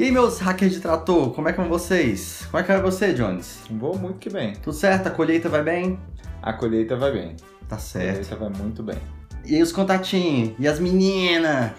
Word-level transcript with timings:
E 0.00 0.04
aí, 0.04 0.10
meus 0.10 0.38
hackers 0.38 0.72
de 0.72 0.80
trator, 0.80 1.30
como 1.34 1.46
é 1.46 1.52
que 1.52 1.60
vão 1.60 1.68
vocês? 1.68 2.46
Como 2.50 2.58
é 2.58 2.62
que 2.64 2.72
vai 2.72 2.80
você, 2.80 3.12
Jones? 3.12 3.58
Vou 3.70 3.98
muito 3.98 4.18
que 4.18 4.30
bem. 4.30 4.54
Tudo 4.54 4.72
certo? 4.72 5.08
A 5.08 5.10
colheita 5.10 5.46
vai 5.50 5.62
bem? 5.62 6.00
A 6.40 6.54
colheita 6.54 6.96
vai 6.96 7.12
bem. 7.12 7.36
Tá 7.68 7.76
A 7.76 7.78
certo. 7.78 8.12
colheita 8.12 8.36
vai 8.36 8.48
muito 8.48 8.82
bem. 8.82 8.96
E 9.44 9.56
aí, 9.56 9.62
os 9.62 9.72
contatinhos? 9.72 10.54
E 10.58 10.66
as 10.66 10.80
meninas? 10.80 11.72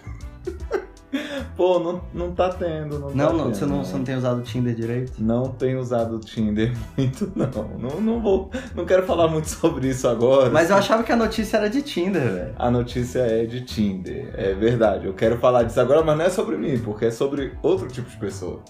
Pô, 1.62 1.78
não, 1.78 2.02
não 2.12 2.32
tá 2.32 2.50
tendo. 2.50 2.98
Não, 2.98 3.10
Não, 3.12 3.28
tá 3.28 3.34
não, 3.34 3.44
tendo, 3.44 3.56
você 3.56 3.66
não, 3.68 3.78
né? 3.78 3.84
você 3.84 3.96
não 3.96 4.04
tem 4.04 4.16
usado 4.16 4.40
o 4.40 4.42
Tinder 4.42 4.74
direito? 4.74 5.14
Não 5.20 5.44
tenho 5.52 5.80
usado 5.80 6.16
o 6.16 6.20
Tinder 6.20 6.74
muito, 6.98 7.32
não. 7.36 7.78
Não, 7.78 8.02
não 8.02 8.20
vou. 8.20 8.50
Não 8.74 8.84
quero 8.84 9.04
falar 9.06 9.28
muito 9.28 9.48
sobre 9.48 9.90
isso 9.90 10.08
agora. 10.08 10.50
Mas 10.50 10.72
eu 10.72 10.76
achava 10.76 11.04
que 11.04 11.12
a 11.12 11.16
notícia 11.16 11.58
era 11.58 11.70
de 11.70 11.84
Tinder, 11.84 12.20
velho. 12.20 12.56
A 12.58 12.72
notícia 12.72 13.20
é 13.20 13.46
de 13.46 13.62
Tinder, 13.62 14.34
é 14.34 14.56
verdade. 14.56 15.06
Eu 15.06 15.14
quero 15.14 15.38
falar 15.38 15.62
disso 15.62 15.80
agora, 15.80 16.04
mas 16.04 16.18
não 16.18 16.26
é 16.26 16.32
sobre 16.32 16.58
mim, 16.58 16.80
porque 16.80 17.06
é 17.06 17.12
sobre 17.12 17.54
outro 17.62 17.88
tipo 17.90 18.10
de 18.10 18.18
pessoa. 18.18 18.64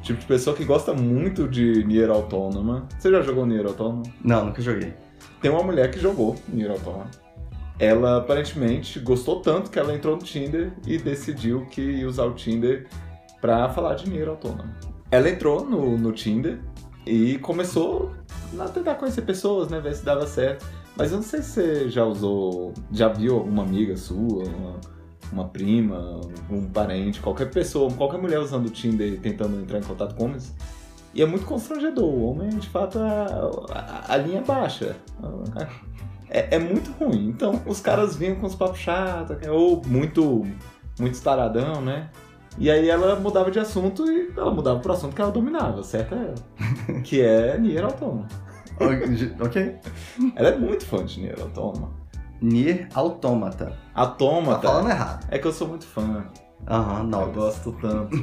Tipo 0.00 0.20
de 0.20 0.26
pessoa 0.26 0.54
que 0.54 0.64
gosta 0.64 0.94
muito 0.94 1.48
de 1.48 1.82
Nier 1.86 2.08
Autonoma. 2.08 2.86
Você 3.00 3.10
já 3.10 3.20
jogou 3.20 3.46
Nier 3.46 3.66
Autonoma? 3.66 4.04
Não, 4.22 4.44
nunca 4.44 4.62
joguei. 4.62 4.94
Tem 5.42 5.50
uma 5.50 5.64
mulher 5.64 5.90
que 5.90 5.98
jogou 5.98 6.36
Nier 6.46 6.70
Automata. 6.70 7.18
Ela 7.78 8.18
aparentemente 8.18 8.98
gostou 8.98 9.40
tanto 9.40 9.70
que 9.70 9.78
ela 9.78 9.94
entrou 9.94 10.16
no 10.16 10.22
Tinder 10.22 10.72
e 10.86 10.98
decidiu 10.98 11.66
que 11.66 11.80
ia 11.80 12.08
usar 12.08 12.24
o 12.24 12.34
Tinder 12.34 12.88
pra 13.40 13.68
falar 13.68 13.94
de 13.94 14.10
Nier 14.10 14.28
Automata. 14.28 14.68
Ela 15.10 15.30
entrou 15.30 15.64
no, 15.64 15.96
no 15.96 16.12
Tinder 16.12 16.58
e 17.06 17.38
começou 17.38 18.12
a 18.58 18.64
tentar 18.64 18.96
conhecer 18.96 19.22
pessoas, 19.22 19.68
né? 19.68 19.80
Ver 19.80 19.94
se 19.94 20.04
dava 20.04 20.26
certo. 20.26 20.66
Mas 20.96 21.12
eu 21.12 21.18
não 21.18 21.22
sei 21.22 21.40
se 21.40 21.50
você 21.50 21.88
já 21.88 22.04
usou, 22.04 22.74
já 22.90 23.08
viu 23.08 23.36
alguma 23.36 23.62
amiga 23.62 23.96
sua, 23.96 24.42
uma, 24.42 24.80
uma 25.32 25.48
prima, 25.48 26.20
um 26.50 26.68
parente, 26.68 27.20
qualquer 27.20 27.50
pessoa, 27.50 27.90
qualquer 27.92 28.20
mulher 28.20 28.40
usando 28.40 28.66
o 28.66 28.70
Tinder 28.70 29.12
e 29.12 29.16
tentando 29.16 29.60
entrar 29.60 29.78
em 29.78 29.82
contato 29.82 30.16
com 30.16 30.24
homens. 30.24 30.52
E 31.14 31.22
é 31.22 31.26
muito 31.26 31.46
constrangedor. 31.46 32.04
O 32.04 32.30
homem, 32.30 32.50
de 32.50 32.68
fato, 32.68 32.98
a, 32.98 33.50
a, 33.72 34.14
a 34.14 34.16
linha 34.16 34.40
é 34.40 34.42
baixa. 34.44 34.96
É, 36.30 36.56
é 36.56 36.58
muito 36.58 36.90
ruim. 36.92 37.28
Então, 37.28 37.60
os 37.66 37.80
caras 37.80 38.16
vinham 38.16 38.36
com 38.36 38.46
os 38.46 38.54
papos 38.54 38.78
chatos, 38.78 39.36
ou 39.48 39.82
muito, 39.86 40.46
muito 40.98 41.14
estaradão, 41.14 41.80
né? 41.80 42.10
E 42.58 42.70
aí 42.70 42.88
ela 42.88 43.14
mudava 43.16 43.50
de 43.50 43.58
assunto 43.60 44.04
e 44.10 44.32
ela 44.36 44.50
mudava 44.52 44.80
pro 44.80 44.92
assunto 44.92 45.14
que 45.14 45.22
ela 45.22 45.30
dominava, 45.30 45.82
certo? 45.84 46.14
É 46.14 46.18
ela. 46.18 47.00
que 47.02 47.20
é 47.20 47.56
Nier 47.58 47.84
Automata. 47.84 48.34
ok. 49.40 49.76
Ela 50.34 50.48
é 50.48 50.58
muito 50.58 50.84
fã 50.84 51.04
de 51.04 51.20
Nier 51.20 51.40
Automata. 51.40 51.92
Nier 52.40 52.88
Automata. 52.94 53.66
Tá 53.66 54.00
Automata. 54.02 54.66
falando 54.68 54.90
errado. 54.90 55.26
É 55.30 55.38
que 55.38 55.46
eu 55.46 55.52
sou 55.52 55.68
muito 55.68 55.86
fã. 55.86 56.26
Aham, 56.66 56.98
Eu 57.00 57.04
não. 57.04 57.32
gosto 57.32 57.72
tanto. 57.80 58.16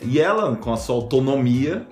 e 0.00 0.18
ela, 0.18 0.56
com 0.56 0.72
a 0.72 0.76
sua 0.76 0.96
autonomia, 0.96 1.86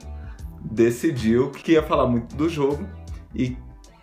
decidiu 0.62 1.50
que 1.50 1.72
ia 1.72 1.82
falar 1.82 2.06
muito 2.06 2.34
do 2.36 2.48
jogo 2.48 2.86
e 3.34 3.56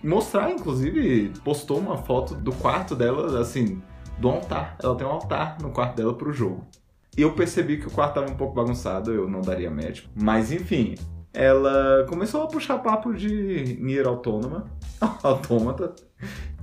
mostrar, 0.03 0.51
inclusive, 0.51 1.31
postou 1.43 1.79
uma 1.79 1.97
foto 1.97 2.35
do 2.35 2.51
quarto 2.51 2.95
dela, 2.95 3.39
assim, 3.39 3.81
do 4.17 4.29
altar. 4.29 4.75
Ela 4.81 4.95
tem 4.95 5.07
um 5.07 5.11
altar 5.11 5.57
no 5.61 5.71
quarto 5.71 5.95
dela 5.95 6.13
pro 6.13 6.31
jogo. 6.31 6.67
Eu 7.15 7.33
percebi 7.33 7.77
que 7.77 7.87
o 7.87 7.91
quarto 7.91 8.15
tava 8.15 8.29
um 8.29 8.35
pouco 8.35 8.53
bagunçado, 8.53 9.11
eu 9.11 9.27
não 9.27 9.41
daria 9.41 9.71
match. 9.71 10.03
Mas 10.15 10.51
enfim, 10.51 10.95
ela 11.33 12.05
começou 12.07 12.43
a 12.43 12.47
puxar 12.47 12.79
papo 12.79 13.13
de 13.13 13.77
Nier 13.79 14.07
Autônoma, 14.07 14.65
Autômata. 15.23 15.93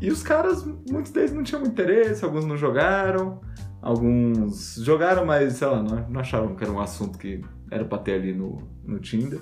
E 0.01 0.11
os 0.11 0.23
caras, 0.23 0.65
muitos 0.91 1.13
deles 1.13 1.33
não 1.33 1.43
tinham 1.43 1.65
interesse, 1.65 2.25
alguns 2.25 2.45
não 2.45 2.57
jogaram. 2.57 3.41
Alguns 3.81 4.77
jogaram, 4.77 5.27
mas, 5.27 5.55
sei 5.55 5.69
lá, 5.69 5.83
não, 5.83 6.09
não 6.09 6.21
acharam 6.21 6.57
que 6.57 6.65
era 6.65 6.73
um 6.73 6.81
assunto 6.81 7.19
que 7.19 7.43
era 7.71 7.85
pra 7.85 7.99
ter 7.99 8.15
ali 8.15 8.33
no, 8.33 8.63
no 8.83 8.99
Tinder. 8.99 9.41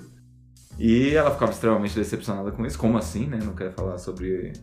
E 0.77 1.13
ela 1.13 1.31
ficava 1.31 1.51
extremamente 1.51 1.95
decepcionada 1.95 2.51
com 2.51 2.65
isso. 2.65 2.77
Como 2.77 2.97
assim, 2.97 3.27
né? 3.27 3.39
Não 3.43 3.55
quero 3.55 3.71
falar 3.73 3.97
sobre 3.97 4.53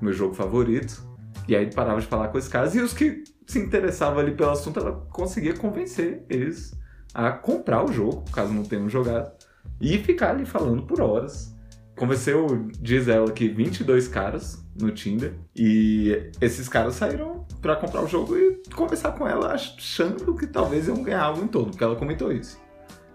meu 0.00 0.12
jogo 0.12 0.34
favorito. 0.34 1.02
E 1.46 1.54
aí 1.54 1.72
parava 1.72 2.00
de 2.00 2.06
falar 2.06 2.28
com 2.28 2.38
esses 2.38 2.50
caras. 2.50 2.74
E 2.74 2.80
os 2.80 2.92
que 2.92 3.24
se 3.46 3.58
interessavam 3.58 4.18
ali 4.18 4.32
pelo 4.32 4.50
assunto, 4.50 4.78
ela 4.78 4.92
conseguia 5.10 5.54
convencer 5.54 6.24
eles 6.28 6.72
a 7.12 7.32
comprar 7.32 7.84
o 7.84 7.92
jogo, 7.92 8.24
caso 8.32 8.52
não 8.52 8.62
tenham 8.62 8.88
jogado. 8.88 9.32
E 9.80 9.98
ficar 9.98 10.30
ali 10.30 10.46
falando 10.46 10.82
por 10.82 11.00
horas. 11.00 11.54
Convenceu, 11.96 12.68
diz 12.80 13.08
ela, 13.08 13.30
que 13.30 13.48
22 13.48 14.08
caras 14.08 14.64
no 14.80 14.90
Tinder. 14.90 15.34
E 15.54 16.30
esses 16.40 16.68
caras 16.68 16.94
saíram 16.94 17.46
pra 17.60 17.76
comprar 17.76 18.02
o 18.02 18.08
jogo 18.08 18.36
e 18.36 18.62
conversar 18.74 19.12
com 19.12 19.28
ela, 19.28 19.52
achando 19.52 20.34
que 20.34 20.46
talvez 20.46 20.88
iam 20.88 21.02
ganhar 21.02 21.22
algo 21.22 21.44
em 21.44 21.48
torno, 21.48 21.70
porque 21.70 21.84
ela 21.84 21.96
comentou 21.96 22.32
isso. 22.32 22.58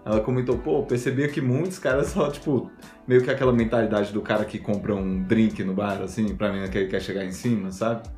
Ela 0.06 0.20
comentou, 0.20 0.56
pô, 0.56 0.84
percebia 0.84 1.26
que 1.26 1.40
muitos 1.40 1.80
caras 1.80 2.06
só, 2.14 2.30
tipo, 2.30 2.70
meio 3.08 3.24
que 3.24 3.30
aquela 3.30 3.52
mentalidade 3.52 4.12
do 4.12 4.22
cara 4.22 4.44
que 4.44 4.56
compra 4.56 4.94
um 4.94 5.24
drink 5.24 5.64
no 5.64 5.74
bar, 5.74 6.00
assim, 6.00 6.32
pra 6.36 6.52
mim 6.52 6.70
que 6.70 6.78
ele 6.78 6.86
quer 6.88 7.02
chegar 7.02 7.24
em 7.24 7.32
cima, 7.32 7.72
sabe? 7.72 8.08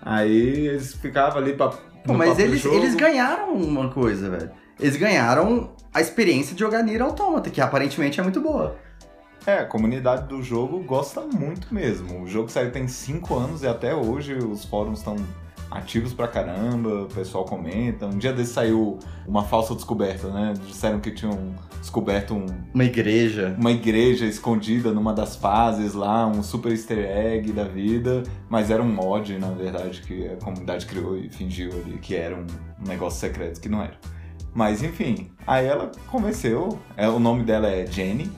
Aí 0.00 0.66
eles 0.68 0.94
ficavam 0.94 1.38
ali 1.38 1.54
pra. 1.54 1.70
Pô, 2.04 2.14
mas 2.14 2.38
eles, 2.38 2.64
eles 2.64 2.94
ganharam 2.94 3.54
uma 3.54 3.88
coisa, 3.88 4.30
velho. 4.30 4.52
Eles 4.78 4.96
ganharam 4.96 5.74
a 5.92 6.00
experiência 6.00 6.54
de 6.54 6.60
jogar 6.60 6.84
Nier 6.84 7.02
Automata, 7.02 7.50
que 7.50 7.60
aparentemente 7.60 8.20
é 8.20 8.22
muito 8.22 8.40
boa. 8.40 8.76
É, 9.44 9.58
a 9.58 9.64
comunidade 9.64 10.28
do 10.28 10.40
jogo 10.40 10.78
gosta 10.84 11.22
muito 11.22 11.74
mesmo. 11.74 12.22
O 12.22 12.28
jogo 12.28 12.48
saiu 12.48 12.70
tem 12.70 12.86
5 12.86 13.34
anos 13.34 13.62
e 13.64 13.66
até 13.66 13.92
hoje 13.92 14.34
os 14.34 14.64
fóruns 14.64 15.00
estão 15.00 15.16
ativos 15.70 16.12
pra 16.14 16.28
caramba, 16.28 17.02
o 17.02 17.06
pessoal 17.06 17.44
comenta. 17.44 18.06
Um 18.06 18.18
dia 18.18 18.32
desse 18.32 18.52
saiu 18.52 18.98
uma 19.26 19.44
falsa 19.44 19.74
descoberta, 19.74 20.28
né? 20.28 20.54
Disseram 20.66 21.00
que 21.00 21.10
tinham 21.10 21.54
descoberto 21.80 22.34
um, 22.34 22.46
Uma 22.74 22.84
igreja. 22.84 23.54
uma 23.58 23.70
igreja 23.70 24.26
escondida 24.26 24.92
numa 24.92 25.12
das 25.12 25.36
fases 25.36 25.94
lá, 25.94 26.26
um 26.26 26.42
super 26.42 26.72
easter 26.72 26.98
egg 26.98 27.52
da 27.52 27.64
vida, 27.64 28.22
mas 28.48 28.70
era 28.70 28.82
um 28.82 28.92
mod, 28.92 29.38
na 29.38 29.50
verdade, 29.50 30.02
que 30.02 30.26
a 30.28 30.36
comunidade 30.36 30.86
criou 30.86 31.16
e 31.16 31.28
fingiu 31.28 31.70
ali 31.72 31.98
que 31.98 32.14
era 32.14 32.36
um 32.36 32.46
negócio 32.86 33.20
secreto 33.20 33.60
que 33.60 33.68
não 33.68 33.82
era. 33.82 33.94
Mas 34.54 34.82
enfim, 34.82 35.30
aí 35.46 35.66
ela 35.66 35.92
convenceu, 36.10 36.78
é, 36.96 37.08
o 37.08 37.18
nome 37.18 37.44
dela 37.44 37.68
é 37.68 37.84
Jenny, 37.86 38.30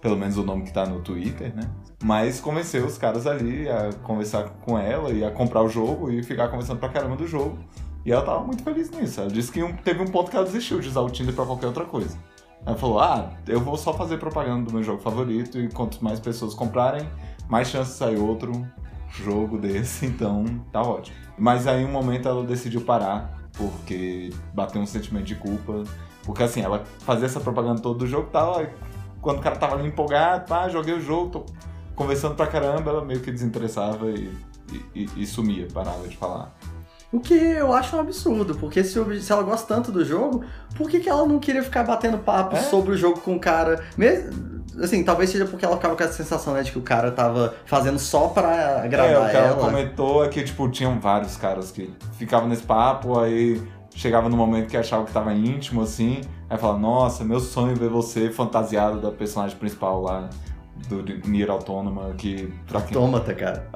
pelo 0.00 0.16
menos 0.16 0.36
o 0.36 0.42
nome 0.42 0.64
que 0.64 0.72
tá 0.72 0.84
no 0.84 1.00
Twitter, 1.00 1.54
né? 1.54 1.62
Mas 2.02 2.40
convenceu 2.40 2.84
os 2.84 2.98
caras 2.98 3.26
ali 3.26 3.68
a 3.68 3.92
conversar 4.02 4.48
com 4.62 4.76
ela 4.78 5.10
e 5.10 5.24
a 5.24 5.30
comprar 5.30 5.62
o 5.62 5.68
jogo 5.68 6.10
e 6.10 6.22
ficar 6.22 6.48
conversando 6.48 6.80
pra 6.80 6.88
caramba 6.88 7.14
do 7.16 7.26
jogo. 7.26 7.56
E 8.04 8.10
ela 8.10 8.22
tava 8.22 8.40
muito 8.42 8.62
feliz 8.64 8.90
nisso. 8.90 9.20
Ela 9.20 9.30
disse 9.30 9.52
que 9.52 9.62
um- 9.62 9.72
teve 9.76 10.02
um 10.02 10.06
ponto 10.06 10.30
que 10.30 10.36
ela 10.36 10.44
desistiu 10.44 10.80
de 10.80 10.88
usar 10.88 11.00
o 11.00 11.08
Tinder 11.10 11.32
pra 11.34 11.46
qualquer 11.46 11.66
outra 11.68 11.84
coisa. 11.84 12.18
Ela 12.66 12.76
falou: 12.76 12.98
Ah, 12.98 13.30
eu 13.46 13.60
vou 13.60 13.76
só 13.76 13.92
fazer 13.94 14.18
propaganda 14.18 14.66
do 14.66 14.72
meu 14.74 14.82
jogo 14.82 15.00
favorito 15.00 15.58
e 15.60 15.68
quanto 15.68 16.02
mais 16.02 16.18
pessoas 16.18 16.54
comprarem, 16.54 17.08
mais 17.48 17.68
chance 17.68 17.92
de 17.92 17.96
sair 17.98 18.18
outro 18.18 18.66
jogo 19.08 19.56
desse, 19.58 20.06
então 20.06 20.44
tá 20.72 20.82
ótimo. 20.82 21.16
Mas 21.38 21.66
aí, 21.68 21.84
um 21.84 21.90
momento, 21.92 22.28
ela 22.28 22.42
decidiu 22.44 22.80
parar 22.80 23.38
porque 23.56 24.30
bateu 24.54 24.80
um 24.80 24.86
sentimento 24.86 25.24
de 25.26 25.34
culpa. 25.36 25.84
Porque 26.24 26.42
assim, 26.42 26.62
ela 26.62 26.82
fazia 27.00 27.26
essa 27.26 27.40
propaganda 27.40 27.80
toda 27.80 27.98
do 28.00 28.06
jogo 28.06 28.28
e 28.28 28.32
tal, 28.32 28.62
quando 29.20 29.38
o 29.38 29.42
cara 29.42 29.56
tava 29.56 29.74
ali 29.76 29.86
empolgado, 29.88 30.46
pá, 30.48 30.68
joguei 30.68 30.94
o 30.94 31.00
jogo, 31.00 31.30
tô 31.30 31.46
conversando 32.02 32.34
pra 32.34 32.46
caramba, 32.46 32.90
ela 32.90 33.04
meio 33.04 33.20
que 33.20 33.30
desinteressava 33.30 34.10
e, 34.10 34.30
e, 34.94 35.08
e- 35.16 35.26
sumia, 35.26 35.66
parava 35.72 36.06
de 36.06 36.16
falar. 36.16 36.54
O 37.12 37.20
que 37.20 37.34
eu 37.34 37.72
acho 37.74 37.94
um 37.96 38.00
absurdo, 38.00 38.54
porque 38.54 38.82
se, 38.82 38.98
ela 39.30 39.42
gosta 39.42 39.74
tanto 39.74 39.92
do 39.92 40.02
jogo, 40.04 40.44
por 40.76 40.88
que, 40.88 40.98
que 41.00 41.08
ela 41.10 41.26
não 41.26 41.38
queria 41.38 41.62
ficar 41.62 41.84
batendo 41.84 42.16
papo 42.18 42.56
É? 42.56 42.60
sobre 42.60 42.92
o 42.92 42.96
jogo 42.96 43.20
com 43.20 43.36
o 43.36 43.38
cara? 43.40 43.84
Mesmo, 43.98 44.62
assim, 44.82 45.04
talvez 45.04 45.28
seja 45.28 45.44
porque 45.44 45.62
ela 45.62 45.76
ficava 45.76 45.94
com 45.94 46.02
essa 46.02 46.14
sensação, 46.14 46.54
né, 46.54 46.62
de 46.62 46.72
que 46.72 46.78
o 46.78 46.82
cara 46.82 47.10
tava 47.10 47.54
fazendo 47.66 47.98
só 47.98 48.28
pra 48.28 48.50
É, 48.50 48.76
o 48.76 48.84
agradar 48.86 49.30
que 49.30 49.36
ela 49.36 49.46
ela. 49.48 49.56
comentou 49.60 50.24
é 50.24 50.28
que, 50.28 50.42
tipo, 50.42 50.66
tinham 50.70 50.98
vários 50.98 51.36
caras 51.36 51.70
que 51.70 51.92
ficavam 52.14 52.48
nesse 52.48 52.62
papo, 52.62 53.18
aí 53.18 53.60
chegava 53.94 54.30
no 54.30 54.36
momento 54.38 54.68
que 54.70 54.76
achava 54.78 55.04
que 55.04 55.12
tava 55.12 55.34
íntimo, 55.34 55.82
assim, 55.82 56.22
aí 56.48 56.56
falava, 56.56 56.78
nossa, 56.78 57.22
meu 57.24 57.40
sonho 57.40 57.72
é 57.72 57.74
ver 57.74 57.90
você 57.90 58.30
fantasiado 58.30 58.98
da 59.02 59.10
personagem 59.10 59.54
principal 59.58 60.00
lá 60.00 60.30
do 60.88 61.02
Nier 61.28 61.50
Autonoma, 61.50 62.12
que. 62.16 62.52
Autômata, 62.72 63.34
cara. 63.34 63.68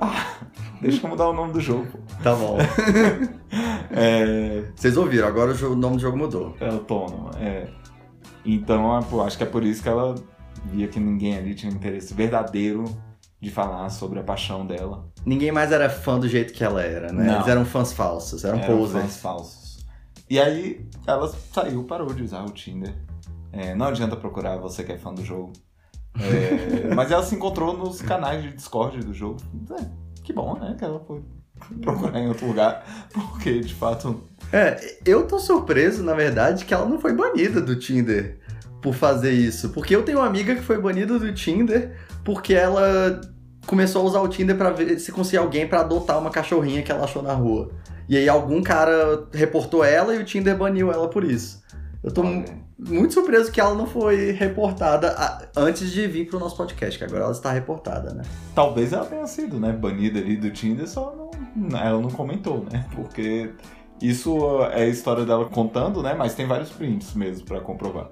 Deixa 0.80 1.04
eu 1.06 1.10
mudar 1.10 1.28
o 1.28 1.32
nome 1.32 1.52
do 1.52 1.60
jogo, 1.60 1.86
pô. 1.86 1.98
Tá 2.22 2.34
bom. 2.34 2.58
É... 3.90 4.64
Vocês 4.74 4.96
ouviram, 4.96 5.26
agora 5.28 5.52
o, 5.52 5.54
jogo- 5.54 5.74
o 5.74 5.78
nome 5.78 5.96
do 5.96 6.02
jogo 6.02 6.16
mudou. 6.18 6.56
É 6.60 6.68
autônoma, 6.68 7.30
é. 7.38 7.68
Então, 8.44 8.96
é, 8.98 9.02
pô, 9.02 9.22
acho 9.22 9.36
que 9.36 9.42
é 9.44 9.46
por 9.46 9.64
isso 9.64 9.82
que 9.82 9.88
ela 9.88 10.14
via 10.66 10.88
que 10.88 11.00
ninguém 11.00 11.36
ali 11.36 11.54
tinha 11.54 11.72
interesse 11.72 12.12
verdadeiro 12.14 12.84
de 13.40 13.50
falar 13.50 13.88
sobre 13.90 14.18
a 14.18 14.22
paixão 14.22 14.66
dela. 14.66 15.08
Ninguém 15.24 15.50
mais 15.52 15.72
era 15.72 15.88
fã 15.88 16.18
do 16.18 16.28
jeito 16.28 16.52
que 16.52 16.62
ela 16.64 16.82
era, 16.82 17.12
né? 17.12 17.24
Não. 17.24 17.34
Eles 17.36 17.48
eram 17.48 17.64
fãs 17.64 17.92
falsos, 17.92 18.44
eram 18.44 18.58
Eram 18.58 18.76
posers. 18.78 19.02
fãs 19.04 19.16
falsos. 19.16 19.86
E 20.28 20.38
aí, 20.40 20.84
ela 21.06 21.28
saiu, 21.52 21.84
parou 21.84 22.12
de 22.12 22.22
usar 22.22 22.42
o 22.44 22.50
Tinder. 22.50 22.94
É, 23.52 23.74
não 23.74 23.86
adianta 23.86 24.16
procurar 24.16 24.56
você 24.58 24.82
que 24.84 24.92
é 24.92 24.98
fã 24.98 25.14
do 25.14 25.24
jogo. 25.24 25.52
É, 26.20 26.94
mas 26.94 27.10
ela 27.10 27.22
se 27.22 27.34
encontrou 27.34 27.76
nos 27.76 28.00
canais 28.00 28.42
de 28.42 28.52
Discord 28.52 28.98
do 29.00 29.12
jogo. 29.12 29.38
É, 29.78 29.84
que 30.22 30.32
bom, 30.32 30.58
né? 30.58 30.74
Que 30.78 30.84
ela 30.84 31.00
foi 31.00 31.22
procurar 31.80 32.20
em 32.20 32.28
outro 32.28 32.46
lugar, 32.46 32.84
porque 33.12 33.60
de 33.60 33.74
fato. 33.74 34.22
É, 34.52 34.98
eu 35.04 35.26
tô 35.26 35.38
surpreso, 35.38 36.02
na 36.02 36.14
verdade, 36.14 36.64
que 36.64 36.74
ela 36.74 36.86
não 36.86 36.98
foi 37.00 37.12
banida 37.12 37.60
do 37.60 37.76
Tinder 37.76 38.38
por 38.80 38.94
fazer 38.94 39.32
isso. 39.32 39.70
Porque 39.70 39.96
eu 39.96 40.02
tenho 40.02 40.18
uma 40.18 40.26
amiga 40.26 40.54
que 40.54 40.62
foi 40.62 40.78
banida 40.78 41.18
do 41.18 41.32
Tinder 41.32 41.96
porque 42.24 42.54
ela 42.54 43.20
começou 43.66 44.02
a 44.02 44.04
usar 44.04 44.20
o 44.20 44.28
Tinder 44.28 44.56
pra 44.56 44.70
ver 44.70 44.98
se 45.00 45.10
conseguia 45.10 45.40
alguém 45.40 45.66
pra 45.66 45.80
adotar 45.80 46.18
uma 46.18 46.30
cachorrinha 46.30 46.82
que 46.82 46.92
ela 46.92 47.04
achou 47.04 47.22
na 47.22 47.32
rua. 47.32 47.70
E 48.08 48.16
aí 48.16 48.28
algum 48.28 48.62
cara 48.62 49.26
reportou 49.32 49.82
ela 49.84 50.14
e 50.14 50.18
o 50.18 50.24
Tinder 50.24 50.56
baniu 50.56 50.92
ela 50.92 51.08
por 51.08 51.24
isso. 51.24 51.62
Eu 52.06 52.12
tô 52.14 52.22
muito 52.22 53.12
surpreso 53.12 53.50
que 53.50 53.60
ela 53.60 53.74
não 53.74 53.84
foi 53.86 54.30
reportada 54.30 55.10
a- 55.18 55.42
antes 55.56 55.90
de 55.90 56.06
vir 56.06 56.26
pro 56.28 56.38
nosso 56.38 56.56
podcast, 56.56 56.96
que 56.96 57.04
agora 57.04 57.24
ela 57.24 57.32
está 57.32 57.50
reportada, 57.50 58.14
né? 58.14 58.22
Talvez 58.54 58.92
ela 58.92 59.04
tenha 59.04 59.26
sido, 59.26 59.58
né, 59.58 59.72
banida 59.72 60.20
ali 60.20 60.36
do 60.36 60.48
Tinder, 60.50 60.88
só 60.88 61.30
não, 61.56 61.76
ela 61.78 62.00
não 62.00 62.08
comentou, 62.10 62.64
né? 62.72 62.86
Porque 62.94 63.50
isso 64.00 64.38
é 64.72 64.84
a 64.84 64.86
história 64.86 65.24
dela 65.24 65.46
contando, 65.46 66.00
né? 66.00 66.14
Mas 66.14 66.34
tem 66.36 66.46
vários 66.46 66.70
prints 66.70 67.12
mesmo 67.14 67.44
pra 67.44 67.60
comprovar. 67.60 68.08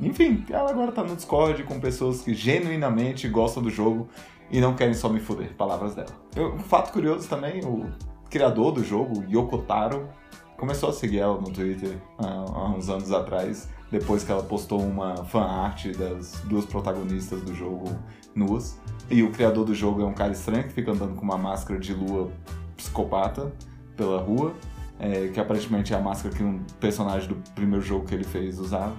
Enfim, 0.00 0.44
ela 0.50 0.70
agora 0.70 0.90
tá 0.92 1.02
no 1.02 1.14
Discord 1.14 1.62
com 1.64 1.78
pessoas 1.78 2.22
que 2.22 2.32
genuinamente 2.32 3.28
gostam 3.28 3.62
do 3.62 3.68
jogo 3.70 4.08
e 4.50 4.60
não 4.62 4.74
querem 4.74 4.94
só 4.94 5.10
me 5.10 5.20
foder, 5.20 5.54
palavras 5.56 5.94
dela. 5.94 6.08
Eu- 6.34 6.54
um 6.54 6.58
fato 6.60 6.90
curioso 6.90 7.28
também, 7.28 7.62
o 7.64 7.86
criador 8.30 8.72
do 8.72 8.82
jogo, 8.82 9.24
Yoko 9.30 9.58
Taro, 9.58 10.08
começou 10.56 10.90
a 10.90 10.92
seguir 10.92 11.18
ela 11.18 11.40
no 11.40 11.50
Twitter 11.50 11.96
há, 12.18 12.70
uns 12.70 12.88
anos 12.88 13.12
atrás, 13.12 13.68
depois 13.90 14.24
que 14.24 14.32
ela 14.32 14.42
postou 14.42 14.80
uma 14.80 15.24
fanart 15.24 15.86
das 15.96 16.40
duas 16.44 16.64
protagonistas 16.64 17.40
do 17.42 17.54
jogo 17.54 17.96
nuas. 18.34 18.78
E 19.10 19.22
o 19.22 19.30
criador 19.30 19.64
do 19.64 19.74
jogo 19.74 20.02
é 20.02 20.04
um 20.04 20.12
cara 20.12 20.32
estranho 20.32 20.64
que 20.64 20.72
fica 20.72 20.90
andando 20.90 21.14
com 21.14 21.22
uma 21.22 21.38
máscara 21.38 21.78
de 21.78 21.94
lua 21.94 22.30
psicopata 22.76 23.52
pela 23.96 24.20
rua, 24.20 24.52
é, 24.98 25.28
que 25.28 25.38
aparentemente 25.38 25.92
é 25.92 25.96
a 25.96 26.00
máscara 26.00 26.34
que 26.34 26.42
um 26.42 26.60
personagem 26.80 27.28
do 27.28 27.36
primeiro 27.54 27.84
jogo 27.84 28.06
que 28.06 28.14
ele 28.14 28.24
fez 28.24 28.58
usava. 28.58 28.94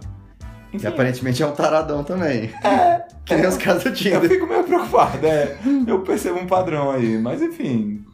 E 0.71 0.77
Enfim, 0.77 0.87
aparentemente 0.87 1.41
é 1.43 1.47
um 1.47 1.51
taradão 1.51 2.03
também. 2.03 2.51
É. 2.63 3.05
que 3.25 3.35
nem 3.35 3.47
os 3.47 3.57
casos 3.57 3.83
do 3.83 4.07
eu 4.07 4.21
fico 4.21 4.47
meio 4.47 4.63
preocupado, 4.63 5.25
é. 5.25 5.57
Eu 5.85 6.01
percebo 6.01 6.39
um 6.39 6.47
padrão 6.47 6.91
aí, 6.91 7.17
mas 7.17 7.41
enfim. 7.41 8.05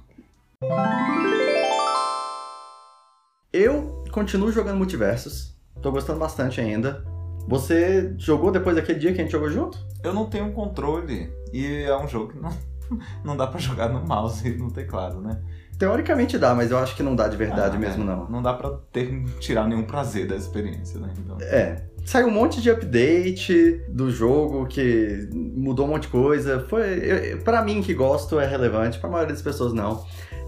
Eu 3.53 4.03
continuo 4.11 4.51
jogando 4.51 4.77
multiversos. 4.77 5.55
Tô 5.81 5.91
gostando 5.91 6.17
bastante 6.19 6.59
ainda. 6.59 7.05
Você 7.47 8.13
jogou 8.17 8.51
depois 8.51 8.75
daquele 8.75 8.97
dia 8.99 9.13
que 9.13 9.19
a 9.19 9.23
gente 9.23 9.31
jogou 9.31 9.49
junto? 9.49 9.77
Eu 10.03 10.11
não 10.13 10.25
tenho 10.25 10.51
controle 10.53 11.29
e 11.53 11.83
é 11.83 11.95
um 11.95 12.07
jogo 12.07 12.31
que 12.33 12.39
não, 12.39 12.51
não 13.23 13.37
dá 13.37 13.45
pra 13.45 13.59
jogar 13.59 13.89
no 13.89 14.03
mouse 14.05 14.47
e 14.47 14.55
no 14.57 14.71
teclado, 14.71 15.21
né? 15.21 15.39
Teoricamente 15.77 16.37
dá, 16.37 16.55
mas 16.55 16.71
eu 16.71 16.77
acho 16.77 16.95
que 16.95 17.03
não 17.03 17.15
dá 17.15 17.27
de 17.27 17.35
verdade 17.35 17.75
Ah, 17.75 17.79
mesmo, 17.79 18.03
é. 18.03 18.05
não. 18.07 18.29
Não 18.29 18.41
dá 18.41 18.53
pra 18.53 18.71
ter, 18.91 19.23
tirar 19.39 19.67
nenhum 19.67 19.83
prazer 19.83 20.25
da 20.27 20.35
experiência, 20.35 20.99
né? 20.99 21.11
Então, 21.17 21.37
É. 21.41 21.83
Saiu 22.05 22.27
um 22.27 22.31
monte 22.31 22.61
de 22.61 22.69
update 22.69 23.81
do 23.87 24.11
jogo 24.11 24.65
que 24.65 25.29
mudou 25.31 25.85
um 25.85 25.89
monte 25.89 26.03
de 26.03 26.07
coisa. 26.09 26.65
Foi, 26.69 26.81
eu- 26.99 27.37
para 27.43 27.61
mim 27.61 27.81
que 27.81 27.93
gosto 27.93 28.39
é 28.41 28.45
relevante, 28.45 28.99
pra 28.99 29.09
maioria 29.09 29.33
das 29.33 29.41
pessoas 29.41 29.71
não. 29.73 30.03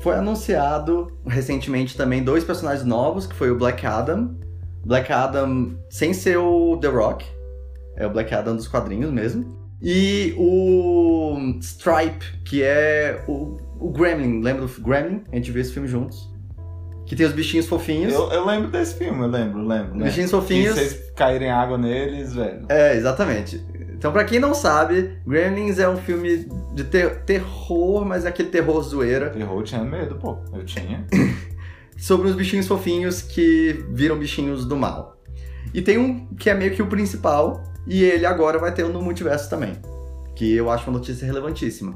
Foi 0.06 0.14
anunciado 0.14 1.18
recentemente 1.26 1.98
também 1.98 2.24
dois 2.24 2.44
personagens 2.44 2.86
novos, 2.86 3.26
que 3.26 3.34
foi 3.34 3.50
o 3.50 3.58
Black 3.58 3.84
Adam. 3.88 4.36
Black 4.86 5.12
Adam 5.12 5.80
sem 5.90 6.14
ser 6.14 6.38
o 6.38 6.78
The 6.78 6.90
Rock, 6.90 7.26
é 7.98 8.06
o 8.06 8.12
Black 8.12 8.32
Adam 8.32 8.56
dos 8.56 8.68
quadrinhos 8.68 9.12
mesmo. 9.12 9.68
E 9.82 10.36
o 10.38 11.58
Stripe, 11.60 12.24
que 12.46 12.62
é 12.62 13.24
o, 13.28 13.58
o 13.80 13.92
Gremlin, 13.92 14.42
lembra 14.44 14.68
do 14.68 14.82
Gremlin? 14.84 15.24
A 15.32 15.38
gente 15.38 15.50
viu 15.50 15.60
esse 15.60 15.74
filme 15.74 15.88
juntos. 15.88 16.32
Que 17.08 17.16
tem 17.16 17.26
os 17.26 17.34
bichinhos 17.34 17.66
fofinhos. 17.66 18.14
eu, 18.14 18.32
eu 18.32 18.46
lembro 18.46 18.70
desse 18.70 18.94
filme, 18.94 19.24
eu 19.24 19.28
lembro, 19.28 19.66
lembro. 19.66 19.96
Né? 19.96 20.06
Bichinhos 20.06 20.30
fofinhos. 20.30 20.76
vocês 20.76 21.12
caírem 21.16 21.50
água 21.50 21.80
neles, 21.80 22.36
velho. 22.36 22.64
É, 22.70 22.96
exatamente. 22.96 23.60
Então, 24.06 24.14
pra 24.14 24.24
quem 24.24 24.38
não 24.40 24.54
sabe, 24.54 25.18
Gremlins 25.26 25.80
é 25.80 25.90
um 25.90 25.98
filme 25.98 26.48
de 26.76 26.84
ter- 26.84 27.24
terror, 27.24 28.06
mas 28.06 28.24
é 28.24 28.28
aquele 28.28 28.50
terror 28.50 28.80
zoeira, 28.84 29.32
Terror 29.32 29.58
eu 29.58 29.64
tinha 29.64 29.84
medo, 29.84 30.14
pô. 30.18 30.38
Eu 30.54 30.64
tinha. 30.64 31.08
sobre 31.98 32.28
os 32.28 32.36
bichinhos 32.36 32.68
fofinhos 32.68 33.24
que 33.24 33.84
viram 33.90 34.16
bichinhos 34.16 34.64
do 34.64 34.78
mal. 34.78 35.20
E 35.74 35.82
tem 35.82 35.98
um 35.98 36.28
que 36.36 36.52
é 36.52 36.54
meio 36.54 36.76
que 36.76 36.84
o 36.84 36.86
principal, 36.86 37.64
e 37.88 38.04
ele 38.04 38.28
agora 38.28 38.60
vai 38.60 38.72
ter 38.72 38.86
um 38.86 38.90
no 38.90 39.02
multiverso 39.02 39.50
também, 39.50 39.74
que 40.36 40.56
eu 40.56 40.70
acho 40.70 40.88
uma 40.88 41.00
notícia 41.00 41.26
relevantíssima. 41.26 41.96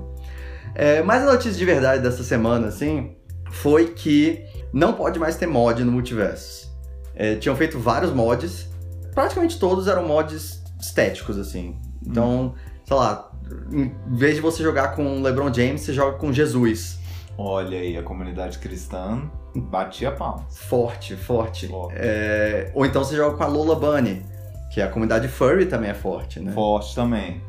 É, 0.74 1.04
mas 1.04 1.22
a 1.22 1.32
notícia 1.32 1.60
de 1.60 1.64
verdade 1.64 2.02
dessa 2.02 2.24
semana, 2.24 2.70
assim, 2.70 3.18
foi 3.52 3.86
que 3.86 4.44
não 4.74 4.94
pode 4.94 5.20
mais 5.20 5.36
ter 5.36 5.46
mod 5.46 5.84
no 5.84 5.92
multiverso. 5.92 6.76
É, 7.14 7.36
tinham 7.36 7.56
feito 7.56 7.78
vários 7.78 8.12
mods, 8.12 8.68
praticamente 9.14 9.60
todos 9.60 9.88
eram 9.88 10.08
mods 10.08 10.64
estéticos, 10.82 11.38
assim. 11.38 11.78
Então, 12.06 12.54
sei 12.86 12.96
lá, 12.96 13.32
em 13.72 13.94
vez 14.08 14.36
de 14.36 14.42
você 14.42 14.64
jogar 14.64 14.96
com 14.96 15.22
LeBron 15.22 15.54
James, 15.54 15.82
você 15.82 15.94
joga 15.94 16.18
com 16.18 16.32
Jesus. 16.32 17.00
Olha 17.38 17.80
aí, 17.80 17.98
a 17.98 18.04
comunidade 18.04 18.60
cristã 18.60 19.30
batia 19.56 20.12
palmas. 20.12 20.58
Forte, 20.58 21.16
forte. 21.16 21.68
Forte. 21.68 21.96
É, 21.98 22.72
ou 22.74 22.86
então 22.86 23.04
você 23.04 23.16
joga 23.16 23.38
com 23.38 23.44
a 23.44 23.48
Lola 23.48 23.76
Bunny, 23.76 24.26
que 24.72 24.82
a 24.82 24.88
comunidade 24.88 25.28
furry 25.28 25.66
também 25.66 25.90
é 25.90 25.94
forte, 25.94 26.40
né? 26.40 26.52
Forte 26.52 26.94
também. 26.94 27.42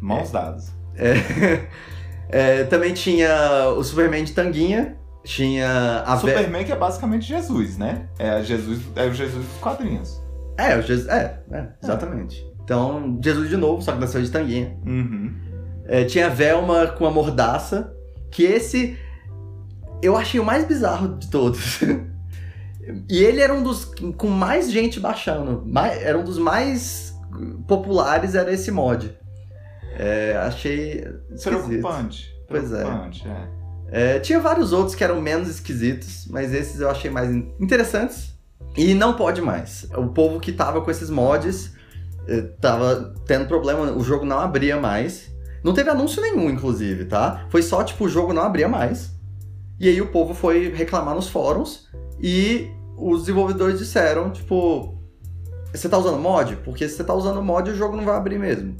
Mãos 0.00 0.30
dadas. 0.30 0.72
É, 2.26 2.64
também 2.64 2.92
tinha 2.94 3.68
o 3.76 3.84
Superman 3.84 4.24
de 4.24 4.32
tanguinha, 4.32 4.96
tinha 5.22 6.02
a 6.06 6.16
Superman 6.16 6.64
que 6.64 6.72
é 6.72 6.76
basicamente 6.76 7.26
Jesus, 7.26 7.76
né? 7.78 8.08
É, 8.18 8.42
Jesus, 8.42 8.82
é 8.96 9.04
o 9.06 9.12
Jesus 9.12 9.44
dos 9.46 9.58
quadrinhos. 9.58 10.20
É, 10.56 10.76
o 10.76 10.82
Jesus... 10.82 11.06
é, 11.08 11.40
é, 11.52 11.68
exatamente. 11.82 12.44
Então, 12.64 13.18
Jesus 13.22 13.48
de 13.48 13.56
novo, 13.56 13.82
só 13.82 13.92
que 13.92 14.00
nasceu 14.00 14.22
de 14.22 14.30
tanguinha. 14.30 14.76
Uhum. 14.86 15.32
É, 15.86 16.04
tinha 16.04 16.26
a 16.26 16.30
Velma 16.30 16.86
com 16.88 17.06
a 17.06 17.10
mordaça, 17.10 17.94
que 18.30 18.42
esse 18.42 18.98
eu 20.02 20.16
achei 20.16 20.40
o 20.40 20.44
mais 20.44 20.64
bizarro 20.64 21.18
de 21.18 21.28
todos. 21.30 21.80
e 23.08 23.22
ele 23.22 23.40
era 23.40 23.52
um 23.54 23.62
dos 23.62 23.84
com 24.16 24.28
mais 24.28 24.70
gente 24.72 24.98
baixando. 24.98 25.62
Mais, 25.66 26.02
era 26.02 26.18
um 26.18 26.24
dos 26.24 26.38
mais 26.38 27.14
populares, 27.68 28.34
era 28.34 28.52
esse 28.52 28.70
mod. 28.70 29.16
É, 29.96 30.36
achei 30.38 31.04
esquisito. 31.30 31.42
Preocupante. 31.80 32.34
Pois 32.48 32.72
é. 32.72 32.82
Preocupante, 32.82 33.28
é. 33.28 33.48
É, 33.90 34.18
tinha 34.18 34.40
vários 34.40 34.72
outros 34.72 34.94
que 34.94 35.04
eram 35.04 35.20
menos 35.20 35.48
esquisitos, 35.48 36.26
mas 36.30 36.52
esses 36.52 36.80
eu 36.80 36.90
achei 36.90 37.10
mais 37.10 37.30
in- 37.30 37.52
interessantes. 37.60 38.34
E 38.76 38.92
não 38.94 39.14
pode 39.14 39.40
mais. 39.40 39.86
O 39.96 40.08
povo 40.08 40.40
que 40.40 40.50
tava 40.50 40.80
com 40.80 40.90
esses 40.90 41.10
mods 41.10 41.72
tava 42.60 43.14
tendo 43.26 43.46
problema, 43.46 43.92
o 43.92 44.02
jogo 44.02 44.24
não 44.24 44.38
abria 44.38 44.76
mais. 44.76 45.32
Não 45.62 45.72
teve 45.72 45.90
anúncio 45.90 46.20
nenhum, 46.20 46.50
inclusive, 46.50 47.06
tá? 47.06 47.46
Foi 47.48 47.62
só, 47.62 47.82
tipo, 47.82 48.04
o 48.04 48.08
jogo 48.08 48.32
não 48.32 48.42
abria 48.42 48.68
mais. 48.68 49.14
E 49.80 49.88
aí 49.88 50.00
o 50.00 50.08
povo 50.08 50.34
foi 50.34 50.72
reclamar 50.74 51.14
nos 51.14 51.28
fóruns 51.28 51.88
e 52.20 52.70
os 52.96 53.20
desenvolvedores 53.20 53.78
disseram, 53.78 54.30
tipo, 54.30 54.98
você 55.72 55.88
tá 55.88 55.98
usando 55.98 56.18
mod? 56.18 56.56
Porque 56.56 56.88
se 56.88 56.96
você 56.96 57.04
tá 57.04 57.14
usando 57.14 57.42
mod, 57.42 57.70
o 57.70 57.74
jogo 57.74 57.96
não 57.96 58.04
vai 58.04 58.16
abrir 58.16 58.38
mesmo. 58.38 58.76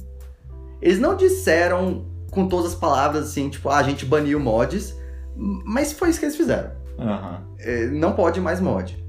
Eles 0.81 0.99
não 0.99 1.15
disseram 1.15 2.05
com 2.31 2.47
todas 2.47 2.73
as 2.73 2.75
palavras 2.75 3.25
assim, 3.25 3.49
tipo, 3.49 3.69
ah, 3.69 3.77
a 3.77 3.83
gente 3.83 4.05
baniu 4.05 4.39
mods, 4.39 4.95
mas 5.35 5.91
foi 5.93 6.09
isso 6.09 6.19
que 6.19 6.25
eles 6.25 6.37
fizeram. 6.37 6.71
É, 7.59 7.87
Não 7.87 8.13
pode 8.13 8.39
mais 8.39 8.61
mod. 8.61 9.03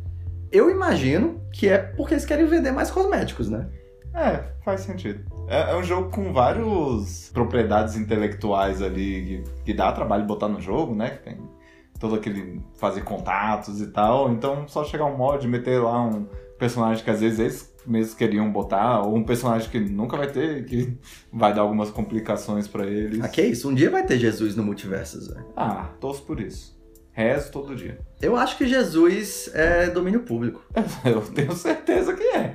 Eu 0.50 0.70
imagino 0.70 1.40
que 1.52 1.68
é 1.68 1.78
porque 1.78 2.14
eles 2.14 2.24
querem 2.24 2.46
vender 2.46 2.72
mais 2.72 2.90
cosméticos, 2.90 3.48
né? 3.48 3.68
É, 4.16 4.44
faz 4.64 4.80
sentido. 4.80 5.20
É, 5.46 5.72
é 5.72 5.76
um 5.76 5.82
jogo 5.84 6.10
com 6.10 6.32
vários 6.32 7.30
propriedades 7.34 7.96
intelectuais 7.96 8.80
ali 8.80 9.44
que, 9.44 9.62
que 9.66 9.74
dá 9.74 9.92
trabalho 9.92 10.24
botar 10.24 10.48
no 10.48 10.60
jogo, 10.60 10.94
né? 10.94 11.10
Que 11.10 11.22
tem 11.22 11.38
todo 12.00 12.14
aquele 12.14 12.62
fazer 12.76 13.04
contatos 13.04 13.80
e 13.80 13.88
tal. 13.88 14.32
Então 14.32 14.66
só 14.66 14.82
chegar 14.84 15.04
um 15.04 15.16
mod, 15.16 15.46
meter 15.46 15.80
lá 15.82 16.02
um 16.02 16.26
personagem 16.58 17.04
que 17.04 17.10
às 17.10 17.20
vezes 17.20 17.38
eles 17.38 17.76
mesmos 17.86 18.14
queriam 18.14 18.50
botar, 18.50 19.02
ou 19.02 19.14
um 19.14 19.22
personagem 19.22 19.70
que 19.70 19.78
nunca 19.78 20.16
vai 20.16 20.26
ter, 20.26 20.64
que 20.64 20.98
vai 21.32 21.54
dar 21.54 21.60
algumas 21.60 21.90
complicações 21.90 22.66
pra 22.66 22.86
eles. 22.86 23.22
Ah, 23.22 23.28
que 23.28 23.42
isso? 23.42 23.68
Um 23.68 23.74
dia 23.74 23.90
vai 23.90 24.04
ter 24.04 24.18
Jesus 24.18 24.56
no 24.56 24.64
multiverso, 24.64 25.20
Zé. 25.20 25.40
Ah, 25.56 25.90
torço 26.00 26.22
por 26.22 26.40
isso. 26.40 26.75
Rezo 27.16 27.50
todo 27.50 27.74
dia. 27.74 27.98
Eu 28.20 28.36
acho 28.36 28.58
que 28.58 28.66
Jesus 28.66 29.50
é 29.54 29.88
domínio 29.88 30.20
público. 30.20 30.62
Eu 31.02 31.22
tenho 31.22 31.52
certeza 31.52 32.12
que 32.12 32.22
é. 32.22 32.52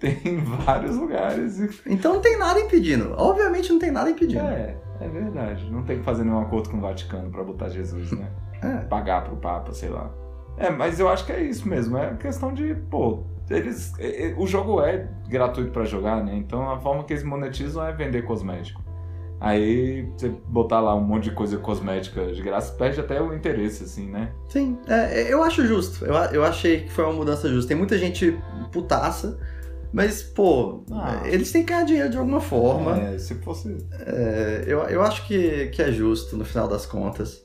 Tem 0.00 0.18
em 0.24 0.38
vários 0.38 0.96
lugares. 0.96 1.60
Então 1.84 2.14
não 2.14 2.20
tem 2.22 2.38
nada 2.38 2.58
impedindo. 2.58 3.12
Obviamente 3.18 3.70
não 3.70 3.78
tem 3.78 3.90
nada 3.90 4.08
impedindo. 4.08 4.40
É, 4.40 4.74
é 5.02 5.06
verdade. 5.06 5.70
Não 5.70 5.82
tem 5.82 5.98
que 5.98 6.04
fazer 6.04 6.24
nenhum 6.24 6.40
acordo 6.40 6.70
com 6.70 6.78
o 6.78 6.80
Vaticano 6.80 7.30
pra 7.30 7.44
botar 7.44 7.68
Jesus, 7.68 8.10
né? 8.12 8.26
É. 8.62 8.76
Pagar 8.84 9.24
pro 9.24 9.36
Papa, 9.36 9.72
sei 9.72 9.88
lá. 9.88 10.10
É, 10.58 10.68
mas 10.68 11.00
eu 11.00 11.08
acho 11.08 11.24
que 11.24 11.32
é 11.32 11.42
isso 11.42 11.66
mesmo. 11.66 11.96
É 11.96 12.14
questão 12.16 12.52
de, 12.52 12.74
pô, 12.74 13.24
eles. 13.48 13.94
o 14.36 14.46
jogo 14.46 14.82
é 14.82 15.08
gratuito 15.28 15.70
pra 15.70 15.86
jogar, 15.86 16.22
né? 16.22 16.36
Então 16.36 16.70
a 16.70 16.78
forma 16.78 17.04
que 17.04 17.14
eles 17.14 17.24
monetizam 17.24 17.86
é 17.86 17.92
vender 17.92 18.20
cosmético. 18.22 18.82
Aí 19.40 20.06
você 20.16 20.28
botar 20.48 20.80
lá 20.80 20.94
um 20.94 21.00
monte 21.00 21.24
de 21.24 21.30
coisa 21.30 21.56
cosmética 21.56 22.26
de 22.30 22.42
graça, 22.42 22.74
perde 22.74 23.00
até 23.00 23.22
o 23.22 23.34
interesse, 23.34 23.84
assim, 23.84 24.10
né? 24.10 24.32
Sim, 24.50 24.76
é, 24.86 25.32
eu 25.32 25.42
acho 25.42 25.66
justo. 25.66 26.04
Eu, 26.04 26.14
eu 26.14 26.44
achei 26.44 26.82
que 26.82 26.92
foi 26.92 27.04
uma 27.04 27.14
mudança 27.14 27.48
justa. 27.48 27.68
Tem 27.68 27.76
muita 27.76 27.96
gente 27.96 28.38
putaça, 28.70 29.38
mas, 29.92 30.22
pô, 30.22 30.84
Ah. 30.92 31.22
eles 31.24 31.50
têm 31.50 31.64
que 31.64 31.72
ganhar 31.72 31.84
dinheiro 31.84 32.10
de 32.10 32.18
alguma 32.18 32.40
forma. 32.40 32.98
É, 32.98 33.18
se 33.18 33.34
fosse. 33.36 33.78
É, 34.06 34.64
eu, 34.66 34.80
eu 34.80 35.00
acho 35.02 35.26
que, 35.26 35.68
que 35.68 35.80
é 35.80 35.90
justo 35.90 36.36
no 36.36 36.44
final 36.44 36.68
das 36.68 36.84
contas. 36.84 37.42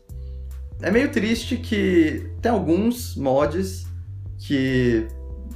É 0.81 0.91
meio 0.91 1.09
triste 1.09 1.55
que 1.55 2.29
tem 2.41 2.51
alguns 2.51 3.15
mods 3.15 3.87
que 4.37 5.07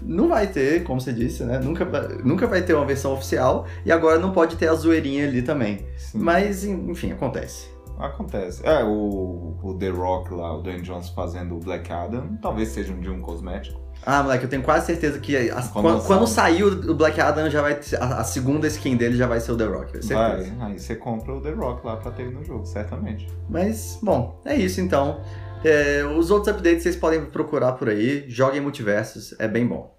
não 0.01 0.27
vai 0.27 0.48
ter, 0.48 0.84
como 0.84 1.00
você 1.01 1.12
disse, 1.13 1.44
né? 1.44 1.60
Nunca, 1.60 1.86
vai- 1.86 2.08
nunca 2.24 2.48
vai 2.48 2.62
ter 2.62 2.74
uma 2.74 2.86
versão 2.86 3.13
oficial 3.13 3.65
e 3.86 3.91
agora 3.91 4.18
não 4.20 4.32
pode 4.32 4.56
ter 4.56 4.68
a 4.70 4.74
zoeirinha 4.74 5.27
ali 5.27 5.41
também. 5.41 5.86
Sim. 5.98 6.20
Mas, 6.20 6.63
enfim, 6.63 7.12
acontece. 7.12 7.68
Acontece. 7.98 8.65
É, 8.65 8.82
o, 8.84 9.58
o 9.62 9.74
The 9.77 9.89
Rock 9.89 10.34
lá, 10.34 10.56
o 10.58 10.62
Dwayne 10.62 10.82
Johnson 10.84 11.13
fazendo 11.13 11.56
o 11.56 11.60
Black 11.60 11.91
Adam, 11.91 12.38
talvez 12.41 12.70
seja 12.70 12.94
um 12.94 13.00
dia 13.01 13.12
um 13.12 13.22
cosmético. 13.22 13.77
Ah, 14.06 14.24
moleque, 14.24 14.46
eu 14.46 14.50
tenho 14.50 14.63
quase 14.63 14.86
certeza 14.86 15.20
que 15.20 15.36
as- 15.50 15.68
Quando 15.72 16.01
quando, 16.06 16.25
sair 16.25 16.63
o 16.63 16.96
Black 16.96 17.20
Adam 17.20 17.50
já 17.50 17.62
vai 17.62 17.77
a, 18.00 18.06
a 18.22 18.24
segunda 18.24 18.65
skin 18.68 18.96
dele 18.96 19.18
já 19.18 19.27
vai 19.27 19.41
ser 19.41 19.51
o 19.51 19.58
The 19.58 19.65
Rock, 19.65 19.91
certeza. 19.91 20.13
Vai, 20.15 20.53
aí 20.62 20.79
você 20.79 20.96
compra 20.96 21.34
o 21.36 21.41
The 21.41 21.51
Rock 21.51 21.86
lá 21.86 21.98
pra 21.98 22.10
ter 22.12 22.22
ele 22.24 22.36
no 22.36 22.44
jogo, 22.46 22.65
certamente. 22.65 23.27
Mas, 23.50 24.00
bom, 24.01 24.39
é 24.46 24.56
isso 24.56 24.79
então. 24.79 25.20
É, 25.63 26.05
os 26.05 26.31
outros 26.31 26.55
updates 26.55 26.83
vocês 26.83 26.95
podem 26.95 27.25
procurar 27.25 27.73
por 27.73 27.89
aí. 27.89 28.29
Joguem 28.29 28.61
multiversos, 28.61 29.37
é 29.39 29.47
bem 29.47 29.67
bom. 29.67 29.97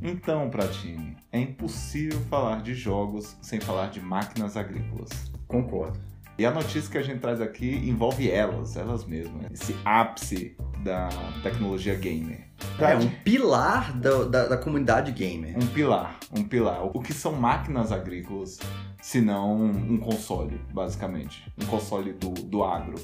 Então, 0.00 0.48
Pratini, 0.48 1.16
é 1.30 1.40
impossível 1.40 2.18
falar 2.30 2.62
de 2.62 2.72
jogos 2.74 3.36
sem 3.42 3.60
falar 3.60 3.90
de 3.90 4.00
máquinas 4.00 4.56
agrícolas. 4.56 5.10
Concordo. 5.46 6.07
E 6.38 6.46
a 6.46 6.52
notícia 6.52 6.88
que 6.88 6.96
a 6.96 7.02
gente 7.02 7.18
traz 7.18 7.40
aqui 7.40 7.68
envolve 7.88 8.30
elas, 8.30 8.76
elas 8.76 9.04
mesmas, 9.04 9.50
esse 9.52 9.74
ápice 9.84 10.56
da 10.84 11.08
tecnologia 11.42 11.96
gamer. 11.96 12.46
É 12.78 12.94
um 12.94 13.10
pilar 13.24 13.92
da, 13.98 14.22
da, 14.22 14.46
da 14.46 14.56
comunidade 14.56 15.10
gamer. 15.10 15.56
Um 15.56 15.66
pilar, 15.66 16.16
um 16.32 16.44
pilar. 16.44 16.84
O 16.96 17.02
que 17.02 17.12
são 17.12 17.32
máquinas 17.32 17.90
agrícolas, 17.90 18.60
se 19.02 19.20
não 19.20 19.64
um 19.64 19.96
console, 19.96 20.60
basicamente? 20.72 21.52
Um 21.60 21.66
console 21.66 22.12
do, 22.12 22.30
do 22.30 22.62
agro. 22.62 22.94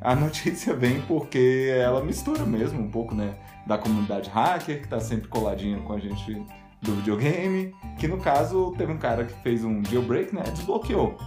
A 0.00 0.14
notícia 0.14 0.72
vem 0.72 1.00
porque 1.00 1.68
ela 1.76 2.04
mistura 2.04 2.46
mesmo 2.46 2.80
um 2.80 2.90
pouco, 2.92 3.12
né, 3.12 3.34
da 3.66 3.76
comunidade 3.76 4.30
hacker, 4.30 4.82
que 4.82 4.86
tá 4.86 5.00
sempre 5.00 5.26
coladinha 5.26 5.80
com 5.80 5.94
a 5.94 5.98
gente 5.98 6.40
do 6.80 6.94
videogame, 6.94 7.74
que 7.98 8.06
no 8.06 8.18
caso 8.18 8.72
teve 8.78 8.92
um 8.92 8.98
cara 8.98 9.24
que 9.24 9.34
fez 9.42 9.64
um 9.64 9.84
jailbreak, 9.84 10.32
né, 10.32 10.42
desbloqueou 10.52 11.18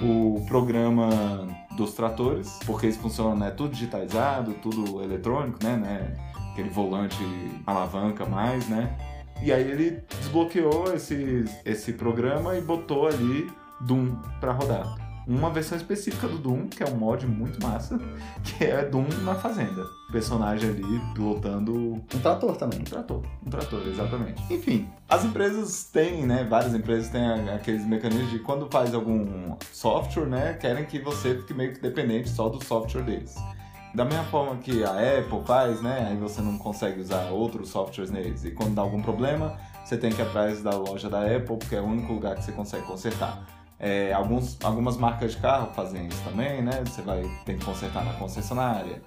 o 0.00 0.44
programa 0.46 1.46
dos 1.76 1.94
tratores, 1.94 2.58
porque 2.66 2.86
eles 2.86 2.96
funcionam, 2.96 3.36
né, 3.36 3.50
tudo 3.50 3.70
digitalizado, 3.72 4.54
tudo 4.54 5.02
eletrônico, 5.02 5.58
né, 5.62 5.76
né, 5.76 6.14
aquele 6.52 6.68
volante 6.70 7.16
alavanca 7.66 8.26
mais, 8.26 8.68
né, 8.68 8.96
e 9.42 9.52
aí 9.52 9.70
ele 9.70 10.02
desbloqueou 10.20 10.92
esse, 10.94 11.44
esse 11.64 11.92
programa 11.92 12.56
e 12.56 12.60
botou 12.60 13.06
ali 13.06 13.50
Doom 13.80 14.16
pra 14.40 14.52
rodar. 14.52 15.07
Uma 15.28 15.50
versão 15.50 15.76
específica 15.76 16.26
do 16.26 16.38
Doom, 16.38 16.68
que 16.68 16.82
é 16.82 16.86
um 16.88 16.96
mod 16.96 17.26
muito 17.26 17.62
massa, 17.62 18.00
que 18.42 18.64
é 18.64 18.82
Doom 18.86 19.06
na 19.24 19.34
fazenda. 19.34 19.84
O 20.08 20.12
personagem 20.12 20.70
ali 20.70 21.00
pilotando 21.12 21.74
Um 21.74 22.18
trator 22.22 22.56
também. 22.56 22.80
um 22.80 22.84
trator, 22.84 23.22
um 23.46 23.50
trator, 23.50 23.82
exatamente. 23.86 24.42
Enfim, 24.50 24.88
as 25.06 25.26
empresas 25.26 25.84
têm, 25.84 26.24
né? 26.26 26.46
Várias 26.48 26.74
empresas 26.74 27.10
têm 27.10 27.50
aqueles 27.50 27.84
mecanismos 27.84 28.30
de 28.30 28.38
quando 28.38 28.66
faz 28.70 28.94
algum 28.94 29.54
software, 29.70 30.24
né? 30.24 30.54
Querem 30.54 30.86
que 30.86 30.98
você 30.98 31.34
fique 31.34 31.52
meio 31.52 31.74
que 31.74 31.80
dependente 31.82 32.30
só 32.30 32.48
do 32.48 32.64
software 32.64 33.02
deles. 33.02 33.34
Da 33.94 34.06
mesma 34.06 34.24
forma 34.24 34.56
que 34.56 34.82
a 34.82 34.92
Apple 34.92 35.42
faz, 35.44 35.82
né? 35.82 36.08
Aí 36.10 36.16
você 36.16 36.40
não 36.40 36.56
consegue 36.56 37.02
usar 37.02 37.28
outros 37.30 37.68
softwares 37.68 38.10
neles. 38.10 38.46
E 38.46 38.50
quando 38.50 38.74
dá 38.74 38.80
algum 38.80 39.02
problema, 39.02 39.58
você 39.84 39.98
tem 39.98 40.10
que 40.10 40.22
ir 40.22 40.24
atrás 40.24 40.62
da 40.62 40.70
loja 40.70 41.10
da 41.10 41.20
Apple, 41.20 41.58
porque 41.58 41.76
é 41.76 41.80
o 41.82 41.84
único 41.84 42.14
lugar 42.14 42.34
que 42.36 42.44
você 42.44 42.52
consegue 42.52 42.86
consertar. 42.86 43.57
É, 43.80 44.12
alguns, 44.12 44.58
algumas 44.62 44.96
marcas 44.96 45.32
de 45.32 45.38
carro 45.38 45.72
fazem 45.72 46.08
isso 46.08 46.22
também, 46.24 46.62
né? 46.62 46.82
Você 46.84 47.02
vai 47.02 47.22
ter 47.44 47.58
que 47.58 47.64
consertar 47.64 48.04
na 48.04 48.12
concessionária. 48.14 49.02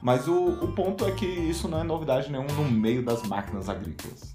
Mas 0.00 0.26
o, 0.28 0.64
o 0.64 0.72
ponto 0.72 1.04
é 1.04 1.10
que 1.10 1.26
isso 1.26 1.68
não 1.68 1.80
é 1.80 1.82
novidade 1.82 2.30
nenhuma 2.30 2.52
no 2.52 2.70
meio 2.70 3.04
das 3.04 3.22
máquinas 3.24 3.68
agrícolas. 3.68 4.32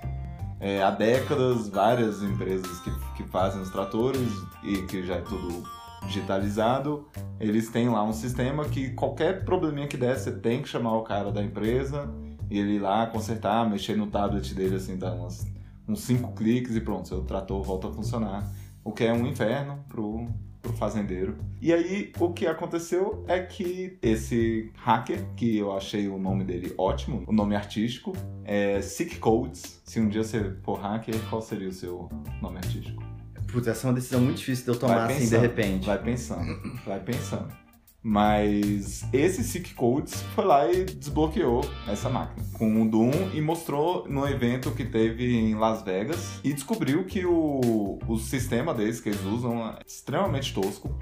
É, 0.60 0.84
há 0.84 0.92
décadas, 0.92 1.70
várias 1.70 2.22
empresas 2.22 2.80
que, 2.82 2.92
que 3.16 3.24
fazem 3.24 3.62
os 3.62 3.70
tratores 3.70 4.30
e 4.64 4.84
que 4.84 5.04
já 5.04 5.16
é 5.16 5.22
tudo 5.22 5.64
digitalizado, 6.06 7.08
eles 7.40 7.70
têm 7.70 7.90
lá 7.90 8.04
um 8.04 8.14
sistema 8.14 8.66
que 8.66 8.92
qualquer 8.92 9.46
probleminha 9.46 9.88
que 9.88 9.98
der, 9.98 10.18
você 10.18 10.32
tem 10.32 10.62
que 10.62 10.70
chamar 10.70 10.96
o 10.98 11.04
cara 11.04 11.32
da 11.32 11.42
empresa 11.42 12.10
e 12.50 12.60
ele 12.60 12.74
ir 12.74 12.80
lá 12.80 13.08
consertar, 13.08 13.68
mexer 13.70 13.96
no 13.96 14.08
tablet 14.08 14.54
dele, 14.54 14.76
assim, 14.76 14.98
dar 14.98 15.14
umas, 15.14 15.48
uns 15.88 16.02
cinco 16.02 16.34
cliques 16.34 16.76
e 16.76 16.82
pronto, 16.82 17.08
seu 17.08 17.22
trator 17.22 17.64
volta 17.64 17.88
a 17.88 17.92
funcionar. 17.92 18.48
O 18.84 18.92
que 18.92 19.04
é 19.04 19.14
um 19.14 19.26
inferno 19.28 19.84
pro, 19.88 20.28
pro 20.62 20.74
fazendeiro. 20.74 21.38
E 21.62 21.72
aí, 21.74 22.12
o 22.20 22.32
que 22.34 22.48
aconteceu 22.48 23.24
é 23.28 23.40
que 23.40 23.98
esse 24.02 24.72
hacker, 24.76 25.24
que 25.36 25.58
eu 25.58 25.72
achei 25.76 26.08
o 26.08 26.18
nome 26.18 26.44
dele 26.44 26.74
ótimo, 26.78 27.24
o 27.28 27.34
nome 27.34 27.56
artístico, 27.56 28.14
é 28.44 28.82
Sick 28.82 29.18
Codes. 29.20 29.82
Se 29.86 30.00
um 30.00 30.10
dia 30.10 30.24
você 30.24 30.56
for 30.64 30.80
hacker, 30.80 31.16
qual 31.30 31.42
seria 31.42 31.70
o 31.70 31.74
seu 31.74 32.10
nome 32.42 32.58
artístico? 32.58 33.04
Putz, 33.52 33.68
essa 33.68 33.86
é 33.86 33.90
uma 33.90 33.96
decisão 33.96 34.22
muito 34.22 34.38
difícil 34.38 34.64
de 34.66 34.72
eu 34.72 34.80
tomar 34.80 34.96
Vai 34.96 35.06
assim 35.06 35.26
de 35.26 35.32
pensando, 35.32 35.42
repente. 35.42 35.86
Vai 35.86 36.02
pensando, 36.02 36.80
vai 36.86 37.00
pensando. 37.00 37.62
Mas 38.04 39.06
esse 39.14 39.44
Sick 39.44 39.76
Codes 39.76 40.24
foi 40.34 40.44
lá 40.44 40.72
e 40.72 40.86
desbloqueou 40.86 41.62
essa 41.88 42.10
máquina 42.10 42.44
com 42.54 42.82
o 42.82 42.90
Doom 42.90 43.12
e 43.34 43.42
mostrou 43.42 44.08
no 44.08 44.28
evento 44.28 44.72
que 44.72 44.84
teve 44.84 45.36
em 45.36 45.54
Las 45.54 45.84
Vegas 45.84 46.40
e 46.44 46.52
descobriu 46.52 47.06
que 47.06 47.26
o, 47.26 48.00
o 48.08 48.18
sistema 48.18 48.74
deles 48.74 49.00
que 49.00 49.10
eles 49.10 49.22
usam 49.24 49.68
é 49.68 49.80
extremamente 49.86 50.54
tosco. 50.54 50.98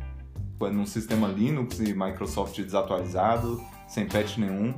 É 0.61 0.69
num 0.69 0.85
sistema 0.85 1.29
Linux 1.29 1.79
e 1.79 1.93
Microsoft 1.93 2.59
desatualizado, 2.59 3.63
sem 3.87 4.05
patch 4.05 4.37
nenhum, 4.37 4.73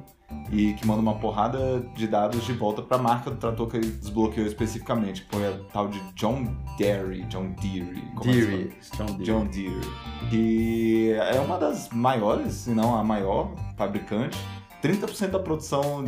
e 0.52 0.74
que 0.74 0.86
manda 0.86 1.00
uma 1.00 1.16
porrada 1.16 1.80
de 1.96 2.08
dados 2.08 2.46
de 2.46 2.54
volta 2.54 2.82
para 2.82 2.98
a 2.98 3.02
marca 3.02 3.32
do 3.32 3.38
trator 3.38 3.68
que 3.68 3.78
ele 3.78 3.88
desbloqueou 3.88 4.46
especificamente, 4.46 5.24
que 5.24 5.36
foi 5.36 5.48
a 5.48 5.58
tal 5.72 5.88
de 5.88 6.00
John 6.16 6.56
Deere, 6.78 7.24
John 7.24 7.54
Deere, 7.62 8.04
é 8.22 8.76
que 8.76 8.86
se 8.86 8.98
fala? 8.98 9.12
Deere, 9.12 9.18
Deere. 9.18 9.24
John 9.24 9.46
Deere, 9.46 9.88
que 10.30 11.14
é 11.14 11.40
uma 11.40 11.58
das 11.58 11.90
maiores, 11.90 12.54
se 12.54 12.72
não 12.72 12.98
a 12.98 13.04
maior 13.04 13.52
fabricante. 13.78 14.38
30% 14.84 15.30
da 15.30 15.40
produção 15.40 16.04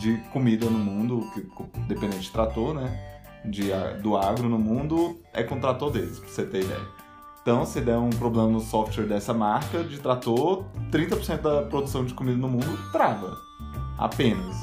de 0.00 0.16
comida 0.32 0.66
no 0.66 0.78
mundo, 0.78 1.30
que, 1.32 1.46
dependente 1.86 2.22
de 2.22 2.30
trator, 2.30 2.74
né? 2.74 3.06
De, 3.44 3.70
do 4.02 4.16
agro 4.16 4.48
no 4.48 4.58
mundo, 4.58 5.18
é 5.32 5.42
com 5.42 5.54
o 5.54 5.60
trator 5.60 5.90
deles, 5.90 6.18
pra 6.18 6.28
você 6.28 6.44
ter 6.44 6.64
ideia. 6.64 7.00
Então, 7.40 7.64
se 7.64 7.80
der 7.80 7.96
um 7.96 8.10
problema 8.10 8.48
no 8.48 8.60
software 8.60 9.06
dessa 9.06 9.32
marca 9.32 9.82
de 9.82 9.98
trator, 9.98 10.64
30% 10.90 11.40
da 11.40 11.62
produção 11.62 12.04
de 12.04 12.12
comida 12.12 12.36
no 12.36 12.48
mundo 12.48 12.78
trava. 12.92 13.49
Apenas. 14.00 14.56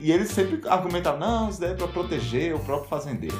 E 0.00 0.12
eles 0.12 0.28
sempre 0.28 0.60
argumentavam, 0.68 1.18
não, 1.18 1.48
isso 1.48 1.60
daí 1.60 1.72
é 1.72 1.74
pra 1.74 1.88
proteger 1.88 2.54
o 2.54 2.60
próprio 2.60 2.88
fazendeiro 2.88 3.36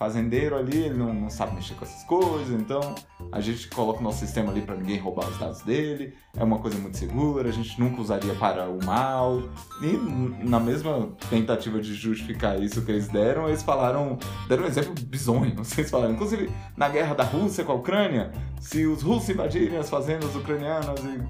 fazendeiro 0.00 0.56
ali, 0.56 0.78
ele 0.78 0.94
não, 0.94 1.12
não 1.12 1.28
sabe 1.28 1.54
mexer 1.54 1.74
com 1.74 1.84
essas 1.84 2.02
coisas, 2.04 2.58
então 2.58 2.94
a 3.30 3.38
gente 3.38 3.68
coloca 3.68 4.00
o 4.00 4.02
nosso 4.02 4.20
sistema 4.20 4.50
ali 4.50 4.62
para 4.62 4.74
ninguém 4.74 4.98
roubar 4.98 5.28
os 5.28 5.38
dados 5.38 5.60
dele, 5.60 6.14
é 6.34 6.42
uma 6.42 6.58
coisa 6.58 6.78
muito 6.78 6.96
segura, 6.96 7.50
a 7.50 7.52
gente 7.52 7.78
nunca 7.78 8.00
usaria 8.00 8.34
para 8.36 8.66
o 8.66 8.82
mal. 8.82 9.42
E 9.82 10.48
na 10.48 10.58
mesma 10.58 11.10
tentativa 11.28 11.78
de 11.82 11.92
justificar 11.92 12.58
isso 12.62 12.80
que 12.80 12.90
eles 12.90 13.08
deram, 13.08 13.46
eles 13.46 13.62
falaram, 13.62 14.18
deram 14.48 14.64
um 14.64 14.66
exemplo 14.66 14.94
bizonho, 15.04 15.54
vocês 15.56 15.90
falaram, 15.90 16.14
inclusive 16.14 16.50
na 16.78 16.88
guerra 16.88 17.14
da 17.14 17.24
Rússia 17.24 17.62
com 17.62 17.72
a 17.72 17.74
Ucrânia, 17.74 18.32
se 18.58 18.86
os 18.86 19.02
russos 19.02 19.28
invadirem 19.28 19.76
as 19.76 19.90
fazendas 19.90 20.34
ucranianas 20.34 20.98
e 21.04 21.20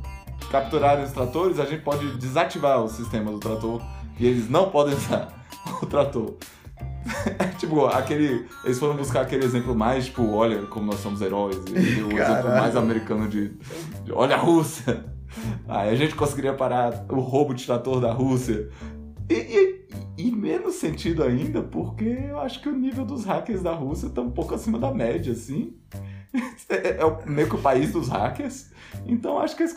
capturarem 0.51 1.05
os 1.05 1.13
tratores, 1.13 1.59
a 1.59 1.65
gente 1.65 1.83
pode 1.83 2.07
desativar 2.19 2.83
o 2.83 2.89
sistema 2.89 3.31
do 3.31 3.39
trator 3.39 3.81
e 4.19 4.27
eles 4.27 4.49
não 4.51 4.71
podem 4.71 4.95
usar 4.95 5.29
o 5.83 5.87
trator. 5.87 6.35
tipo, 7.59 7.87
aquele. 7.87 8.47
Eles 8.65 8.79
foram 8.79 8.95
buscar 8.97 9.23
aquele 9.23 9.45
exemplo 9.45 9.75
mais, 9.75 10.07
tipo, 10.07 10.31
olha 10.33 10.63
como 10.67 10.87
nós 10.87 11.01
somos 11.01 11.21
heróis. 11.23 11.57
E 11.69 12.01
o 12.03 12.13
exemplo 12.13 12.17
Caralho. 12.17 12.49
mais 12.61 12.77
americano 12.77 13.29
de, 13.29 13.49
de 14.05 14.13
olha 14.13 14.37
a 14.37 14.39
Rússia. 14.39 15.05
Aí 15.69 15.91
a 15.91 15.95
gente 15.95 16.15
conseguiria 16.15 16.53
parar 16.55 17.05
o 17.09 17.21
roubo 17.21 17.55
de 17.55 17.65
trator 17.65 18.01
da 18.01 18.13
Rússia. 18.13 18.69
E, 19.29 19.35
e- 19.35 19.81
e 20.19 20.31
menos 20.33 20.75
sentido 20.75 21.23
ainda, 21.23 21.63
porque 21.63 22.05
eu 22.05 22.39
acho 22.41 22.61
que 22.61 22.69
o 22.69 22.77
nível 22.77 23.05
dos 23.07 23.25
hackers 23.25 23.63
da 23.63 23.73
Rússia 23.73 24.11
tá 24.11 24.21
um 24.21 24.31
pouco 24.31 24.55
acima 24.55 24.79
da 24.79 24.93
média, 24.93 25.33
assim. 25.33 25.75
é, 26.69 26.99
é 27.01 27.27
meio 27.27 27.49
que 27.49 27.55
o 27.57 27.59
país 27.59 27.93
dos 27.93 28.09
hackers. 28.09 28.71
Então 29.07 29.39
acho 29.39 29.57
que 29.57 29.63
eles 29.63 29.75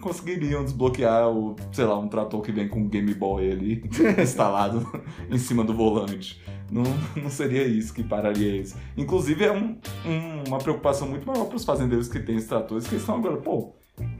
conseguiriam 0.00 0.64
desbloquear 0.64 1.28
o, 1.30 1.56
sei 1.72 1.84
lá, 1.84 1.98
um 1.98 2.08
trator 2.08 2.40
que 2.42 2.52
vem 2.52 2.68
com 2.68 2.80
um 2.80 2.88
Game 2.88 3.12
Boy 3.14 3.50
ali 3.50 3.82
instalado 4.20 4.86
em 5.30 5.38
cima 5.38 5.62
do 5.64 5.74
volante. 5.74 6.42
Não, 6.70 6.82
não 7.22 7.30
seria 7.30 7.64
isso 7.64 7.94
que 7.94 8.02
pararia 8.02 8.56
isso. 8.60 8.76
Inclusive 8.96 9.44
é 9.44 9.52
um- 9.52 9.78
um- 10.04 10.48
uma 10.48 10.58
preocupação 10.58 11.08
muito 11.08 11.26
maior 11.26 11.44
para 11.46 11.56
os 11.56 11.64
fazendeiros 11.64 12.08
que 12.08 12.18
têm 12.18 12.36
esses 12.36 12.48
tratores, 12.48 12.86
que 12.86 12.96
estão 12.96 13.16
agora, 13.16 13.36
pô. 13.36 13.74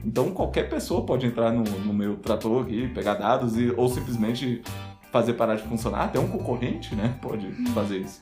Então 0.05 0.31
qualquer 0.31 0.69
pessoa 0.69 1.05
pode 1.05 1.25
entrar 1.27 1.51
no, 1.51 1.63
no 1.63 1.93
meu 1.93 2.15
trator 2.17 2.63
aqui, 2.63 2.87
pegar 2.89 3.15
dados 3.15 3.57
e, 3.57 3.71
ou 3.75 3.87
simplesmente 3.89 4.61
fazer 5.11 5.33
parar 5.33 5.55
de 5.55 5.63
funcionar. 5.63 6.05
Até 6.05 6.19
um 6.19 6.27
concorrente, 6.27 6.95
né? 6.95 7.17
Pode 7.21 7.51
fazer 7.73 7.99
isso. 7.99 8.21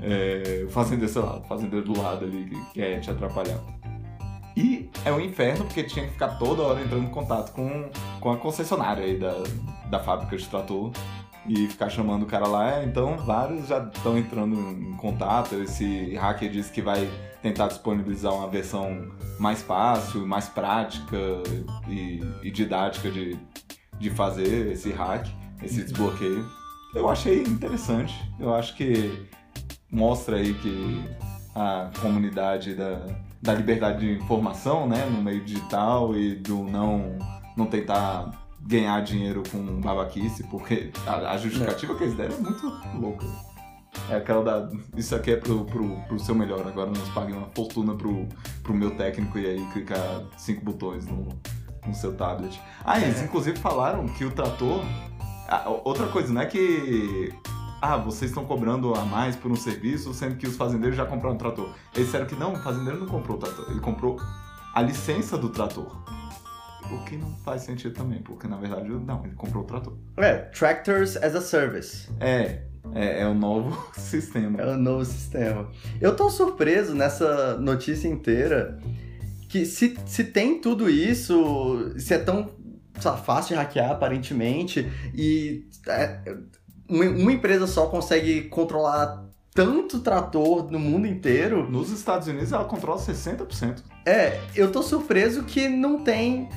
É, 0.00 0.64
o 0.66 0.70
fazendeiro, 0.70 1.12
sei 1.12 1.22
lá, 1.22 1.38
o 1.38 1.44
fazendeiro 1.44 1.84
do 1.84 2.00
lado 2.00 2.24
ali 2.24 2.44
que 2.44 2.74
quer 2.74 3.00
te 3.00 3.10
atrapalhar. 3.10 3.60
E 4.56 4.90
é 5.04 5.12
um 5.12 5.20
inferno 5.20 5.64
porque 5.64 5.82
tinha 5.82 6.06
que 6.06 6.12
ficar 6.12 6.38
toda 6.38 6.62
hora 6.62 6.80
entrando 6.80 7.04
em 7.04 7.10
contato 7.10 7.52
com, 7.52 7.90
com 8.20 8.32
a 8.32 8.36
concessionária 8.38 9.04
aí 9.04 9.18
da, 9.18 9.34
da 9.90 9.98
fábrica 9.98 10.34
de 10.36 10.48
trator 10.48 10.92
e 11.46 11.66
ficar 11.68 11.90
chamando 11.90 12.22
o 12.22 12.26
cara 12.26 12.46
lá. 12.46 12.82
Então, 12.82 13.16
vários 13.18 13.68
já 13.68 13.78
estão 13.78 14.16
entrando 14.16 14.56
em 14.56 14.96
contato. 14.96 15.54
Esse 15.56 16.14
hacker 16.14 16.50
disse 16.50 16.72
que 16.72 16.80
vai 16.80 17.08
tentar 17.42 17.68
disponibilizar 17.68 18.32
uma 18.34 18.48
versão 18.48 19.12
mais 19.38 19.62
fácil, 19.62 20.26
mais 20.26 20.48
prática 20.48 21.16
e, 21.88 22.22
e 22.42 22.50
didática 22.50 23.10
de, 23.10 23.38
de 23.98 24.10
fazer 24.10 24.72
esse 24.72 24.90
hack, 24.90 25.28
esse 25.62 25.82
desbloqueio. 25.82 26.48
Eu 26.94 27.08
achei 27.08 27.42
interessante. 27.42 28.14
Eu 28.40 28.54
acho 28.54 28.74
que 28.74 29.28
mostra 29.90 30.36
aí 30.36 30.54
que 30.54 31.04
a 31.54 31.90
comunidade 32.00 32.74
da, 32.74 33.00
da 33.40 33.54
liberdade 33.54 34.00
de 34.00 34.12
informação, 34.22 34.86
né, 34.88 35.06
no 35.06 35.22
meio 35.22 35.42
digital 35.44 36.14
e 36.16 36.34
do 36.34 36.64
não, 36.64 37.18
não 37.56 37.66
tentar 37.66 38.30
ganhar 38.60 39.00
dinheiro 39.02 39.42
com 39.50 39.80
babaquice, 39.80 40.42
porque 40.44 40.90
a, 41.06 41.32
a 41.32 41.36
justificativa 41.38 41.94
que 41.94 42.02
eles 42.04 42.14
deram 42.16 42.34
é 42.36 42.40
muito 42.40 42.72
louca. 43.00 43.24
É 44.10 44.16
aquela 44.16 44.44
da. 44.44 44.70
Isso 44.94 45.14
aqui 45.14 45.30
é 45.30 45.36
pro, 45.36 45.64
pro, 45.64 45.96
pro 46.02 46.18
seu 46.18 46.34
melhor, 46.34 46.66
agora 46.66 46.90
nos 46.90 47.08
paguem 47.10 47.34
uma 47.34 47.48
fortuna 47.54 47.94
pro, 47.94 48.28
pro 48.62 48.74
meu 48.74 48.90
técnico 48.90 49.38
e 49.38 49.46
aí 49.46 49.66
clicar 49.72 50.22
cinco 50.36 50.62
botões 50.62 51.06
no, 51.06 51.28
no 51.86 51.94
seu 51.94 52.14
tablet. 52.14 52.60
Ah, 52.84 53.00
eles 53.00 53.22
É. 53.22 53.24
inclusive 53.24 53.58
falaram 53.58 54.06
que 54.06 54.24
o 54.24 54.30
trator. 54.30 54.82
Ah, 55.48 55.64
outra 55.82 56.06
coisa, 56.08 56.30
não 56.32 56.42
é 56.42 56.46
que. 56.46 57.32
Ah, 57.80 57.96
vocês 57.96 58.30
estão 58.30 58.44
cobrando 58.44 58.94
a 58.94 59.04
mais 59.04 59.36
por 59.36 59.50
um 59.50 59.56
serviço, 59.56 60.12
sendo 60.14 60.36
que 60.36 60.46
os 60.46 60.56
fazendeiros 60.56 60.96
já 60.96 61.04
compraram 61.04 61.36
o 61.36 61.38
trator. 61.38 61.70
Eles 61.94 62.06
disseram 62.06 62.26
que 62.26 62.34
não, 62.34 62.54
o 62.54 62.56
fazendeiro 62.56 62.98
não 62.98 63.06
comprou 63.06 63.36
o 63.36 63.40
trator, 63.40 63.70
ele 63.70 63.80
comprou 63.80 64.18
a 64.74 64.82
licença 64.82 65.36
do 65.36 65.50
trator. 65.50 65.94
O 66.90 67.04
que 67.04 67.16
não 67.16 67.34
faz 67.38 67.62
sentido 67.62 67.94
também, 67.94 68.22
porque 68.22 68.46
na 68.46 68.56
verdade, 68.56 68.88
não, 68.88 69.24
ele 69.24 69.34
comprou 69.34 69.64
o 69.64 69.66
trator. 69.66 69.94
É, 70.16 70.34
Tractors 70.34 71.16
as 71.16 71.34
a 71.34 71.40
Service. 71.40 72.08
É, 72.20 72.62
é, 72.94 73.22
é 73.22 73.26
o 73.26 73.34
novo 73.34 73.76
sistema. 73.98 74.60
É 74.60 74.74
o 74.74 74.76
novo 74.76 75.04
sistema. 75.04 75.70
Eu 76.00 76.14
tô 76.14 76.30
surpreso 76.30 76.94
nessa 76.94 77.58
notícia 77.58 78.08
inteira 78.08 78.78
que 79.48 79.66
se, 79.66 79.98
se 80.06 80.24
tem 80.24 80.60
tudo 80.60 80.88
isso, 80.88 81.92
se 81.98 82.14
é 82.14 82.18
tão 82.18 82.50
fácil 83.24 83.56
de 83.56 83.62
hackear 83.62 83.90
aparentemente, 83.90 84.90
e 85.14 85.68
é, 85.88 86.36
uma, 86.88 87.32
empresa 87.32 87.66
só 87.66 87.86
consegue 87.86 88.42
controlar 88.42 89.24
tanto 89.54 90.00
trator 90.00 90.70
no 90.70 90.78
mundo 90.78 91.06
inteiro, 91.06 91.68
Nos 91.70 91.90
Estados 91.90 92.28
Unidos 92.28 92.52
ela 92.52 92.64
controla 92.64 93.00
60%. 93.00 93.82
é, 94.04 94.38
eu 94.54 94.70
tô 94.70 94.82
surpreso 94.82 95.44
que 95.44 95.68
não 95.68 96.00
tem, 96.04 96.48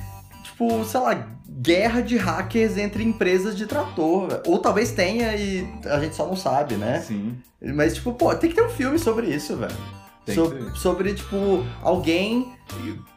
tipo, 0.44 0.84
sei 0.84 1.00
lá, 1.00 1.26
guerra 1.48 2.00
de 2.02 2.16
hackers 2.16 2.76
entre 2.76 3.02
empresas 3.02 3.56
de 3.56 3.66
trator. 3.66 4.40
Ou 4.46 4.58
talvez 4.58 4.92
tenha 4.92 5.34
e 5.34 5.66
a 5.86 5.98
gente 6.00 6.14
só 6.14 6.26
não 6.26 6.36
sabe, 6.36 6.76
né? 6.76 7.00
Sim. 7.00 7.36
Mas, 7.74 7.94
tipo, 7.94 8.12
pô, 8.12 8.34
tem 8.34 8.50
que 8.50 8.56
ter 8.56 8.62
um 8.64 8.70
filme 8.70 8.98
sobre 8.98 9.26
isso, 9.28 9.56
velho. 9.56 9.74
So- 10.34 10.76
sobre, 10.76 11.12
tipo, 11.14 11.64
alguém 11.82 12.52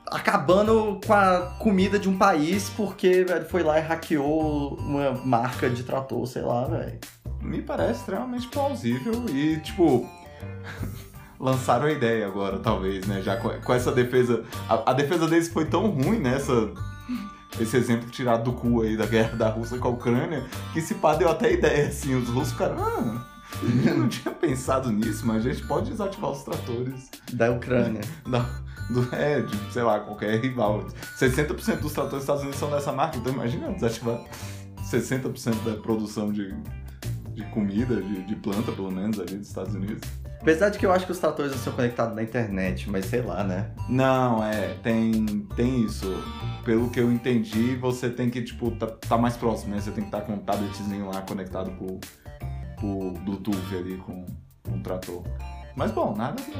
acabando 0.08 1.00
com 1.06 1.14
a 1.14 1.56
comida 1.60 1.98
de 1.98 2.10
um 2.10 2.18
país 2.18 2.70
porque, 2.70 3.24
velho, 3.24 3.46
foi 3.46 3.64
lá 3.64 3.80
e 3.80 3.82
hackeou 3.82 4.76
uma 4.76 5.12
marca 5.26 5.70
de 5.70 5.84
trator, 5.84 6.26
sei 6.26 6.42
lá, 6.42 6.66
velho. 6.66 7.00
Me 7.42 7.62
parece 7.62 8.00
extremamente 8.00 8.48
plausível 8.48 9.26
e, 9.30 9.60
tipo. 9.60 10.08
lançaram 11.44 11.88
a 11.88 11.92
ideia 11.92 12.26
agora, 12.26 12.58
talvez, 12.58 13.06
né? 13.06 13.22
Já 13.22 13.36
com, 13.36 13.74
essa 13.74 13.92
defesa. 13.92 14.44
A, 14.70 14.92
a 14.92 14.94
defesa 14.94 15.28
deles 15.28 15.50
foi 15.50 15.66
tão 15.66 15.90
ruim 15.90 16.20
nessa. 16.20 16.72
Esse 17.60 17.78
exemplo 17.78 18.10
tirado 18.10 18.46
do 18.46 18.54
cu 18.54 18.82
aí 18.82 18.98
da 18.98 19.06
guerra 19.06 19.36
da 19.36 19.50
Rússia 19.50 19.78
com 19.78 19.90
a 19.90 19.92
Ucrânia, 19.92 20.44
que 20.72 20.82
se 20.82 20.96
pá 20.96 21.14
deu 21.14 21.30
até 21.30 21.54
ideia, 21.54 21.88
assim, 21.88 22.16
os 22.16 22.28
russos 22.28 22.54
ficaram, 22.54 22.84
ah, 22.84 23.26
eu 23.86 23.96
não 23.96 24.08
tinha 24.08 24.34
pensado 24.34 24.92
nisso, 24.92 25.24
mas 25.28 25.46
a 25.46 25.54
gente 25.54 25.64
pode 25.68 25.92
desativar 25.92 26.32
os 26.32 26.42
tratores 26.42 27.12
Da 27.32 27.52
Ucrânia. 27.52 28.02
da, 28.28 28.44
do, 28.90 29.16
é, 29.16 29.42
de, 29.42 29.74
sei 29.74 29.84
lá, 29.84 30.00
qualquer 30.00 30.40
rival. 30.40 30.86
60% 31.18 31.80
dos 31.80 31.94
tratores 31.94 32.12
dos 32.12 32.22
Estados 32.22 32.42
Unidos 32.42 32.60
são 32.60 32.70
dessa 32.70 32.92
marca, 32.92 33.18
então 33.18 33.34
imagina 33.34 33.72
desativar 33.72 34.22
60% 34.84 35.64
da 35.64 35.82
produção 35.82 36.32
de, 36.32 36.54
de 37.34 37.44
comida, 37.52 38.02
de, 38.02 38.24
de 38.24 38.36
planta, 38.36 38.72
pelo 38.72 38.92
menos, 38.92 39.20
ali 39.20 39.38
dos 39.38 39.48
Estados 39.48 39.74
Unidos. 39.74 40.02
Apesar 40.44 40.68
de 40.68 40.78
que 40.78 40.86
eu 40.86 40.92
acho 40.92 41.06
que 41.06 41.12
os 41.14 41.20
tratores 41.20 41.54
não 41.54 41.58
são 41.58 41.72
conectados 41.72 42.14
na 42.14 42.22
internet, 42.22 42.90
mas 42.90 43.06
sei 43.06 43.22
lá, 43.22 43.46
né? 43.46 43.72
Não, 43.88 44.44
é, 44.44 44.74
tem, 44.84 45.26
tem 45.56 45.86
isso. 45.86 46.06
Pelo 46.66 46.90
que 46.90 47.00
eu 47.00 47.10
entendi, 47.10 47.78
você 47.78 48.10
tem 48.10 48.30
que, 48.30 48.42
tipo, 48.42 48.72
tá, 48.72 48.88
tá 48.88 49.18
mais 49.18 49.38
próximo, 49.38 49.74
né? 49.74 49.80
Você 49.80 49.92
tem 49.92 50.04
que 50.04 50.10
estar 50.10 50.20
com 50.22 50.34
um 50.34 50.40
tabletzinho 50.40 51.06
lá 51.10 51.22
conectado 51.22 51.72
por, 51.72 51.98
por 52.78 53.14
Bluetooth 53.22 53.78
ali 53.78 53.96
com, 53.96 54.26
com 54.64 54.78
o 54.78 54.84
trator. 54.84 55.24
Mas 55.78 55.92
bom, 55.92 56.14
nada 56.14 56.42
que, 56.42 56.52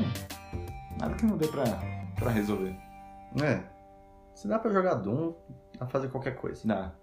nada 0.98 1.14
que 1.16 1.26
não 1.26 1.36
dê 1.36 1.48
pra, 1.48 1.66
pra 2.16 2.30
resolver. 2.32 2.76
É. 3.42 3.62
Se 4.36 4.48
dá 4.48 4.58
pra 4.60 4.72
jogar 4.72 4.96
Doom, 4.96 5.34
dá 5.74 5.80
pra 5.80 5.88
fazer 5.88 6.10
qualquer 6.10 6.36
coisa. 6.36 6.68
Dá. 6.68 6.94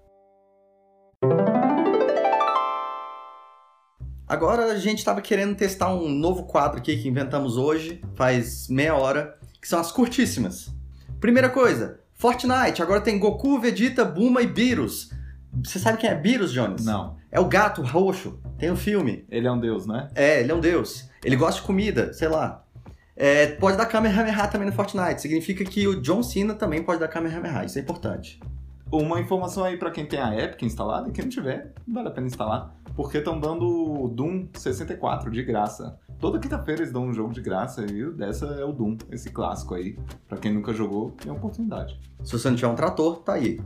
Agora 4.27 4.67
a 4.67 4.77
gente 4.77 5.05
tava 5.05 5.21
querendo 5.21 5.57
testar 5.57 5.93
um 5.93 6.09
novo 6.09 6.45
quadro 6.45 6.79
aqui 6.79 6.97
que 6.97 7.09
inventamos 7.09 7.57
hoje, 7.57 8.01
faz 8.15 8.69
meia 8.69 8.95
hora, 8.95 9.37
que 9.61 9.67
são 9.67 9.81
as 9.81 9.91
curtíssimas. 9.91 10.73
Primeira 11.21 11.51
coisa, 11.51 12.01
Fortnite, 12.15 12.81
agora 12.81 13.01
tem 13.01 13.19
Goku, 13.19 13.59
Vegeta, 13.59 14.05
Bulma 14.05 14.41
e 14.41 14.47
Beerus. 14.47 15.11
Você 15.65 15.81
sabe 15.81 15.99
quem 15.99 16.09
é 16.09 16.15
Beerus, 16.15 16.53
Jones? 16.53 16.85
Não. 16.85 17.17
É 17.31 17.41
o 17.41 17.49
gato 17.49 17.83
roxo, 17.83 18.41
tem 18.57 18.71
um 18.71 18.77
filme. 18.77 19.27
Ele 19.29 19.49
é 19.49 19.51
um 19.51 19.59
deus, 19.59 19.87
né? 19.87 20.09
É, 20.15 20.41
ele 20.41 20.53
é 20.53 20.55
um 20.55 20.61
deus. 20.61 21.11
Ele 21.25 21.35
gosta 21.35 21.61
de 21.61 21.67
comida, 21.67 22.13
sei 22.13 22.29
lá. 22.29 22.65
É, 23.23 23.49
pode 23.49 23.77
dar 23.77 23.85
Kamehameha 23.85 24.49
também 24.49 24.67
no 24.67 24.73
Fortnite. 24.73 25.21
Significa 25.21 25.63
que 25.63 25.87
o 25.87 26.01
John 26.01 26.23
Cena 26.23 26.55
também 26.55 26.83
pode 26.83 27.01
dar 27.01 27.07
Kamehameha. 27.07 27.67
Isso 27.67 27.79
é 27.79 27.83
importante. 27.83 28.41
Uma 28.91 29.21
informação 29.21 29.63
aí 29.63 29.77
pra 29.77 29.91
quem 29.91 30.07
tem 30.07 30.19
a 30.19 30.35
Epic 30.35 30.63
instalada 30.63 31.07
e 31.07 31.13
quem 31.13 31.25
não 31.25 31.31
tiver, 31.31 31.71
vale 31.87 32.09
a 32.09 32.11
pena 32.11 32.27
instalar. 32.27 32.75
Porque 32.97 33.19
estão 33.19 33.39
dando 33.39 34.09
Doom 34.09 34.49
64 34.55 35.31
de 35.31 35.43
graça. 35.43 35.99
Toda 36.19 36.39
quinta-feira 36.39 36.81
eles 36.81 36.95
dão 36.95 37.05
um 37.05 37.13
jogo 37.13 37.35
de 37.35 37.43
graça 37.43 37.85
e 37.85 38.11
dessa 38.11 38.47
é 38.47 38.65
o 38.65 38.73
Doom, 38.73 38.97
esse 39.13 39.29
clássico 39.29 39.75
aí. 39.75 39.99
Pra 40.27 40.39
quem 40.39 40.55
nunca 40.55 40.73
jogou, 40.73 41.11
tem 41.11 41.31
oportunidade. 41.31 42.01
Se 42.25 42.33
você 42.33 42.49
não 42.49 42.57
tiver 42.57 42.69
um 42.69 42.75
trator, 42.75 43.19
tá 43.19 43.35
aí. 43.35 43.61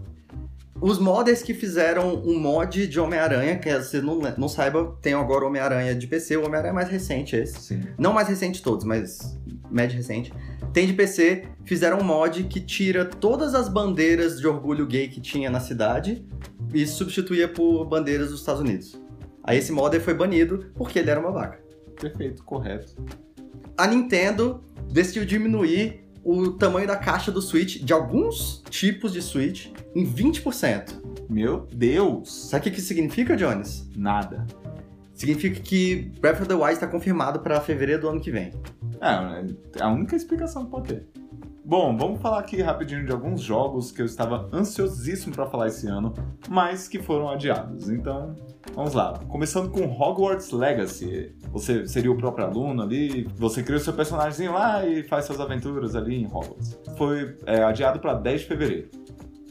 Os 0.81 0.99
modders 0.99 1.43
que 1.43 1.55
fizeram 1.55 2.17
um 2.25 2.39
mod 2.39 2.87
de 2.87 2.99
Homem-Aranha, 3.01 3.57
que 3.57 3.73
você 3.73 4.01
não, 4.01 4.19
não 4.37 4.49
saiba, 4.49 4.97
tem 5.01 5.15
agora 5.15 5.47
Homem-Aranha 5.47 5.95
de 5.95 6.07
PC, 6.07 6.37
o 6.37 6.45
Homem-Aranha 6.45 6.73
é 6.73 6.75
mais 6.75 6.89
recente 6.89 7.37
esse. 7.37 7.61
Sim. 7.61 7.83
Não 7.97 8.13
mais 8.13 8.29
recente 8.29 8.59
de 8.59 8.63
todos, 8.63 8.85
mas 8.85 9.39
médio 9.71 9.97
recente. 9.97 10.33
Tem 10.73 10.87
de 10.87 10.93
PC, 10.93 11.45
fizeram 11.65 11.99
um 11.99 12.05
mod 12.05 12.45
que 12.45 12.61
tira 12.61 13.05
todas 13.05 13.55
as 13.55 13.69
bandeiras 13.69 14.41
de 14.41 14.47
orgulho 14.47 14.87
gay 14.87 15.09
que 15.09 15.21
tinha 15.21 15.51
na 15.51 15.61
cidade 15.61 16.25
e 16.73 16.87
substituía 16.87 17.49
por 17.49 17.85
bandeiras 17.85 18.31
dos 18.31 18.41
Estados 18.41 18.61
Unidos. 18.61 19.01
Aí 19.43 19.59
esse 19.59 19.73
modder 19.73 20.01
foi 20.01 20.15
banido 20.15 20.73
porque 20.75 20.99
ele 20.99 21.11
era 21.11 21.21
uma 21.21 21.31
vaca. 21.31 21.63
Perfeito, 22.01 22.43
correto. 22.43 22.95
A 23.77 23.87
Nintendo 23.87 24.65
decidiu 24.91 25.25
diminuir 25.25 26.05
o 26.25 26.53
tamanho 26.53 26.87
da 26.87 26.97
caixa 26.97 27.31
do 27.31 27.43
Switch, 27.43 27.83
de 27.83 27.93
alguns 27.93 28.63
tipos 28.71 29.13
de 29.13 29.21
Switch, 29.21 29.69
em 29.95 30.07
20%. 30.07 31.03
Meu 31.29 31.67
Deus! 31.73 32.49
Sabe 32.49 32.61
o 32.61 32.65
que 32.65 32.71
que 32.73 32.79
isso 32.79 32.89
significa, 32.89 33.37
Jones? 33.37 33.89
Nada. 33.95 34.47
Significa 35.13 35.61
que 35.61 36.11
Breath 36.21 36.41
of 36.41 36.49
the 36.49 36.55
Wild 36.55 36.73
está 36.73 36.87
confirmado 36.87 37.41
para 37.41 37.61
fevereiro 37.61 38.03
do 38.03 38.09
ano 38.09 38.21
que 38.21 38.31
vem. 38.31 38.53
É, 39.05 39.83
a 39.83 39.89
única 39.91 40.17
explicação 40.17 40.65
que 40.65 40.71
pode 40.71 40.89
ter. 40.89 41.07
Bom, 41.63 41.95
vamos 41.97 42.23
falar 42.23 42.39
aqui 42.39 42.63
rapidinho 42.63 43.05
de 43.05 43.13
alguns 43.13 43.43
jogos 43.43 43.93
que 43.93 44.01
eu 44.01 44.07
estava 44.07 44.49
ansiosíssimo 44.51 45.35
para 45.35 45.47
falar 45.47 45.69
esse 45.69 45.87
ano, 45.87 46.15
mas 46.49 46.89
que 46.89 46.99
foram 46.99 47.29
adiados. 47.29 47.91
Então, 47.91 48.35
vamos 48.75 48.95
lá. 48.95 49.19
Começando 49.29 49.71
com 49.71 49.83
Hogwarts 49.85 50.51
Legacy. 50.53 51.35
Você 51.53 51.87
seria 51.87 52.11
o 52.11 52.17
próprio 52.17 52.47
aluno 52.47 52.83
ali, 52.83 53.25
você 53.37 53.63
cria 53.63 53.77
o 53.77 53.81
seu 53.81 53.93
personagem 53.93 54.49
lá 54.49 54.87
e 54.87 55.03
faz 55.03 55.27
suas 55.27 55.41
aventuras 55.41 55.95
ali 55.95 56.23
em 56.23 56.27
Hogwarts. 56.27 56.79
Foi 56.97 57.37
é, 57.45 57.63
adiado 57.63 58.01
para 58.01 58.15
10 58.15 58.41
de 58.41 58.47
fevereiro. 58.47 58.89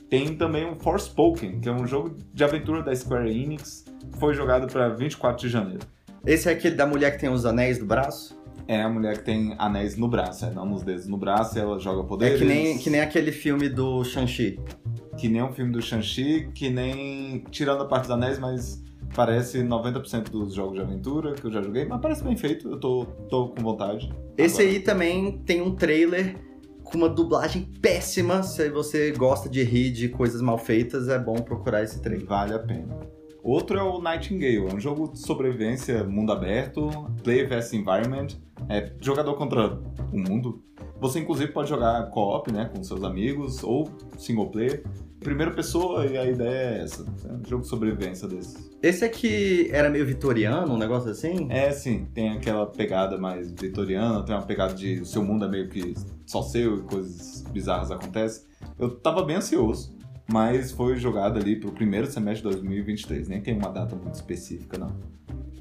Tem 0.10 0.36
também 0.36 0.68
o 0.68 0.76
Forspoken, 0.76 1.60
que 1.60 1.70
é 1.70 1.72
um 1.72 1.86
jogo 1.86 2.16
de 2.34 2.44
aventura 2.44 2.82
da 2.82 2.96
Square 2.96 3.30
Enix, 3.30 3.86
foi 4.20 4.34
jogado 4.34 4.66
para 4.66 4.90
24 4.90 5.48
de 5.48 5.52
janeiro. 5.52 5.86
Esse 6.26 6.50
é 6.50 6.54
aquele 6.54 6.76
da 6.76 6.86
mulher 6.86 7.12
que 7.12 7.20
tem 7.20 7.30
os 7.30 7.46
anéis 7.46 7.80
do 7.80 7.86
braço? 7.86 8.43
É 8.68 8.82
a 8.82 8.90
mulher 8.90 9.18
que 9.18 9.26
tem 9.26 9.56
anéis 9.58 9.98
no 9.98 10.08
braço, 10.08 10.46
é, 10.46 10.52
não 10.52 10.66
nos 10.66 10.84
dedos 10.84 11.08
no 11.08 11.18
braço, 11.18 11.58
e 11.58 11.62
ela 11.62 11.80
joga 11.80 12.04
poderes. 12.04 12.36
É 12.36 12.38
que 12.40 12.46
nem, 12.46 12.78
que 12.78 12.90
nem 12.90 13.02
aquele 13.02 13.32
filme 13.32 13.68
do 13.70 14.04
Shang-Chi. 14.04 14.60
Que 15.18 15.28
nem 15.28 15.42
o 15.42 15.52
filme 15.52 15.72
do 15.72 15.82
Shang-Chi, 15.82 16.50
que 16.54 16.70
nem. 16.70 17.44
Tirando 17.52 17.84
a 17.84 17.86
parte 17.86 18.04
dos 18.04 18.12
anéis, 18.12 18.40
mas 18.40 18.84
parece 19.16 19.60
90% 19.60 20.30
dos 20.30 20.54
jogos 20.54 20.76
de 20.76 20.82
aventura 20.82 21.34
que 21.34 21.46
eu 21.46 21.52
já 21.52 21.62
joguei, 21.62 21.86
mas 21.86 22.02
parece 22.02 22.24
bem 22.24 22.36
feito, 22.36 22.70
eu 22.70 22.80
tô, 22.80 23.06
tô 23.30 23.50
com 23.50 23.62
vontade. 23.62 24.12
Esse 24.38 24.62
Agora. 24.62 24.76
aí 24.76 24.80
também 24.80 25.38
tem 25.46 25.62
um 25.62 25.76
trailer 25.76 26.36
com 26.84 26.98
uma 26.98 27.10
dublagem 27.10 27.70
péssima. 27.82 28.44
Se 28.44 28.70
você 28.70 29.12
gosta 29.12 29.50
de 29.50 29.64
rir 29.64 29.92
de 29.92 30.10
coisas 30.10 30.42
mal 30.42 30.58
feitas, 30.58 31.08
é 31.10 31.20
bom 31.20 31.36
procurar 31.36 31.84
esse 31.84 32.02
trailer. 32.02 32.26
Vale 32.28 32.54
a 32.54 32.60
pena. 32.60 33.00
Outro 33.44 33.78
é 33.78 33.84
o 33.84 34.02
Nightingale, 34.02 34.70
é 34.70 34.74
um 34.74 34.80
jogo 34.80 35.12
de 35.12 35.20
sobrevivência, 35.20 36.06
mundo 36.06 36.32
aberto, 36.32 36.90
play 37.24 37.46
vs 37.46 37.74
environment, 37.74 38.28
é 38.70 38.92
jogador 39.00 39.34
contra 39.36 39.80
o 40.12 40.18
mundo. 40.18 40.62
Você 41.00 41.20
inclusive 41.20 41.52
pode 41.52 41.70
jogar 41.70 42.10
co-op, 42.10 42.52
né, 42.52 42.70
com 42.74 42.84
seus 42.84 43.04
amigos 43.04 43.64
ou 43.64 43.90
single 44.18 44.50
player. 44.50 44.84
Primeira 45.20 45.52
pessoa 45.52 46.06
e 46.06 46.18
a 46.18 46.26
ideia 46.26 46.80
é 46.80 46.84
essa, 46.84 47.06
é 47.28 47.32
um 47.32 47.42
jogo 47.48 47.64
de 47.64 47.70
sobrevivência 47.70 48.28
desses. 48.28 48.70
Esse 48.82 49.06
aqui 49.06 49.70
era 49.72 49.90
meio 49.90 50.06
vitoriano, 50.06 50.74
um 50.74 50.78
negócio 50.78 51.10
assim? 51.10 51.48
É, 51.50 51.72
sim, 51.72 52.06
tem 52.14 52.30
aquela 52.32 52.66
pegada 52.66 53.18
mais 53.18 53.50
vitoriana, 53.52 54.24
tem 54.24 54.36
uma 54.36 54.42
pegada 54.42 54.74
de 54.74 55.00
o 55.00 55.06
seu 55.06 55.24
mundo 55.24 55.46
é 55.46 55.48
meio 55.48 55.70
que 55.70 55.94
só 56.26 56.42
seu 56.42 56.80
e 56.80 56.82
coisas 56.82 57.42
bizarras 57.52 57.90
acontecem. 57.90 58.44
Eu 58.78 58.90
tava 58.90 59.24
bem 59.24 59.38
ansioso 59.38 59.96
mas 60.32 60.72
foi 60.72 60.96
jogado 60.98 61.38
ali 61.38 61.56
pro 61.56 61.72
primeiro 61.72 62.08
semestre 62.08 62.50
de 62.50 62.56
2023, 62.56 63.28
nem 63.28 63.42
tem 63.42 63.56
uma 63.56 63.70
data 63.70 63.96
muito 63.96 64.16
específica, 64.16 64.78
não. 64.78 64.96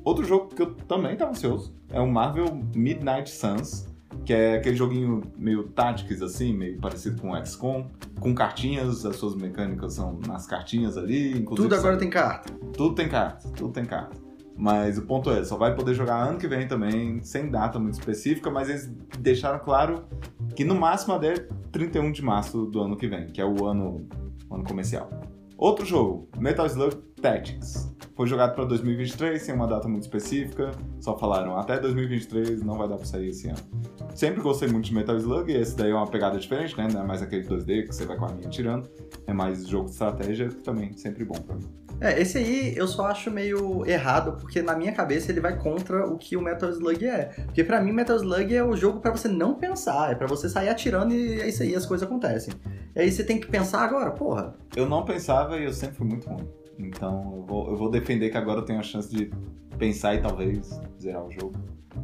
Outro 0.05 0.25
jogo 0.25 0.49
que 0.49 0.62
eu 0.62 0.75
também 0.75 1.17
tava 1.17 1.31
ansioso 1.31 1.75
é 1.91 2.01
o 2.01 2.11
Marvel 2.11 2.61
Midnight 2.75 3.31
Suns, 3.31 3.87
que 4.25 4.33
é 4.33 4.57
aquele 4.57 4.77
joguinho 4.77 5.23
meio 5.37 5.65
Tactics, 5.65 6.23
assim, 6.23 6.53
meio 6.53 6.79
parecido 6.79 7.21
com 7.21 7.33
o 7.33 7.47
XCOM, 7.47 7.87
com 8.21 8.35
cartinhas, 8.35 9.05
as 9.07 9.17
suas 9.17 9.35
mecânicas 9.35 9.95
são 9.95 10.19
nas 10.27 10.47
cartinhas 10.47 10.97
ali. 10.97 11.45
Tudo 11.45 11.75
agora 11.75 11.97
tem 11.97 12.11
carta. 12.11 12.53
Tudo 12.77 12.95
tem 12.95 13.09
carta, 13.09 13.49
tudo 13.51 13.73
tem 13.73 13.85
carta. 13.85 14.17
Mas 14.57 14.99
o 14.99 15.03
ponto 15.03 15.31
é, 15.31 15.43
só 15.45 15.57
vai 15.57 15.75
poder 15.75 15.95
jogar 15.95 16.29
ano 16.29 16.38
que 16.38 16.47
vem 16.47 16.69
também, 16.69 17.23
sem 17.23 17.51
data 17.51 17.79
muito 17.79 17.95
específica, 17.95 18.51
mas 18.51 18.69
eles 18.69 18.93
deixaram 19.19 19.59
claro 19.59 20.05
que 20.55 20.65
no 20.65 20.75
máximo 20.75 21.15
até 21.15 21.35
31 21.71 22.12
de 22.12 22.23
março 22.23 22.67
do 22.67 22.81
ano 22.81 22.97
que 22.97 23.09
vem, 23.09 23.29
que 23.29 23.41
é 23.41 23.45
o 23.45 23.67
ano 23.67 24.07
ano 24.51 24.65
comercial. 24.65 25.09
Outro 25.62 25.87
jogo, 25.87 26.29
Metal 26.38 26.66
Slug 26.66 26.96
Tactics. 27.22 27.88
Foi 28.16 28.27
jogado 28.27 28.53
para 28.53 28.64
2023, 28.64 29.40
sem 29.40 29.55
uma 29.55 29.68
data 29.68 29.87
muito 29.87 30.03
específica. 30.03 30.72
Só 30.98 31.16
falaram 31.16 31.57
até 31.57 31.79
2023, 31.79 32.64
não 32.64 32.77
vai 32.77 32.88
dar 32.88 32.96
para 32.96 33.05
sair 33.05 33.29
esse 33.29 33.46
ano. 33.46 33.61
Sempre 34.12 34.42
gostei 34.42 34.68
muito 34.68 34.87
de 34.87 34.92
Metal 34.92 35.16
Slug, 35.16 35.53
e 35.53 35.57
esse 35.57 35.77
daí 35.77 35.92
é 35.92 35.94
uma 35.94 36.09
pegada 36.09 36.37
diferente, 36.37 36.77
né? 36.77 36.88
Não 36.92 37.03
é 37.03 37.07
mais 37.07 37.22
aquele 37.22 37.46
2D 37.46 37.87
que 37.87 37.92
você 37.92 38.05
vai 38.05 38.16
com 38.16 38.25
a 38.25 38.33
linha 38.33 38.48
tirando. 38.48 38.90
É 39.25 39.33
mais 39.33 39.64
jogo 39.68 39.85
de 39.85 39.92
estratégia, 39.92 40.48
que 40.48 40.62
também 40.62 40.96
sempre 40.96 41.25
bom 41.25 41.40
para 41.40 41.55
mim. 41.55 41.68
É, 42.03 42.21
esse 42.21 42.37
aí 42.37 42.75
eu 42.77 42.88
só 42.88 43.07
acho 43.07 43.31
meio 43.31 43.87
errado, 43.87 44.37
porque 44.41 44.61
na 44.61 44.75
minha 44.75 44.91
cabeça 44.91 45.31
ele 45.31 45.41
vai 45.41 45.57
contra 45.57 46.05
o 46.05 46.19
que 46.19 46.37
o 46.37 46.43
Metal 46.43 46.69
Slug 46.69 47.07
é. 47.07 47.27
Porque 47.47 47.62
para 47.62 47.81
mim 47.81 47.93
Metal 47.93 48.17
Slug 48.17 48.53
é 48.53 48.65
o 48.65 48.77
jogo 48.77 48.99
para 48.99 49.12
você 49.12 49.29
não 49.29 49.55
pensar, 49.55 50.11
é 50.11 50.15
para 50.17 50.27
você 50.27 50.49
sair 50.49 50.69
atirando 50.69 51.15
e 51.15 51.41
é 51.41 51.49
isso 51.49 51.62
aí, 51.62 51.77
as 51.77 51.87
coisas 51.87 52.05
acontecem. 52.05 52.53
E 52.97 53.01
aí 53.01 53.12
você 53.12 53.23
tem 53.23 53.38
que 53.38 53.47
pensar 53.47 53.83
agora, 53.83 54.11
porra. 54.11 54.57
Eu 54.75 54.88
não 54.88 55.05
pensava 55.05 55.57
e 55.59 55.65
eu 55.65 55.73
sempre 55.73 55.97
fui 55.97 56.09
muito 56.09 56.29
ruim. 56.29 56.49
Então 56.77 57.35
eu 57.37 57.45
vou, 57.47 57.71
eu 57.71 57.77
vou 57.77 57.88
defender 57.88 58.31
que 58.31 58.37
agora 58.37 58.59
eu 58.59 58.65
tenho 58.65 58.81
a 58.81 58.83
chance 58.83 59.09
de 59.09 59.31
pensar 59.79 60.17
e 60.17 60.21
talvez 60.21 60.81
zerar 61.01 61.25
o 61.25 61.31
jogo. 61.31 61.55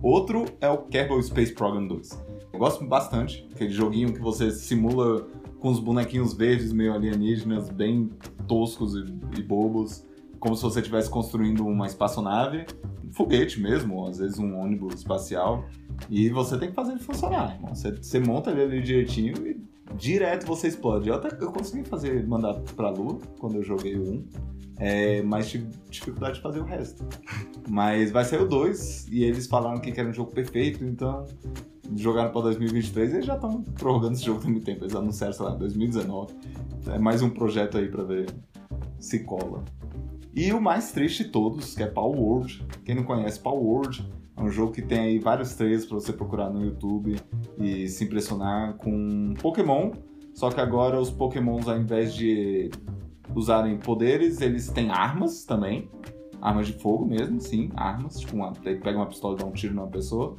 Outro 0.01 0.45
é 0.61 0.69
o 0.69 0.79
Kerbal 0.79 1.21
Space 1.23 1.53
Program 1.53 1.85
2. 1.89 2.25
Eu 2.53 2.59
gosto 2.61 2.85
bastante, 2.87 3.49
aquele 3.53 3.71
joguinho 3.71 4.13
que 4.13 4.21
você 4.21 4.53
simula 4.53 5.27
com 5.61 5.69
os 5.69 5.81
bonequinhos 5.81 6.33
verdes 6.35 6.73
meio 6.73 6.93
alienígenas, 6.93 7.69
bem 7.69 8.11
toscos 8.47 8.95
e, 8.95 9.05
e 9.39 9.43
bobos, 9.43 10.05
como 10.39 10.57
se 10.57 10.63
você 10.63 10.81
estivesse 10.81 11.11
construindo 11.11 11.67
uma 11.67 11.87
espaçonave, 11.87 12.65
um 13.05 13.13
foguete 13.13 13.61
mesmo, 13.61 14.07
às 14.07 14.19
vezes 14.19 14.39
um 14.39 14.57
ônibus 14.57 14.95
espacial, 14.95 15.65
e 16.09 16.29
você 16.31 16.57
tem 16.57 16.69
que 16.69 16.75
fazer 16.75 16.93
ele 16.93 17.01
funcionar. 17.01 17.59
Você, 17.71 17.91
você 17.91 18.21
monta 18.21 18.51
ele 18.51 18.63
ali 18.63 18.83
direitinho 18.83 19.35
e 19.47 19.61
direto 19.97 20.47
você 20.47 20.69
explode. 20.69 21.09
Eu 21.09 21.17
até 21.17 21.29
eu 21.43 21.51
consegui 21.51 21.89
fazer, 21.89 22.27
mandar 22.27 22.55
pra 22.77 22.91
lua 22.91 23.19
quando 23.39 23.57
eu 23.57 23.63
joguei 23.63 23.99
1, 23.99 24.25
é, 24.79 25.23
mas 25.23 25.51
tive 25.51 25.69
dificuldade 25.91 26.37
de 26.37 26.43
fazer 26.43 26.61
o 26.61 26.65
resto. 26.65 27.05
Mas 27.69 28.13
vai 28.13 28.25
sair 28.25 28.41
o 28.41 28.47
2 28.47 29.09
e 29.11 29.25
eles 29.25 29.47
falaram 29.47 29.81
que 29.81 29.99
era 29.99 30.09
um 30.09 30.13
jogo 30.13 30.31
perfeito, 30.31 30.85
então 30.85 31.27
jogaram 31.97 32.31
para 32.31 32.43
2023 32.43 33.11
e 33.11 33.15
eles 33.17 33.27
já 33.27 33.35
estão 33.35 33.63
prorrogando 33.63 34.15
esse 34.15 34.25
jogo 34.25 34.41
há 34.45 34.49
muito 34.49 34.65
tempo. 34.65 34.85
Eles 34.85 34.95
anunciaram, 34.95 35.33
sei 35.33 35.45
lá, 35.45 35.55
2019. 35.55 36.35
É 36.89 36.99
mais 36.99 37.23
um 37.23 37.31
projeto 37.31 37.79
aí 37.79 37.89
para 37.89 38.05
ver 38.05 38.27
se 38.99 39.21
cola. 39.21 39.65
E 40.35 40.53
o 40.53 40.61
mais 40.61 40.93
triste 40.93 41.25
de 41.25 41.31
todos, 41.31 41.75
que 41.75 41.83
é 41.83 41.87
Power 41.87 42.19
World. 42.19 42.65
Quem 42.85 42.95
não 42.95 43.05
conhece 43.05 43.41
Power 43.41 43.63
World, 43.63 44.09
é 44.37 44.43
um 44.43 44.51
jogo 44.51 44.73
que 44.73 44.83
tem 44.83 44.99
aí 45.01 45.19
vários 45.19 45.55
trailers 45.55 45.85
para 45.85 45.97
você 45.97 46.13
procurar 46.13 46.51
no 46.51 46.65
YouTube 46.65 47.17
e 47.59 47.89
se 47.89 48.05
impressionar 48.05 48.75
com 48.75 49.35
Pokémon. 49.41 49.91
Só 50.33 50.51
que 50.51 50.61
agora 50.61 51.01
os 51.01 51.11
Pokémons, 51.11 51.67
ao 51.67 51.77
invés 51.77 52.15
de 52.15 52.71
usarem 53.35 53.77
poderes, 53.79 54.41
eles 54.41 54.69
têm 54.69 54.91
armas 54.91 55.45
também. 55.45 55.91
Armas 56.41 56.67
de 56.67 56.73
fogo 56.75 57.05
mesmo, 57.07 57.41
sim, 57.41 57.71
armas. 57.75 58.21
Tipo, 58.21 58.37
uma, 58.37 58.53
pega 58.53 58.97
uma 58.97 59.07
pistola 59.07 59.35
e 59.35 59.39
dá 59.39 59.47
um 59.47 59.53
tiro 59.53 59.75
numa 59.75 59.89
pessoa. 59.89 60.37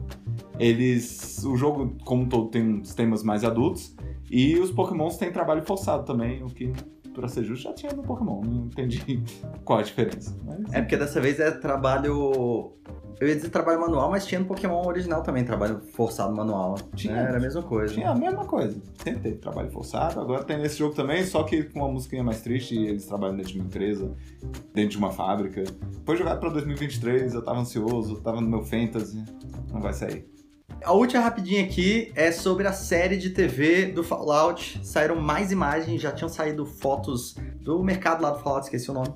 Eles. 0.58 1.44
O 1.44 1.56
jogo, 1.56 1.96
como 2.06 2.28
todo, 2.28 2.50
tem 2.50 2.82
temas 2.96 3.24
mais 3.24 3.44
adultos. 3.44 3.96
E 4.30 4.58
os 4.60 4.72
Pokémons 4.72 5.18
têm 5.18 5.32
trabalho 5.32 5.64
forçado 5.64 6.06
também, 6.06 6.44
o 6.44 6.48
que 6.48 6.72
pra 7.14 7.28
ser 7.28 7.44
justo, 7.44 7.64
já 7.64 7.74
tinha 7.74 7.94
no 7.94 8.04
Pokémon. 8.04 8.42
Não 8.42 8.66
entendi 8.66 9.24
qual 9.64 9.80
a 9.80 9.82
diferença. 9.82 10.36
Mas... 10.46 10.74
É 10.74 10.82
porque 10.82 10.98
dessa 10.98 11.20
vez 11.20 11.40
é 11.40 11.52
trabalho. 11.52 12.74
Eu 13.20 13.28
ia 13.28 13.36
dizer 13.36 13.50
trabalho 13.50 13.82
manual, 13.82 14.10
mas 14.10 14.26
tinha 14.26 14.40
no 14.40 14.46
Pokémon 14.46 14.86
original 14.88 15.22
também, 15.22 15.44
trabalho 15.44 15.82
forçado 15.94 16.34
manual. 16.34 16.76
Tinha. 16.96 17.14
Né? 17.14 17.24
Era 17.24 17.38
a 17.38 17.42
mesma 17.42 17.62
coisa. 17.62 17.94
Tinha 17.94 18.12
a 18.12 18.16
mesma 18.16 18.46
coisa. 18.46 18.82
Sempre 19.04 19.22
teve 19.22 19.36
trabalho 19.36 19.70
forçado. 19.72 20.22
Agora 20.22 20.44
tem 20.46 20.58
nesse 20.58 20.78
jogo 20.78 20.96
também, 20.96 21.26
só 21.26 21.44
que 21.44 21.64
com 21.64 21.80
uma 21.80 21.90
musiquinha 21.90 22.24
mais 22.24 22.42
triste. 22.42 22.78
Eles 22.78 23.06
trabalham 23.06 23.36
dentro 23.36 23.52
de 23.52 23.60
uma 23.60 23.66
empresa, 23.66 24.16
dentro 24.74 24.92
de 24.92 24.98
uma 24.98 25.12
fábrica. 25.12 25.64
Foi 26.06 26.16
jogado 26.16 26.40
pra 26.40 26.50
2023, 26.50 27.34
eu 27.34 27.44
tava 27.44 27.60
ansioso, 27.60 28.22
tava 28.22 28.40
no 28.40 28.48
meu 28.48 28.64
fantasy. 28.64 29.22
Não 29.72 29.82
vai 29.82 29.94
sair. 29.94 30.39
A 30.84 30.94
última 30.94 31.22
rapidinha 31.22 31.64
aqui 31.64 32.12
é 32.16 32.32
sobre 32.32 32.66
a 32.66 32.72
série 32.72 33.18
de 33.18 33.32
TV 33.32 33.88
do 33.88 34.04
Fallout. 34.04 34.80
Saíram 34.84 35.18
mais 35.18 35.52
imagens, 35.52 36.02
já 36.02 36.12
tinham 36.12 36.30
saído 36.30 36.66
fotos 36.66 37.36
do 37.62 37.84
mercado 37.84 38.22
lá 38.22 38.32
do 38.32 38.40
Fallout, 38.40 38.66
esqueci 38.66 38.90
o 38.90 38.94
nome. 38.94 39.14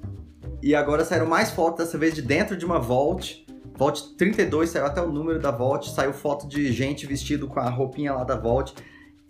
E 0.62 0.76
agora 0.76 1.06
saíram 1.06 1.26
mais 1.26 1.52
fotos, 1.52 1.86
dessa 1.86 1.98
vez 1.98 2.14
de 2.14 2.22
dentro 2.22 2.58
de 2.58 2.66
uma 2.66 2.80
Vault. 2.80 3.46
Vault 3.78 4.16
32, 4.18 4.70
saiu 4.70 4.86
até 4.86 5.02
o 5.02 5.12
número 5.12 5.40
da 5.40 5.52
Vault, 5.52 5.90
saiu 5.90 6.14
foto 6.14 6.48
de 6.48 6.72
gente 6.72 7.08
vestido 7.08 7.48
com 7.48 7.60
a 7.60 7.70
roupinha 7.70 8.14
lá 8.14 8.24
da 8.24 8.36
Vault. 8.36 8.76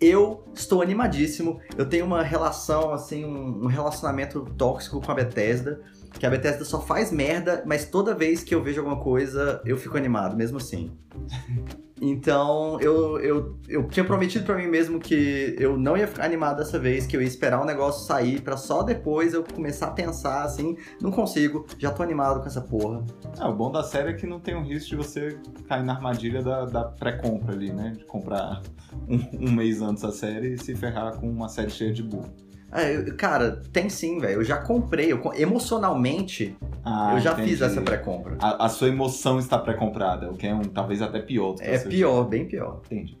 Eu 0.00 0.44
estou 0.52 0.82
animadíssimo. 0.82 1.60
Eu 1.78 1.88
tenho 1.88 2.04
uma 2.04 2.22
relação, 2.22 2.92
assim, 2.92 3.24
um 3.24 3.66
relacionamento 3.66 4.44
tóxico 4.58 5.00
com 5.00 5.10
a 5.10 5.14
Bethesda. 5.14 5.80
Que 6.12 6.26
a 6.26 6.30
Bethesda 6.30 6.64
só 6.64 6.80
faz 6.80 7.10
merda, 7.10 7.62
mas 7.64 7.86
toda 7.86 8.14
vez 8.14 8.42
que 8.42 8.54
eu 8.54 8.62
vejo 8.62 8.80
alguma 8.80 9.00
coisa, 9.00 9.62
eu 9.64 9.76
fico 9.76 9.96
animado, 9.96 10.36
mesmo 10.36 10.58
assim. 10.58 10.92
Então, 12.00 12.80
eu, 12.80 13.18
eu, 13.20 13.56
eu 13.68 13.88
tinha 13.88 14.04
prometido 14.04 14.44
para 14.44 14.56
mim 14.56 14.66
mesmo 14.66 14.98
que 14.98 15.54
eu 15.58 15.76
não 15.76 15.96
ia 15.96 16.06
ficar 16.06 16.24
animado 16.24 16.56
dessa 16.56 16.78
vez, 16.78 17.06
que 17.06 17.16
eu 17.16 17.22
ia 17.22 17.26
esperar 17.26 17.62
o 17.62 17.64
negócio 17.64 18.04
sair 18.04 18.40
para 18.40 18.56
só 18.56 18.82
depois 18.82 19.32
eu 19.32 19.44
começar 19.44 19.86
a 19.86 19.90
pensar 19.90 20.42
assim, 20.42 20.76
não 21.00 21.12
consigo, 21.12 21.64
já 21.78 21.92
tô 21.92 22.02
animado 22.02 22.40
com 22.40 22.46
essa 22.46 22.60
porra. 22.60 23.04
É, 23.40 23.44
o 23.44 23.54
bom 23.54 23.70
da 23.70 23.82
série 23.82 24.10
é 24.10 24.12
que 24.12 24.26
não 24.26 24.40
tem 24.40 24.56
o 24.56 24.62
risco 24.62 24.90
de 24.90 24.96
você 24.96 25.38
cair 25.68 25.84
na 25.84 25.94
armadilha 25.94 26.42
da, 26.42 26.64
da 26.64 26.84
pré-compra 26.84 27.52
ali, 27.54 27.72
né? 27.72 27.92
De 27.96 28.04
comprar 28.04 28.60
um, 29.08 29.48
um 29.48 29.52
mês 29.52 29.80
antes 29.80 30.04
a 30.04 30.10
série 30.10 30.54
e 30.54 30.58
se 30.58 30.74
ferrar 30.74 31.18
com 31.18 31.30
uma 31.30 31.48
série 31.48 31.70
cheia 31.70 31.92
de 31.92 32.02
burro. 32.02 32.30
É, 32.74 33.02
cara, 33.12 33.62
tem 33.72 33.88
sim, 33.88 34.18
velho. 34.18 34.40
Eu 34.40 34.44
já 34.44 34.56
comprei. 34.56 35.12
Eu, 35.12 35.22
emocionalmente, 35.36 36.56
ah, 36.84 37.12
eu 37.14 37.20
já 37.20 37.32
entendi. 37.32 37.50
fiz 37.50 37.62
essa 37.62 37.80
pré-compra. 37.80 38.36
A, 38.40 38.66
a, 38.66 38.68
sua 38.68 38.88
emoção 38.88 39.38
está 39.38 39.56
pré-comprada, 39.56 40.28
o 40.28 40.36
que 40.36 40.44
é 40.44 40.52
um, 40.52 40.62
talvez 40.62 41.00
até 41.00 41.20
pior. 41.20 41.54
É 41.60 41.78
pior, 41.78 42.24
bem 42.24 42.48
pior. 42.48 42.82
Entendi. 42.86 43.16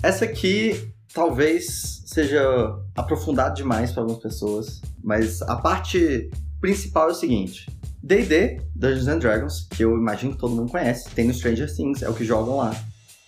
Essa 0.00 0.26
aqui 0.26 0.92
talvez 1.12 2.02
seja 2.06 2.42
aprofundado 2.96 3.56
demais 3.56 3.90
para 3.90 4.02
algumas 4.02 4.22
pessoas, 4.22 4.80
mas 5.02 5.42
a 5.42 5.56
parte 5.56 6.30
principal 6.60 7.08
é 7.08 7.12
o 7.12 7.14
seguinte: 7.16 7.68
D&D, 8.00 8.60
Dungeons 8.76 9.08
and 9.08 9.18
Dragons, 9.18 9.66
que 9.68 9.82
eu 9.82 9.96
imagino 9.96 10.34
que 10.34 10.38
todo 10.38 10.54
mundo 10.54 10.70
conhece, 10.70 11.10
tem 11.10 11.26
no 11.26 11.34
Stranger 11.34 11.74
Things, 11.74 12.00
é 12.00 12.08
o 12.08 12.14
que 12.14 12.24
jogam 12.24 12.58
lá. 12.58 12.72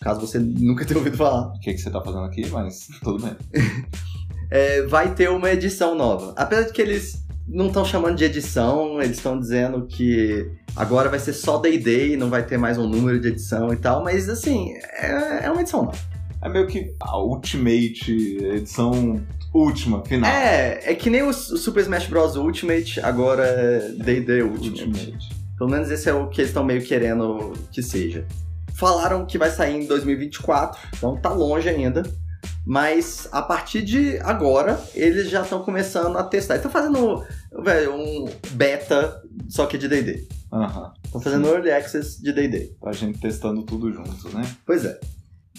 Caso 0.05 0.21
você 0.21 0.39
nunca 0.39 0.85
tenha 0.85 0.99
ouvido 0.99 1.17
falar. 1.17 1.47
O 1.55 1.59
que, 1.61 1.73
que 1.73 1.79
você 1.79 1.91
tá 1.91 1.99
fazendo 1.99 2.25
aqui, 2.25 2.47
mas 2.51 2.89
tudo 3.03 3.25
bem. 3.25 3.35
É, 4.51 4.83
vai 4.83 5.13
ter 5.15 5.31
uma 5.31 5.51
edição 5.51 5.97
nova. 5.97 6.33
Apesar 6.37 6.65
de 6.65 6.73
que 6.73 6.81
eles 6.81 7.25
não 7.49 7.69
estão 7.69 7.85
chamando 7.85 8.15
de 8.15 8.25
edição, 8.25 9.03
eles 9.03 9.17
estão 9.17 9.41
dizendo 9.41 9.85
que 9.87 10.49
agora 10.77 11.09
vai 11.09 11.19
ser 11.19 11.33
só 11.33 11.59
D&D 11.59 12.13
e 12.13 12.17
não 12.17 12.29
vai 12.29 12.45
ter 12.45 12.57
mais 12.57 12.79
um 12.79 12.87
número 12.87 13.19
de 13.19 13.29
edição 13.29 13.73
e 13.73 13.77
tal, 13.77 14.05
mas 14.05 14.29
assim, 14.29 14.75
é, 14.75 15.47
é 15.47 15.51
uma 15.51 15.63
edição 15.63 15.85
nova. 15.85 15.99
É 16.43 16.49
meio 16.49 16.69
que 16.69 16.95
a 17.01 17.19
Ultimate, 17.19 18.13
edição 18.13 19.21
última, 19.53 20.05
final. 20.05 20.31
É, 20.31 20.93
é 20.93 20.95
que 20.95 21.09
nem 21.11 21.23
o 21.23 21.33
Super 21.33 21.81
Smash 21.81 22.07
Bros. 22.07 22.37
Ultimate, 22.37 23.01
agora 23.01 23.45
é 23.45 23.89
D&D 23.93 24.43
Ultimate. 24.43 24.85
Ultimate. 24.85 25.29
Pelo 25.59 25.71
menos 25.71 25.91
esse 25.91 26.09
é 26.09 26.13
o 26.13 26.29
que 26.29 26.43
eles 26.43 26.51
estão 26.51 26.63
meio 26.63 26.85
querendo 26.85 27.55
que 27.73 27.83
seja. 27.83 28.25
Falaram 28.75 29.25
que 29.25 29.39
vai 29.39 29.51
sair 29.51 29.83
em 29.83 29.87
2024, 29.87 30.81
então 30.97 31.17
tá 31.21 31.31
longe 31.31 31.69
ainda. 31.69 32.03
Mas 32.67 33.29
a 33.31 33.43
partir 33.43 33.83
de 33.83 34.19
agora, 34.19 34.83
eles 34.95 35.29
já 35.29 35.43
estão 35.43 35.63
começando 35.63 36.17
a 36.17 36.25
testar. 36.25 36.57
Estão 36.57 36.71
fazendo, 36.71 37.23
velho, 37.63 37.95
um 37.95 38.27
beta, 38.53 39.23
só 39.49 39.67
que 39.67 39.77
de 39.77 39.87
DD. 39.87 40.27
Aham. 40.53 40.93
Estão 41.05 41.21
fazendo 41.21 41.49
early 41.49 41.71
access 41.71 42.21
de 42.21 42.33
DD. 42.33 42.75
A 42.85 42.93
gente 42.93 43.19
testando 43.19 43.63
tudo 43.65 43.93
junto, 43.93 44.29
né? 44.35 44.43
Pois 44.67 44.85
é. 44.85 44.99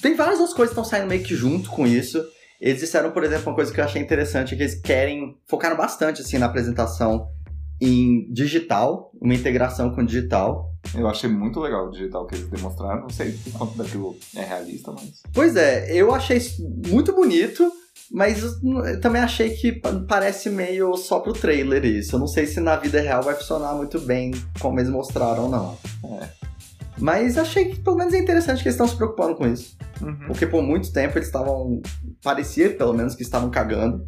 Tem 0.02 0.16
várias 0.16 0.40
outras 0.40 0.56
coisas 0.56 0.74
que 0.74 0.80
estão 0.80 0.90
saindo 0.90 1.08
meio 1.08 1.24
que 1.24 1.36
junto 1.36 1.70
com 1.70 1.86
isso. 1.86 2.24
Eles 2.60 2.80
disseram, 2.80 3.12
por 3.12 3.24
exemplo, 3.24 3.50
uma 3.50 3.56
coisa 3.56 3.72
que 3.72 3.80
eu 3.80 3.84
achei 3.84 4.02
interessante, 4.02 4.54
é 4.54 4.58
que 4.58 4.64
eles 4.64 4.76
querem, 4.76 5.38
focaram 5.48 5.78
bastante 5.78 6.22
assim 6.22 6.38
na 6.38 6.48
apresentação 6.48 7.28
em 7.80 8.32
digital, 8.32 9.12
uma 9.22 9.34
integração 9.34 9.94
com 9.94 10.04
digital. 10.04 10.72
Eu 10.94 11.08
achei 11.08 11.30
muito 11.30 11.60
legal 11.60 11.88
o 11.88 11.92
digital 11.92 12.26
que 12.28 12.36
eles 12.36 12.48
demonstraram. 12.48 13.02
Não 13.02 13.10
sei 13.10 13.38
quanto 13.54 13.78
daquilo 13.78 14.16
é 14.36 14.44
realista, 14.44 14.92
mas. 14.92 15.22
Pois 15.34 15.56
é, 15.56 15.92
eu 15.92 16.14
achei 16.14 16.40
muito 16.88 17.14
bonito, 17.14 17.72
mas 18.12 18.44
eu 18.44 19.02
também 19.02 19.22
achei 19.22 19.50
que 19.52 19.82
parece 20.08 20.50
meio 20.50 20.96
só 20.96 21.20
pro 21.20 21.34
trailer 21.34 21.84
isso. 21.86 22.16
Eu 22.16 22.20
não 22.20 22.28
sei 22.28 22.46
se 22.46 22.60
na 22.60 22.76
vida 22.76 23.02
real 23.02 23.24
vai 23.24 23.36
funcionar 23.36 23.74
muito 23.74 24.00
bem 24.00 24.32
como 24.60 24.80
eles 24.80 24.90
mostraram 24.90 25.44
ou 25.44 25.50
não. 25.50 25.78
É. 26.20 26.30
Mas 26.98 27.38
achei 27.38 27.66
que 27.66 27.80
pelo 27.82 27.98
menos 27.98 28.14
é 28.14 28.18
interessante 28.18 28.62
que 28.62 28.70
eles 28.70 28.76
estão 28.76 28.88
se 28.88 28.96
preocupando 28.96 29.36
com 29.36 29.48
isso. 29.48 29.76
Uhum. 30.02 30.28
Porque 30.28 30.46
por 30.46 30.62
muito 30.62 30.92
tempo 30.92 31.18
eles 31.18 31.28
estavam. 31.28 31.82
Parecia 32.24 32.74
pelo 32.76 32.94
menos 32.94 33.16
que 33.16 33.24
estavam 33.24 33.50
cagando. 33.50 34.06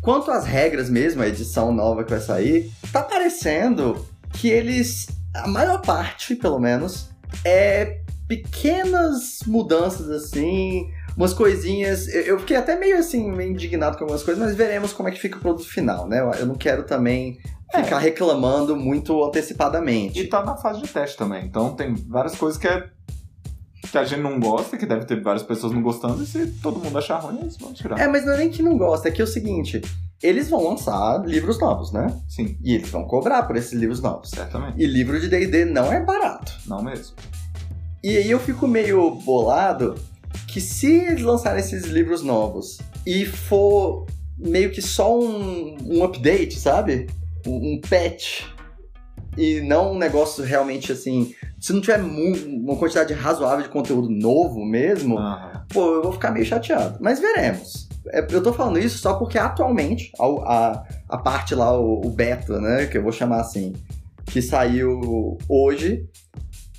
Quanto 0.00 0.30
às 0.30 0.44
regras 0.44 0.90
mesmo, 0.90 1.22
a 1.22 1.28
edição 1.28 1.72
nova 1.72 2.04
que 2.04 2.10
vai 2.10 2.20
sair, 2.20 2.70
tá 2.92 3.02
parecendo 3.02 4.04
que 4.32 4.48
eles, 4.48 5.06
a 5.34 5.48
maior 5.48 5.80
parte, 5.80 6.36
pelo 6.36 6.58
menos, 6.58 7.10
é 7.44 8.00
pequenas 8.28 9.40
mudanças 9.46 10.08
assim, 10.10 10.88
umas 11.16 11.34
coisinhas. 11.34 12.08
Eu 12.08 12.38
fiquei 12.38 12.56
até 12.56 12.78
meio 12.78 12.98
assim, 12.98 13.30
meio 13.30 13.50
indignado 13.50 13.96
com 13.96 14.04
algumas 14.04 14.22
coisas, 14.22 14.42
mas 14.42 14.54
veremos 14.54 14.92
como 14.92 15.08
é 15.08 15.12
que 15.12 15.20
fica 15.20 15.36
o 15.36 15.40
produto 15.40 15.68
final, 15.68 16.08
né? 16.08 16.20
Eu 16.38 16.46
não 16.46 16.54
quero 16.54 16.84
também 16.84 17.38
ficar 17.74 18.00
é. 18.00 18.04
reclamando 18.04 18.76
muito 18.76 19.22
antecipadamente. 19.24 20.20
E 20.20 20.26
tá 20.26 20.44
na 20.44 20.56
fase 20.56 20.80
de 20.80 20.88
teste 20.88 21.16
também, 21.16 21.44
então 21.44 21.74
tem 21.74 21.94
várias 21.94 22.36
coisas 22.36 22.58
que 22.58 22.68
é 22.68 22.88
que 23.90 23.98
a 23.98 24.04
gente 24.04 24.22
não 24.22 24.40
gosta, 24.40 24.76
que 24.76 24.86
deve 24.86 25.04
ter 25.04 25.22
várias 25.22 25.42
pessoas 25.42 25.72
não 25.72 25.82
gostando, 25.82 26.22
e 26.22 26.26
se 26.26 26.46
todo 26.62 26.80
mundo 26.80 26.96
achar 26.98 27.18
ruim, 27.18 27.38
eles 27.42 27.56
vão 27.56 27.72
tirar. 27.72 28.00
É, 28.00 28.08
mas 28.08 28.24
não 28.24 28.32
é 28.32 28.38
nem 28.38 28.50
que 28.50 28.62
não 28.62 28.76
gosta, 28.76 29.08
é 29.08 29.10
que 29.10 29.20
é 29.20 29.24
o 29.24 29.26
seguinte, 29.26 29.82
eles 30.22 30.48
vão 30.48 30.62
lançar 30.62 31.24
livros 31.26 31.58
novos, 31.58 31.92
né? 31.92 32.18
Sim. 32.28 32.56
E 32.62 32.74
eles 32.74 32.88
vão 32.88 33.04
cobrar 33.04 33.42
por 33.44 33.56
esses 33.56 33.72
livros 33.72 34.00
novos. 34.00 34.30
Certamente. 34.30 34.82
E 34.82 34.86
livro 34.86 35.20
de 35.20 35.28
D&D 35.28 35.64
não 35.64 35.92
é 35.92 36.02
barato. 36.02 36.52
Não 36.66 36.82
mesmo. 36.82 37.14
E 38.02 38.16
aí 38.16 38.30
eu 38.30 38.38
fico 38.38 38.66
meio 38.66 39.10
bolado 39.16 39.94
que 40.46 40.60
se 40.60 40.92
eles 40.92 41.22
lançarem 41.22 41.60
esses 41.60 41.84
livros 41.84 42.22
novos 42.22 42.78
e 43.06 43.24
for 43.24 44.06
meio 44.38 44.70
que 44.70 44.82
só 44.82 45.18
um, 45.18 45.76
um 45.84 46.04
update, 46.04 46.58
sabe? 46.58 47.06
Um, 47.46 47.74
um 47.74 47.80
patch 47.80 48.44
e 49.36 49.60
não 49.60 49.92
um 49.92 49.98
negócio 49.98 50.44
realmente 50.44 50.92
assim. 50.92 51.34
Se 51.60 51.72
não 51.72 51.80
tiver 51.80 52.00
uma 52.00 52.76
quantidade 52.76 53.12
razoável 53.14 53.64
de 53.64 53.70
conteúdo 53.70 54.08
novo 54.08 54.64
mesmo, 54.64 55.16
pô, 55.68 55.94
eu 55.94 56.02
vou 56.02 56.12
ficar 56.12 56.30
meio 56.30 56.44
chateado. 56.44 56.98
Mas 57.00 57.18
veremos. 57.18 57.83
É, 58.08 58.26
eu 58.30 58.42
tô 58.42 58.52
falando 58.52 58.78
isso 58.78 58.98
só 58.98 59.14
porque 59.14 59.38
atualmente 59.38 60.12
a, 60.18 60.24
a, 60.24 60.84
a 61.08 61.18
parte 61.18 61.54
lá, 61.54 61.78
o, 61.78 62.06
o, 62.06 62.10
beta, 62.10 62.60
né, 62.60 62.86
que 62.86 62.98
eu 62.98 63.02
vou 63.02 63.12
chamar 63.12 63.40
assim, 63.40 63.72
que 64.26 64.42
saiu 64.42 65.38
hoje, 65.48 66.06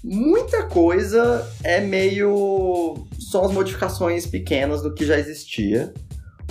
muita 0.03 0.63
coisa 0.63 1.47
é 1.63 1.81
meio. 1.81 3.07
são 3.19 3.43
as 3.43 3.51
modificações 3.51 4.25
pequenas 4.25 4.81
do 4.81 4.93
que 4.93 5.05
já 5.05 5.17
existia. 5.17 5.93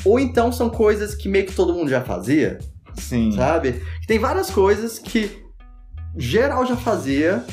Ou 0.04 0.18
então 0.18 0.50
são 0.50 0.68
coisas 0.68 1.14
que 1.14 1.28
meio 1.28 1.46
que 1.46 1.54
todo 1.54 1.72
mundo 1.72 1.88
já 1.88 2.02
fazia. 2.02 2.58
Sim. 2.96 3.32
Sabe? 3.32 3.80
Tem 4.06 4.18
várias 4.18 4.50
coisas 4.50 4.98
que 4.98 5.44
geral 6.16 6.66
já 6.66 6.76
fazia, 6.76 7.44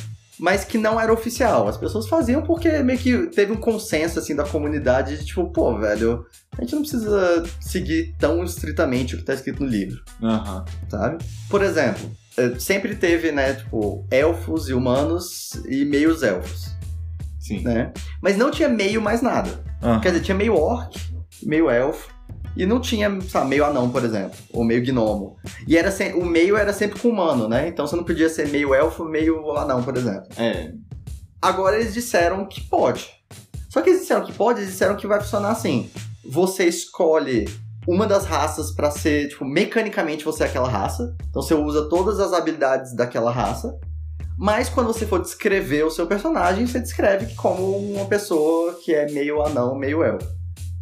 mas 0.42 0.66
que 0.66 0.76
não 0.76 1.00
era 1.00 1.14
oficial. 1.14 1.68
As 1.68 1.78
pessoas 1.78 2.08
faziam 2.08 2.42
porque 2.42 2.68
meio 2.82 2.98
que 2.98 3.28
teve 3.28 3.52
um 3.52 3.58
consenso 3.58 4.18
assim 4.18 4.36
da 4.36 4.44
comunidade 4.44 5.20
de 5.20 5.24
tipo, 5.24 5.48
pô, 5.52 5.78
velho, 5.78 6.26
a 6.58 6.62
gente 6.62 6.74
não 6.74 6.82
precisa 6.82 7.44
seguir 7.60 8.16
tão 8.18 8.44
estritamente 8.44 9.14
o 9.14 9.20
que 9.20 9.24
tá 9.24 9.36
escrito 9.36 9.64
no 9.64 9.70
livro. 9.70 10.02
Uhum. 10.20 10.66
Sabe? 10.90 11.24
Por 11.48 11.62
exemplo, 11.62 12.10
eh, 12.36 12.56
sempre 12.58 12.96
teve, 12.96 13.32
né, 13.32 13.54
tipo, 13.54 14.04
elfos 14.10 14.68
e 14.68 14.74
humanos 14.74 15.52
e 15.70 15.86
meios 15.86 16.24
elfos. 16.24 16.72
Sim. 17.40 17.62
Né? 17.62 17.94
Mas 18.20 18.36
não 18.36 18.50
tinha 18.50 18.68
meio 18.68 19.00
mais 19.00 19.22
nada. 19.22 19.64
Uhum. 19.84 20.02
Quer 20.02 20.10
dizer, 20.10 20.24
tinha 20.24 20.36
meio 20.36 20.56
orc, 20.56 21.00
meio 21.44 21.70
elfo, 21.70 22.10
e 22.56 22.66
não 22.66 22.80
tinha, 22.80 23.22
sabe, 23.22 23.50
meio 23.50 23.66
anão, 23.66 23.90
por 23.90 24.04
exemplo, 24.04 24.38
ou 24.52 24.64
meio 24.64 24.84
gnomo. 24.84 25.38
E 25.68 25.78
era 25.78 25.92
se... 25.92 26.14
o 26.14 26.26
meio 26.26 26.58
era 26.58 26.74
sempre 26.74 27.00
com 27.00 27.10
humano, 27.10 27.48
né? 27.48 27.68
Então 27.68 27.88
você 27.88 27.96
não 27.96 28.04
podia 28.04 28.30
ser 28.30 28.48
meio 28.50 28.74
elfo, 28.74 29.06
meio 29.06 29.52
anão, 29.58 29.84
por 29.84 29.96
exemplo. 29.96 30.28
É. 30.38 30.72
Agora 31.42 31.80
eles 31.80 31.94
disseram 31.94 32.46
que 32.46 32.62
pode. 32.62 33.10
Só 33.70 33.82
que 33.82 33.90
eles 33.90 34.02
disseram 34.02 34.26
que 34.26 34.34
pode, 34.34 34.60
eles 34.60 34.72
disseram 34.72 34.96
que 34.96 35.08
vai 35.08 35.22
funcionar 35.22 35.52
assim. 35.52 35.90
Você 36.26 36.66
escolhe 36.66 37.48
uma 37.88 38.06
das 38.06 38.26
raças 38.26 38.72
para 38.72 38.92
ser, 38.92 39.30
tipo, 39.30 39.46
mecanicamente 39.46 40.26
você 40.26 40.44
é 40.44 40.48
aquela 40.48 40.70
raça. 40.70 41.16
Então 41.30 41.42
você 41.42 41.54
usa 41.54 41.88
todas 41.90 42.20
as 42.20 42.34
habilidades 42.34 42.94
daquela 42.94 43.32
raça. 43.32 43.74
Mas 44.38 44.70
quando 44.70 44.88
você 44.88 45.06
for 45.06 45.22
descrever 45.22 45.84
o 45.84 45.92
seu 45.92 46.06
personagem, 46.08 46.66
você 46.66 46.80
descreve 46.80 47.34
como 47.36 47.78
uma 47.78 48.06
pessoa 48.06 48.74
que 48.84 48.94
é 48.94 49.10
meio 49.12 49.42
anão, 49.42 49.76
meio 49.76 50.04
elfo. 50.04 50.41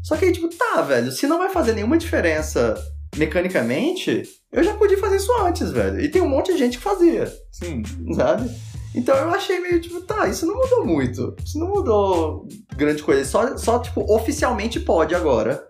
Só 0.10 0.18
que 0.18 0.26
aí, 0.26 0.32
tipo, 0.32 0.48
tá, 0.48 0.82
velho, 0.82 1.12
se 1.12 1.28
não 1.28 1.38
vai 1.38 1.50
fazer 1.50 1.74
nenhuma 1.74 1.96
diferença 1.96 2.74
mecanicamente, 3.16 4.24
eu 4.52 4.64
já 4.64 4.74
podia 4.74 4.98
fazer 4.98 5.18
isso 5.18 5.32
antes, 5.40 5.70
velho. 5.70 6.02
E 6.02 6.10
tem 6.10 6.20
um 6.20 6.28
monte 6.28 6.52
de 6.52 6.58
gente 6.58 6.80
que 6.80 6.84
fazia. 6.84 7.32
Sim. 7.52 7.84
Sabe? 8.16 8.50
Então 8.96 9.16
eu 9.16 9.30
achei 9.30 9.60
meio 9.60 9.80
tipo, 9.80 10.02
tá, 10.02 10.28
isso 10.28 10.48
não 10.48 10.56
mudou 10.56 10.84
muito. 10.84 11.36
Isso 11.46 11.60
não 11.60 11.68
mudou 11.68 12.48
grande 12.76 13.04
coisa. 13.04 13.24
Só, 13.24 13.56
só 13.56 13.78
tipo, 13.78 14.04
oficialmente 14.12 14.80
pode 14.80 15.14
agora. 15.14 15.68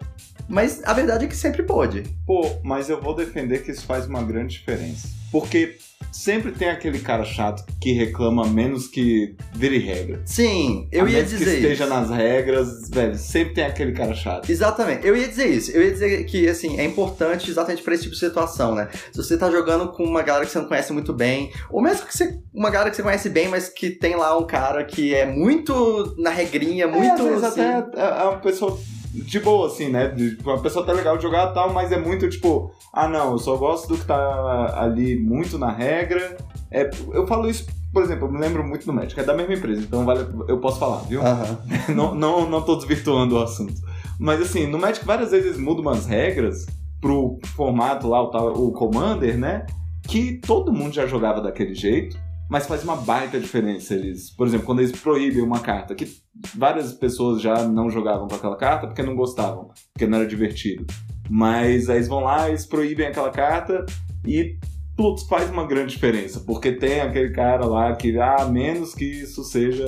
Mas 0.47 0.81
a 0.85 0.93
verdade 0.93 1.25
é 1.25 1.27
que 1.27 1.35
sempre 1.35 1.63
pode. 1.63 2.03
Pô, 2.25 2.49
mas 2.63 2.89
eu 2.89 3.01
vou 3.01 3.13
defender 3.13 3.61
que 3.61 3.71
isso 3.71 3.85
faz 3.85 4.05
uma 4.07 4.23
grande 4.23 4.57
diferença. 4.57 5.09
Porque 5.33 5.77
sempre 6.11 6.51
tem 6.51 6.69
aquele 6.69 6.99
cara 6.99 7.23
chato 7.23 7.63
que 7.79 7.91
reclama 7.93 8.47
menos 8.47 8.87
que 8.87 9.35
vire 9.53 9.77
regra. 9.77 10.21
Sim, 10.25 10.87
eu 10.91 11.05
A 11.05 11.09
ia 11.09 11.15
menos 11.17 11.31
dizer 11.31 11.45
que 11.45 11.51
esteja 11.57 11.83
isso. 11.85 11.93
nas 11.93 12.09
regras, 12.09 12.89
velho, 12.89 13.15
sempre 13.15 13.53
tem 13.53 13.63
aquele 13.65 13.91
cara 13.91 14.13
chato. 14.13 14.49
Exatamente, 14.49 15.05
eu 15.05 15.15
ia 15.15 15.27
dizer 15.27 15.47
isso. 15.47 15.71
Eu 15.71 15.83
ia 15.83 15.91
dizer 15.91 16.23
que, 16.25 16.47
assim, 16.47 16.77
é 16.79 16.83
importante 16.85 17.49
exatamente 17.49 17.83
pra 17.83 17.93
esse 17.93 18.03
tipo 18.03 18.13
de 18.15 18.19
situação, 18.19 18.75
né? 18.75 18.89
Se 19.11 19.17
você 19.17 19.37
tá 19.37 19.49
jogando 19.49 19.91
com 19.91 20.03
uma 20.03 20.21
galera 20.21 20.45
que 20.45 20.51
você 20.51 20.59
não 20.59 20.67
conhece 20.67 20.91
muito 20.93 21.13
bem, 21.13 21.51
ou 21.69 21.81
mesmo 21.81 22.05
que 22.05 22.15
você, 22.17 22.37
uma 22.53 22.69
galera 22.69 22.89
que 22.89 22.95
você 22.95 23.03
conhece 23.03 23.29
bem, 23.29 23.47
mas 23.47 23.69
que 23.69 23.89
tem 23.89 24.15
lá 24.15 24.37
um 24.37 24.45
cara 24.45 24.83
que 24.83 25.13
é 25.13 25.25
muito 25.25 26.15
na 26.17 26.29
regrinha, 26.29 26.87
muito. 26.87 27.05
é, 27.05 27.11
às 27.11 27.21
vezes 27.21 27.43
assim, 27.43 27.61
até 27.61 27.99
é 27.99 28.23
uma 28.23 28.37
pessoa 28.39 28.79
de 29.11 29.39
boa, 29.39 29.67
assim, 29.67 29.89
né? 29.89 30.09
Tipo, 30.09 30.51
Uma 30.51 30.61
pessoa 30.61 30.85
tá 30.85 30.93
legal 30.93 31.17
de 31.17 31.23
jogar 31.23 31.51
e 31.51 31.53
tal, 31.53 31.73
mas 31.73 31.91
é 31.91 31.99
muito 31.99 32.29
tipo, 32.29 32.71
ah 32.93 33.07
não, 33.07 33.31
eu 33.31 33.37
só 33.37 33.57
gosto 33.57 33.87
do 33.87 33.97
que 33.97 34.05
tá 34.05 34.75
ali 34.79 35.19
muito 35.19 35.57
na 35.57 35.71
regra. 35.71 36.37
É, 36.71 36.89
eu 37.11 37.25
falo 37.25 37.49
isso, 37.49 37.65
por 37.91 38.03
exemplo, 38.03 38.27
eu 38.27 38.31
me 38.31 38.39
lembro 38.39 38.63
muito 38.63 38.85
do 38.85 38.93
Magic, 38.93 39.19
é 39.19 39.23
da 39.23 39.33
mesma 39.33 39.55
empresa, 39.55 39.81
então 39.81 40.05
vale, 40.05 40.27
eu 40.47 40.59
posso 40.59 40.79
falar, 40.79 40.99
viu? 41.03 41.21
Aham. 41.21 41.57
não, 41.95 42.13
não, 42.13 42.49
não 42.49 42.61
tô 42.61 42.75
desvirtuando 42.75 43.35
o 43.35 43.41
assunto. 43.41 43.81
Mas 44.19 44.41
assim, 44.41 44.67
no 44.67 44.77
Magic 44.77 45.05
várias 45.05 45.31
vezes 45.31 45.57
mudam 45.57 45.81
umas 45.81 46.05
regras 46.05 46.65
pro 47.01 47.39
formato 47.55 48.07
lá, 48.07 48.21
o, 48.21 48.27
tal, 48.27 48.53
o 48.53 48.71
Commander, 48.73 49.37
né? 49.37 49.65
Que 50.07 50.33
todo 50.45 50.73
mundo 50.73 50.93
já 50.93 51.07
jogava 51.07 51.41
daquele 51.41 51.73
jeito. 51.73 52.17
Mas 52.49 52.65
faz 52.65 52.83
uma 52.83 52.95
baita 52.95 53.39
diferença 53.39 53.93
eles. 53.93 54.31
Por 54.31 54.47
exemplo, 54.47 54.65
quando 54.65 54.79
eles 54.79 54.91
proíbem 54.91 55.43
uma 55.43 55.59
carta, 55.59 55.93
que 55.93 56.07
várias 56.55 56.91
pessoas 56.93 57.41
já 57.41 57.67
não 57.67 57.89
jogavam 57.89 58.27
com 58.27 58.35
aquela 58.35 58.57
carta 58.57 58.87
porque 58.87 59.03
não 59.03 59.15
gostavam, 59.15 59.69
porque 59.93 60.07
não 60.07 60.17
era 60.17 60.27
divertido. 60.27 60.85
Mas 61.29 61.89
aí 61.89 61.97
eles 61.97 62.07
vão 62.07 62.21
lá, 62.21 62.49
eles 62.49 62.65
proíbem 62.65 63.05
aquela 63.05 63.29
carta 63.29 63.85
e 64.25 64.57
putz, 64.99 65.23
faz 65.27 65.49
uma 65.49 65.65
grande 65.65 65.93
diferença, 65.93 66.41
porque 66.41 66.73
tem 66.73 66.99
aquele 66.99 67.29
cara 67.29 67.65
lá 67.65 67.95
que, 67.95 68.19
ah, 68.19 68.45
menos 68.51 68.93
que 68.93 69.05
isso 69.05 69.45
seja 69.45 69.85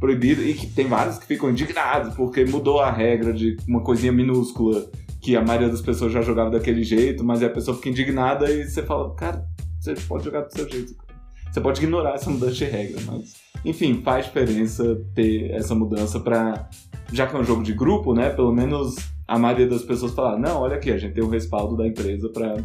proibido, 0.00 0.42
e 0.42 0.52
que 0.52 0.66
tem 0.66 0.88
vários 0.88 1.16
que 1.16 1.26
ficam 1.26 1.48
indignados, 1.50 2.16
porque 2.16 2.44
mudou 2.44 2.80
a 2.80 2.90
regra 2.90 3.32
de 3.32 3.56
uma 3.68 3.84
coisinha 3.84 4.10
minúscula, 4.10 4.90
que 5.20 5.36
a 5.36 5.44
maioria 5.44 5.68
das 5.68 5.80
pessoas 5.80 6.12
já 6.12 6.22
jogava 6.22 6.50
daquele 6.50 6.82
jeito, 6.82 7.22
mas 7.22 7.40
a 7.40 7.48
pessoa 7.48 7.76
fica 7.76 7.88
indignada 7.88 8.50
e 8.50 8.68
você 8.68 8.82
fala, 8.82 9.14
cara, 9.14 9.44
você 9.78 9.94
pode 9.94 10.24
jogar 10.24 10.40
do 10.40 10.52
seu 10.52 10.68
jeito. 10.68 11.07
Você 11.50 11.60
pode 11.60 11.82
ignorar 11.82 12.14
essa 12.14 12.30
mudança 12.30 12.52
de 12.52 12.64
regra, 12.64 13.00
mas. 13.06 13.34
Enfim, 13.64 14.02
faz 14.02 14.26
diferença 14.26 15.00
ter 15.14 15.50
essa 15.50 15.74
mudança 15.74 16.20
para 16.20 16.68
Já 17.12 17.26
que 17.26 17.34
é 17.34 17.38
um 17.38 17.44
jogo 17.44 17.62
de 17.62 17.72
grupo, 17.72 18.14
né? 18.14 18.30
Pelo 18.30 18.52
menos 18.52 18.94
a 19.26 19.38
maioria 19.38 19.66
das 19.66 19.82
pessoas 19.82 20.14
falar, 20.14 20.38
não, 20.38 20.60
olha 20.60 20.76
aqui, 20.76 20.90
a 20.90 20.98
gente 20.98 21.14
tem 21.14 21.24
o 21.24 21.28
respaldo 21.28 21.76
da 21.76 21.86
empresa 21.86 22.28
para 22.28 22.56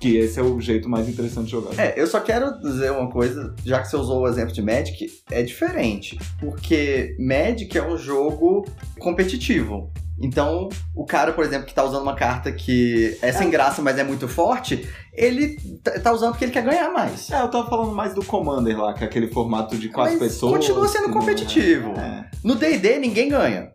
que 0.00 0.16
esse 0.16 0.40
é 0.40 0.42
o 0.42 0.60
jeito 0.60 0.88
mais 0.88 1.08
interessante 1.08 1.44
de 1.44 1.52
jogar. 1.52 1.78
É, 1.78 1.94
eu 1.96 2.08
só 2.08 2.18
quero 2.18 2.60
dizer 2.60 2.90
uma 2.90 3.08
coisa, 3.08 3.54
já 3.64 3.80
que 3.80 3.88
você 3.88 3.96
usou 3.96 4.22
o 4.22 4.28
exemplo 4.28 4.52
de 4.52 4.60
Magic, 4.60 5.08
é 5.30 5.44
diferente. 5.44 6.18
Porque 6.40 7.16
Magic 7.20 7.78
é 7.78 7.86
um 7.86 7.96
jogo 7.96 8.64
competitivo. 8.98 9.92
Então, 10.22 10.68
o 10.94 11.04
cara, 11.04 11.32
por 11.32 11.44
exemplo, 11.44 11.66
que 11.66 11.74
tá 11.74 11.82
usando 11.82 12.02
uma 12.02 12.14
carta 12.14 12.52
que 12.52 13.18
é 13.20 13.32
sem 13.32 13.48
é. 13.48 13.50
graça, 13.50 13.82
mas 13.82 13.98
é 13.98 14.04
muito 14.04 14.28
forte, 14.28 14.88
ele 15.12 15.56
tá, 15.82 16.12
usando 16.12 16.30
porque 16.30 16.44
ele 16.44 16.52
quer 16.52 16.62
ganhar 16.62 16.90
mais. 16.92 17.28
É, 17.28 17.42
eu 17.42 17.48
tava 17.48 17.68
falando 17.68 17.92
mais 17.92 18.14
do 18.14 18.24
Commander 18.24 18.80
lá, 18.80 18.94
que 18.94 19.02
é 19.02 19.06
aquele 19.08 19.26
formato 19.26 19.76
de 19.76 19.88
quatro 19.88 20.12
mas 20.12 20.22
pessoas. 20.22 20.52
Continua 20.52 20.86
sendo 20.86 21.10
competitivo. 21.10 21.90
É. 21.98 22.30
No 22.44 22.54
DD 22.54 23.00
ninguém 23.00 23.28
ganha. 23.28 23.72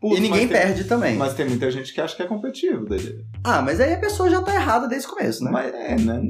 Putz, 0.00 0.18
e 0.18 0.20
ninguém 0.20 0.46
tem, 0.46 0.48
perde 0.48 0.84
também. 0.84 1.16
Mas 1.16 1.34
tem 1.34 1.48
muita 1.48 1.68
gente 1.68 1.92
que 1.92 2.00
acha 2.00 2.14
que 2.14 2.22
é 2.22 2.26
competitivo 2.26 2.84
DD. 2.84 3.24
Ah, 3.42 3.60
mas 3.60 3.80
aí 3.80 3.92
a 3.92 3.98
pessoa 3.98 4.30
já 4.30 4.40
tá 4.40 4.54
errada 4.54 4.86
desde 4.86 5.08
o 5.08 5.10
começo, 5.10 5.42
né? 5.42 5.50
Mas 5.50 5.74
é, 5.74 5.96
né? 5.96 6.22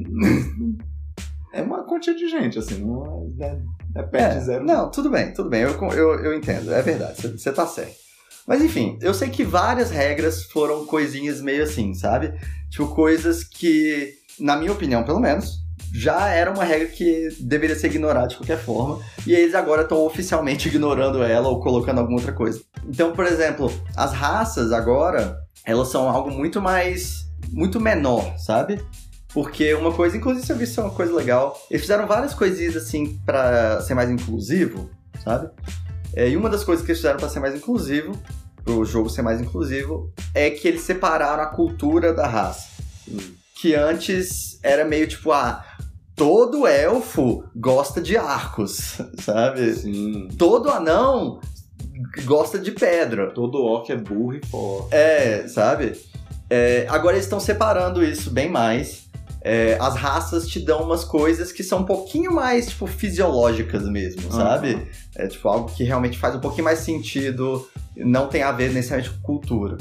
é 1.53 1.61
uma 1.61 1.83
quantia 1.83 2.15
de 2.15 2.27
gente, 2.27 2.57
assim, 2.57 2.83
não 2.83 3.35
é, 3.39 3.45
é, 3.45 3.57
é 3.97 4.03
perto 4.03 4.33
é, 4.33 4.39
de 4.39 4.45
zero. 4.45 4.65
Não, 4.65 4.89
tudo 4.89 5.11
bem, 5.11 5.31
tudo 5.31 5.47
bem, 5.47 5.61
eu, 5.61 5.71
eu, 5.91 6.25
eu 6.25 6.33
entendo, 6.33 6.73
é 6.73 6.81
verdade, 6.81 7.21
você 7.21 7.51
tá 7.51 7.67
certo. 7.67 8.08
Mas 8.49 8.63
enfim, 8.63 8.97
eu 8.99 9.13
sei 9.13 9.29
que 9.29 9.43
várias 9.43 9.91
regras 9.91 10.41
foram 10.45 10.83
coisinhas 10.83 11.39
meio 11.39 11.61
assim, 11.61 11.93
sabe? 11.93 12.33
Tipo, 12.67 12.87
coisas 12.87 13.43
que, 13.43 14.15
na 14.39 14.57
minha 14.57 14.71
opinião, 14.71 15.03
pelo 15.03 15.19
menos, 15.19 15.59
já 15.93 16.29
era 16.29 16.49
uma 16.49 16.63
regra 16.63 16.87
que 16.87 17.29
deveria 17.39 17.75
ser 17.75 17.89
ignorada 17.89 18.29
de 18.29 18.37
qualquer 18.37 18.57
forma, 18.57 18.99
e 19.27 19.35
eles 19.35 19.53
agora 19.53 19.83
estão 19.83 20.03
oficialmente 20.03 20.67
ignorando 20.67 21.21
ela 21.21 21.47
ou 21.47 21.59
colocando 21.59 21.99
alguma 21.99 22.17
outra 22.17 22.33
coisa. 22.33 22.59
Então, 22.87 23.13
por 23.13 23.27
exemplo, 23.27 23.71
as 23.95 24.13
raças 24.13 24.71
agora, 24.71 25.37
elas 25.63 25.89
são 25.89 26.09
algo 26.09 26.31
muito 26.31 26.59
mais. 26.59 27.27
muito 27.51 27.79
menor, 27.79 28.35
sabe? 28.39 28.83
Porque 29.31 29.75
uma 29.75 29.93
coisa, 29.93 30.17
inclusive, 30.17 30.43
se 30.43 30.51
eu 30.51 30.57
vi 30.57 30.63
isso 30.63 30.81
é 30.81 30.85
uma 30.85 30.93
coisa 30.93 31.13
legal. 31.13 31.55
Eles 31.69 31.83
fizeram 31.83 32.07
várias 32.07 32.33
coisinhas 32.33 32.75
assim 32.75 33.19
para 33.23 33.79
ser 33.81 33.93
mais 33.93 34.09
inclusivo, 34.09 34.89
sabe? 35.23 35.51
É, 36.15 36.29
e 36.29 36.37
uma 36.37 36.49
das 36.49 36.63
coisas 36.63 36.85
que 36.85 36.91
eles 36.91 36.99
fizeram 36.99 37.19
para 37.19 37.29
ser 37.29 37.39
mais 37.39 37.55
inclusivo, 37.55 38.17
para 38.63 38.73
o 38.73 38.85
jogo 38.85 39.09
ser 39.09 39.21
mais 39.21 39.39
inclusivo, 39.41 40.11
é 40.33 40.49
que 40.49 40.67
eles 40.67 40.81
separaram 40.81 41.43
a 41.43 41.47
cultura 41.47 42.13
da 42.13 42.27
raça. 42.27 42.67
Que 43.55 43.75
antes 43.75 44.59
era 44.63 44.85
meio 44.85 45.07
tipo, 45.07 45.31
ah, 45.31 45.65
todo 46.15 46.67
elfo 46.67 47.43
gosta 47.55 48.01
de 48.01 48.17
arcos, 48.17 48.97
sabe? 49.21 49.73
Sim. 49.73 50.27
Todo 50.37 50.69
anão 50.69 51.39
gosta 52.25 52.59
de 52.59 52.71
pedra. 52.71 53.31
Todo 53.31 53.63
orc 53.63 53.91
é 53.91 53.95
burro 53.95 54.35
e 54.35 54.45
forte. 54.45 54.93
É, 54.93 55.47
sabe? 55.47 55.99
É, 56.49 56.85
agora 56.89 57.15
eles 57.15 57.25
estão 57.25 57.39
separando 57.39 58.03
isso 58.03 58.31
bem 58.31 58.49
mais. 58.49 59.08
É, 59.41 59.77
as 59.79 59.95
raças 59.95 60.47
te 60.47 60.59
dão 60.59 60.83
umas 60.83 61.03
coisas 61.03 61.51
que 61.51 61.63
são 61.63 61.79
um 61.79 61.85
pouquinho 61.85 62.33
mais, 62.33 62.67
tipo, 62.67 62.85
fisiológicas 62.87 63.87
mesmo, 63.87 64.23
uhum. 64.25 64.31
sabe? 64.31 64.87
É, 65.15 65.27
tipo, 65.27 65.47
algo 65.47 65.71
que 65.71 65.83
realmente 65.83 66.17
faz 66.17 66.35
um 66.35 66.39
pouquinho 66.39 66.65
mais 66.65 66.79
sentido, 66.79 67.67
não 67.95 68.27
tem 68.27 68.43
a 68.43 68.51
ver 68.51 68.73
necessariamente 68.73 69.15
com 69.15 69.21
cultura. 69.21 69.77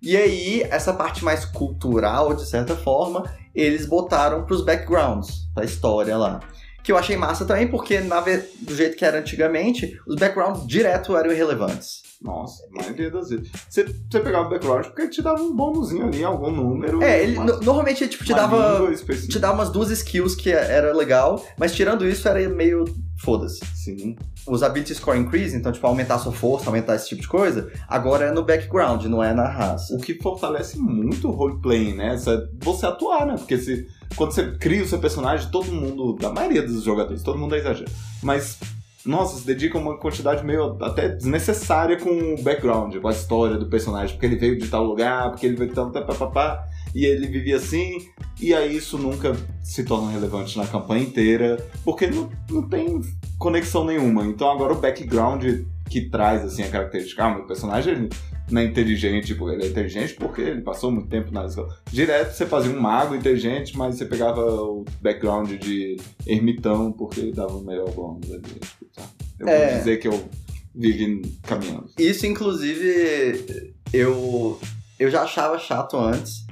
E 0.00 0.16
aí, 0.16 0.62
essa 0.70 0.92
parte 0.92 1.24
mais 1.24 1.44
cultural, 1.44 2.32
de 2.32 2.46
certa 2.46 2.76
forma, 2.76 3.24
eles 3.54 3.84
botaram 3.84 4.44
pros 4.44 4.64
backgrounds 4.64 5.48
da 5.54 5.64
história 5.64 6.16
lá. 6.16 6.40
Que 6.82 6.92
eu 6.92 6.96
achei 6.96 7.16
massa 7.16 7.44
também, 7.44 7.68
porque 7.68 8.00
na, 8.00 8.20
do 8.20 8.74
jeito 8.74 8.96
que 8.96 9.04
era 9.04 9.18
antigamente, 9.18 10.00
os 10.06 10.14
backgrounds 10.14 10.66
direto 10.66 11.16
eram 11.16 11.32
irrelevantes. 11.32 12.07
Nossa, 12.20 12.64
a 12.66 12.82
maioria 12.82 13.10
das 13.12 13.30
vezes. 13.30 13.48
Você, 13.68 13.84
você 13.84 14.20
pegava 14.20 14.48
o 14.48 14.50
background 14.50 14.86
porque 14.86 15.02
ele 15.02 15.10
te 15.10 15.22
dava 15.22 15.40
um 15.40 15.54
bônusinho 15.54 16.06
ali, 16.06 16.24
algum 16.24 16.50
número. 16.50 17.00
É, 17.00 17.22
ele 17.22 17.36
normalmente 17.36 18.02
ele 18.02 18.10
tipo, 18.10 18.24
te 18.24 18.34
dava. 18.34 18.90
Te 19.28 19.38
dava 19.38 19.54
umas 19.54 19.70
duas 19.70 19.90
skills 19.90 20.34
que 20.34 20.50
era 20.50 20.92
legal, 20.92 21.44
mas 21.56 21.72
tirando 21.74 22.06
isso 22.06 22.28
era 22.28 22.48
meio. 22.48 22.84
Foda-se. 23.20 23.60
Sim. 23.74 24.16
Os 24.46 24.62
ability 24.62 24.94
score 24.94 25.18
increase, 25.18 25.56
então, 25.56 25.70
tipo, 25.70 25.86
aumentar 25.86 26.16
a 26.16 26.18
sua 26.18 26.32
força, 26.32 26.66
aumentar 26.66 26.94
esse 26.94 27.08
tipo 27.08 27.20
de 27.20 27.28
coisa, 27.28 27.70
agora 27.88 28.26
é 28.26 28.32
no 28.32 28.44
background, 28.44 29.04
não 29.06 29.22
é 29.22 29.34
na 29.34 29.48
raça. 29.48 29.94
O 29.94 29.98
que 29.98 30.14
fortalece 30.14 30.78
muito 30.78 31.28
o 31.28 31.32
roleplay, 31.32 31.94
né? 31.94 32.16
Você 32.60 32.86
atuar, 32.86 33.26
né? 33.26 33.34
Porque 33.36 33.58
se, 33.58 33.88
quando 34.16 34.32
você 34.32 34.52
cria 34.52 34.82
o 34.82 34.86
seu 34.86 34.98
personagem, 34.98 35.50
todo 35.50 35.70
mundo, 35.70 36.14
da 36.14 36.30
maioria 36.30 36.62
dos 36.62 36.82
jogadores, 36.82 37.22
todo 37.22 37.38
mundo 37.38 37.54
é 37.54 37.58
exagero. 37.58 37.90
Mas 38.22 38.58
nossa, 39.08 39.38
se 39.38 39.46
dedica 39.46 39.78
uma 39.78 39.96
quantidade 39.96 40.44
meio 40.44 40.76
até 40.82 41.08
desnecessária 41.08 41.96
com 41.96 42.10
o 42.10 42.42
background, 42.42 42.94
com 42.96 43.08
a 43.08 43.10
história 43.10 43.56
do 43.56 43.66
personagem, 43.66 44.14
porque 44.14 44.26
ele 44.26 44.36
veio 44.36 44.58
de 44.58 44.68
tal 44.68 44.84
lugar, 44.84 45.30
porque 45.30 45.46
ele 45.46 45.56
veio 45.56 45.70
de 45.70 45.74
tal 45.74 45.90
papapá, 45.90 46.66
e 46.94 47.06
ele 47.06 47.26
vivia 47.26 47.56
assim, 47.56 48.06
e 48.38 48.52
aí 48.54 48.76
isso 48.76 48.98
nunca 48.98 49.34
se 49.62 49.82
torna 49.82 50.10
relevante 50.10 50.58
na 50.58 50.66
campanha 50.66 51.02
inteira, 51.04 51.56
porque 51.84 52.06
não, 52.06 52.28
não 52.50 52.68
tem 52.68 53.00
conexão 53.38 53.82
nenhuma. 53.82 54.26
Então 54.26 54.50
agora 54.50 54.74
o 54.74 54.80
background 54.80 55.42
que 55.88 56.02
traz 56.10 56.44
assim 56.44 56.62
a 56.62 56.68
característica, 56.68 57.24
ah, 57.24 57.34
meu 57.34 57.46
personagem 57.46 57.94
ele 57.94 58.08
não 58.50 58.62
é 58.62 58.64
inteligente, 58.64 59.28
tipo, 59.28 59.50
ele 59.50 59.64
é 59.64 59.68
inteligente 59.68 60.14
porque 60.14 60.40
ele 60.40 60.62
passou 60.62 60.90
muito 60.90 61.08
tempo 61.08 61.32
na 61.32 61.46
escola. 61.46 61.68
Direto 61.90 62.32
você 62.32 62.46
fazia 62.46 62.72
um 62.72 62.80
mago 62.80 63.14
inteligente, 63.14 63.76
mas 63.76 63.96
você 63.96 64.04
pegava 64.04 64.40
o 64.40 64.84
background 65.00 65.50
de 65.52 65.96
ermitão 66.26 66.92
porque 66.92 67.20
ele 67.20 67.32
dava 67.32 67.56
o 67.56 67.64
melhor 67.64 67.90
bônus 67.90 68.30
ali. 68.30 68.60
Tá. 68.98 69.04
Eu 69.38 69.48
é... 69.48 69.68
vou 69.68 69.78
dizer 69.78 69.96
que 69.98 70.08
eu 70.08 70.28
vivi 70.74 71.22
caminhando. 71.42 71.90
Isso, 71.98 72.26
inclusive, 72.26 73.74
eu, 73.92 74.60
eu 74.98 75.10
já 75.10 75.22
achava 75.22 75.58
chato 75.58 75.96
antes, 75.96 76.46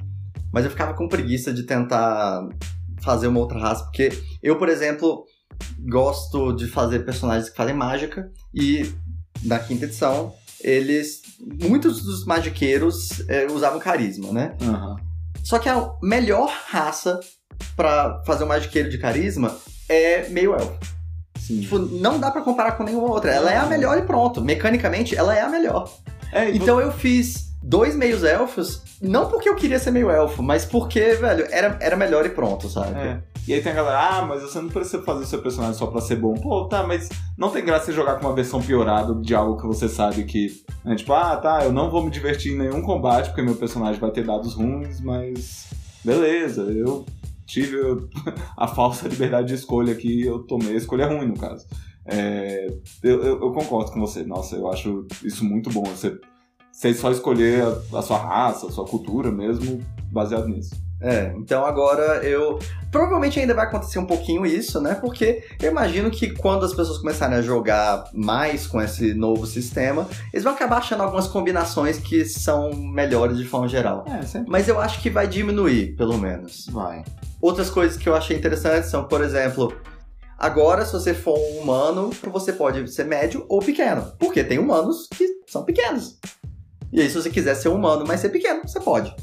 mas 0.51 0.65
eu 0.65 0.71
ficava 0.71 0.93
com 0.93 1.07
preguiça 1.07 1.53
de 1.53 1.63
tentar 1.63 2.47
fazer 3.01 3.27
uma 3.27 3.39
outra 3.39 3.59
raça, 3.59 3.83
porque 3.83 4.09
eu, 4.41 4.57
por 4.57 4.69
exemplo, 4.69 5.25
gosto 5.89 6.53
de 6.53 6.67
fazer 6.67 6.99
personagens 6.99 7.49
que 7.49 7.55
fazem 7.55 7.75
mágica 7.75 8.31
e 8.53 8.91
na 9.43 9.59
quinta 9.59 9.85
edição 9.85 10.33
eles. 10.61 11.21
Muitos 11.39 12.01
dos 12.03 12.25
magiqueiros 12.25 13.23
é, 13.29 13.45
usavam 13.45 13.79
carisma, 13.79 14.31
né? 14.31 14.55
Uhum. 14.61 14.95
Só 15.43 15.59
que 15.59 15.69
a 15.69 15.91
melhor 16.01 16.49
raça 16.67 17.19
para 17.75 18.21
fazer 18.25 18.43
um 18.43 18.47
magiqueiro 18.47 18.89
de 18.89 18.97
carisma 18.97 19.55
é 19.87 20.27
meio 20.29 20.53
elfo. 20.53 20.96
Sim. 21.47 21.61
Tipo, 21.61 21.79
não 21.79 22.19
dá 22.19 22.29
para 22.29 22.41
comparar 22.41 22.73
com 22.73 22.83
nenhuma 22.83 23.09
outra. 23.09 23.31
Ela 23.31 23.53
é 23.53 23.57
a 23.57 23.65
melhor 23.65 23.97
e 23.97 24.01
pronto. 24.01 24.41
Mecanicamente, 24.41 25.15
ela 25.15 25.33
é 25.33 25.41
a 25.41 25.47
melhor. 25.47 25.89
É, 26.33 26.49
então 26.49 26.81
eu 26.81 26.91
fiz 26.91 27.47
dois 27.63 27.95
meios 27.95 28.23
elfos, 28.23 28.83
não 29.01 29.29
porque 29.29 29.47
eu 29.47 29.55
queria 29.55 29.79
ser 29.79 29.91
meio 29.91 30.11
elfo, 30.11 30.43
mas 30.43 30.65
porque, 30.65 31.13
velho, 31.13 31.47
era, 31.49 31.77
era 31.79 31.95
melhor 31.95 32.25
e 32.25 32.29
pronto, 32.29 32.67
sabe? 32.67 32.99
É. 32.99 33.19
E 33.47 33.53
aí 33.53 33.61
tem 33.61 33.71
a 33.71 33.75
galera, 33.75 34.09
ah, 34.09 34.25
mas 34.25 34.41
você 34.41 34.59
não 34.59 34.67
precisa 34.67 35.01
fazer 35.03 35.23
o 35.23 35.27
seu 35.27 35.41
personagem 35.41 35.75
só 35.75 35.87
pra 35.87 36.01
ser 36.01 36.17
bom. 36.17 36.33
Pô, 36.33 36.65
tá, 36.65 36.83
mas 36.83 37.07
não 37.37 37.49
tem 37.49 37.63
graça 37.63 37.85
você 37.85 37.93
jogar 37.93 38.15
com 38.15 38.27
uma 38.27 38.35
versão 38.35 38.61
piorada 38.61 39.15
de 39.15 39.33
algo 39.33 39.55
que 39.55 39.65
você 39.65 39.87
sabe 39.87 40.25
que. 40.25 40.47
Né, 40.83 40.95
tipo, 40.95 41.13
ah, 41.13 41.37
tá, 41.37 41.63
eu 41.63 41.71
não 41.71 41.89
vou 41.89 42.03
me 42.03 42.11
divertir 42.11 42.53
em 42.53 42.57
nenhum 42.57 42.81
combate 42.81 43.27
porque 43.27 43.41
meu 43.41 43.55
personagem 43.55 44.01
vai 44.01 44.11
ter 44.11 44.25
dados 44.25 44.53
ruins, 44.53 44.99
mas. 44.99 45.67
Beleza, 46.03 46.63
eu 46.63 47.05
tive 47.47 47.77
a 48.55 48.67
falsa 48.67 49.07
liberdade 49.07 49.47
de 49.47 49.55
escolha 49.55 49.95
que 49.95 50.21
eu 50.21 50.39
tomei 50.39 50.73
a 50.73 50.77
escolha 50.77 51.07
ruim, 51.07 51.27
no 51.27 51.39
caso. 51.39 51.65
É, 52.05 52.67
eu, 53.03 53.23
eu, 53.23 53.41
eu, 53.41 53.51
concordo 53.51 53.91
com 53.91 53.99
você. 53.99 54.23
Nossa, 54.23 54.55
eu 54.55 54.71
acho 54.71 55.07
isso 55.23 55.43
muito 55.43 55.69
bom. 55.71 55.83
Você, 55.83 56.17
você 56.71 56.93
só 56.93 57.09
escolher 57.11 57.63
a, 57.63 57.97
a 57.97 58.01
sua 58.01 58.17
raça, 58.17 58.67
a 58.67 58.71
sua 58.71 58.85
cultura 58.85 59.31
mesmo, 59.31 59.81
baseado 60.11 60.47
nisso. 60.47 60.75
É, 61.01 61.33
então 61.37 61.65
agora 61.65 62.25
eu. 62.25 62.59
Provavelmente 62.91 63.39
ainda 63.39 63.53
vai 63.53 63.65
acontecer 63.65 63.99
um 63.99 64.05
pouquinho 64.05 64.45
isso, 64.45 64.81
né? 64.81 64.95
Porque 64.95 65.43
eu 65.61 65.69
imagino 65.69 66.09
que 66.09 66.31
quando 66.31 66.65
as 66.65 66.73
pessoas 66.73 66.97
começarem 66.97 67.37
a 67.37 67.41
jogar 67.41 68.05
mais 68.13 68.65
com 68.65 68.81
esse 68.81 69.13
novo 69.13 69.45
sistema, 69.45 70.07
eles 70.33 70.43
vão 70.43 70.53
acabar 70.53 70.77
achando 70.77 71.03
algumas 71.03 71.27
combinações 71.27 71.99
que 71.99 72.25
são 72.25 72.73
melhores 72.73 73.37
de 73.37 73.45
forma 73.45 73.67
geral. 73.67 74.05
É, 74.07 74.21
sempre. 74.23 74.49
Mas 74.49 74.67
eu 74.67 74.79
acho 74.79 75.01
que 75.01 75.09
vai 75.09 75.27
diminuir, 75.27 75.95
pelo 75.95 76.17
menos. 76.17 76.65
Vai. 76.71 77.03
Outras 77.41 77.69
coisas 77.69 77.97
que 77.97 78.07
eu 78.07 78.15
achei 78.15 78.35
interessantes 78.35 78.89
são, 78.89 79.03
por 79.03 79.21
exemplo, 79.21 79.73
Agora, 80.37 80.85
se 80.85 80.93
você 80.93 81.15
for 81.15 81.35
um 81.35 81.61
humano, 81.61 82.11
você 82.31 82.53
pode 82.53 82.87
ser 82.93 83.05
médio 83.05 83.43
ou 83.49 83.59
pequeno. 83.59 84.13
Porque 84.19 84.43
tem 84.43 84.59
humanos 84.59 85.07
que 85.07 85.27
são 85.47 85.63
pequenos. 85.63 86.19
E 86.93 87.01
aí, 87.01 87.09
se 87.09 87.15
você 87.15 87.31
quiser 87.31 87.55
ser 87.55 87.69
humano, 87.69 88.05
mas 88.07 88.19
ser 88.19 88.29
pequeno, 88.29 88.61
você 88.63 88.79
pode. 88.79 89.15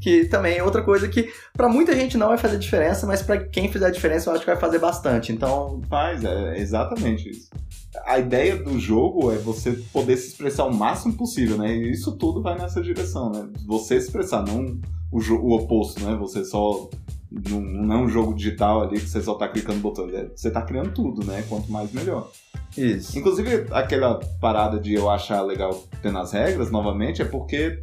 Que 0.00 0.26
também 0.26 0.58
é 0.58 0.62
outra 0.62 0.82
coisa 0.82 1.08
que 1.08 1.32
para 1.52 1.68
muita 1.68 1.94
gente 1.94 2.16
não 2.16 2.28
vai 2.28 2.38
fazer 2.38 2.58
diferença, 2.58 3.06
mas 3.06 3.22
para 3.22 3.38
quem 3.38 3.70
fizer 3.70 3.90
diferença 3.90 4.30
eu 4.30 4.34
acho 4.34 4.44
que 4.44 4.50
vai 4.50 4.60
fazer 4.60 4.78
bastante. 4.78 5.32
Então. 5.32 5.80
Faz, 5.88 6.24
é 6.24 6.58
exatamente 6.58 7.28
isso. 7.28 7.50
A 8.04 8.18
ideia 8.18 8.56
do 8.56 8.78
jogo 8.78 9.32
é 9.32 9.36
você 9.36 9.72
poder 9.92 10.16
se 10.16 10.28
expressar 10.28 10.66
o 10.66 10.74
máximo 10.74 11.14
possível, 11.14 11.58
né? 11.58 11.74
E 11.74 11.90
isso 11.90 12.12
tudo 12.12 12.42
vai 12.42 12.56
nessa 12.56 12.80
direção, 12.80 13.30
né? 13.30 13.48
Você 13.66 14.00
se 14.00 14.06
expressar, 14.06 14.44
não 14.44 14.78
o, 15.10 15.18
o 15.18 15.52
oposto, 15.56 16.04
né? 16.04 16.16
Você 16.16 16.44
só. 16.44 16.88
Não, 17.30 17.60
não 17.60 17.94
é 17.94 17.98
um 17.98 18.08
jogo 18.08 18.34
digital 18.34 18.82
ali 18.82 18.98
que 18.98 19.08
você 19.08 19.20
só 19.20 19.34
tá 19.34 19.48
clicando 19.48 19.80
botões. 19.80 20.14
É, 20.14 20.30
você 20.34 20.50
tá 20.50 20.62
criando 20.62 20.92
tudo, 20.92 21.24
né? 21.24 21.44
Quanto 21.48 21.70
mais 21.70 21.92
melhor. 21.92 22.30
Isso. 22.78 23.18
Inclusive, 23.18 23.66
aquela 23.72 24.20
parada 24.40 24.78
de 24.78 24.94
eu 24.94 25.10
achar 25.10 25.42
legal 25.42 25.84
ter 26.00 26.12
nas 26.12 26.32
regras, 26.32 26.70
novamente, 26.70 27.20
é 27.20 27.24
porque 27.24 27.82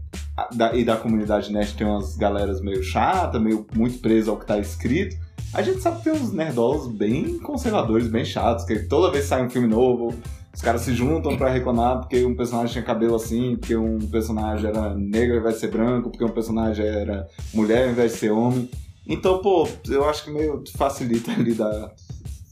da, 0.54 0.74
e 0.74 0.86
da 0.86 0.96
comunidade 0.96 1.52
nerd 1.52 1.74
tem 1.74 1.86
umas 1.86 2.16
galeras 2.16 2.62
meio 2.62 2.82
chata, 2.82 3.40
meio 3.40 3.66
muito 3.76 4.00
presa 4.00 4.32
ao 4.32 4.38
que 4.38 4.46
tá 4.46 4.58
escrito. 4.58 5.18
A 5.54 5.62
gente 5.62 5.82
sabe 5.82 5.98
que 5.98 6.04
tem 6.06 6.14
uns 6.14 6.32
nerdolos 6.32 6.88
bem 6.88 7.40
conservadores, 7.40 8.08
bem 8.08 8.26
chatos, 8.26 8.66
que 8.66 8.80
toda 8.80 9.12
vez 9.12 9.24
que 9.24 9.30
sai 9.30 9.46
um 9.46 9.50
filme 9.50 9.68
novo, 9.68 10.14
os 10.54 10.62
caras 10.62 10.82
se 10.82 10.94
juntam 10.94 11.36
para 11.38 11.50
reclamar 11.50 12.00
porque 12.00 12.24
um 12.26 12.36
personagem 12.36 12.72
tinha 12.72 12.84
cabelo 12.84 13.16
assim, 13.16 13.58
porque 13.58 13.76
um 13.76 14.00
personagem 14.00 14.70
era 14.70 14.94
negro 14.96 15.36
ao 15.36 15.40
invés 15.42 15.56
de 15.56 15.62
ser 15.62 15.72
branco, 15.72 16.10
porque 16.10 16.24
um 16.24 16.30
personagem 16.30 16.86
era 16.86 17.28
mulher 17.54 17.86
ao 17.86 17.92
invés 17.92 18.14
de 18.14 18.20
ser 18.20 18.32
homem. 18.32 18.70
Então, 19.08 19.40
pô, 19.40 19.68
eu 19.88 20.08
acho 20.10 20.24
que 20.24 20.32
meio 20.32 20.64
facilita 20.76 21.32
lidar. 21.34 21.92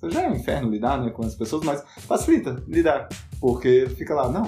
Já 0.10 0.24
é 0.24 0.30
um 0.30 0.36
inferno 0.36 0.70
lidar 0.70 1.02
né, 1.02 1.12
com 1.12 1.26
as 1.26 1.36
pessoas, 1.36 1.64
mas 1.64 1.84
facilita 2.06 2.64
lidar. 2.68 3.08
Porque 3.40 3.88
fica 3.96 4.14
lá, 4.14 4.30
não, 4.30 4.46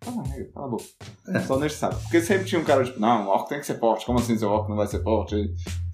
Cala 0.00 0.22
a 0.22 0.52
cala 0.52 0.66
a 0.66 0.68
boca. 0.68 0.84
É. 1.28 1.40
Só 1.40 1.68
saco. 1.68 2.00
Porque 2.02 2.20
sempre 2.20 2.44
tinha 2.46 2.60
um 2.60 2.64
cara 2.64 2.84
tipo, 2.84 3.00
não, 3.00 3.26
o 3.26 3.28
orc 3.28 3.48
tem 3.48 3.58
que 3.58 3.66
ser 3.66 3.78
forte. 3.78 4.06
Como 4.06 4.18
assim 4.18 4.38
seu 4.38 4.48
orc 4.48 4.68
não 4.68 4.76
vai 4.76 4.86
ser 4.86 5.02
forte? 5.02 5.34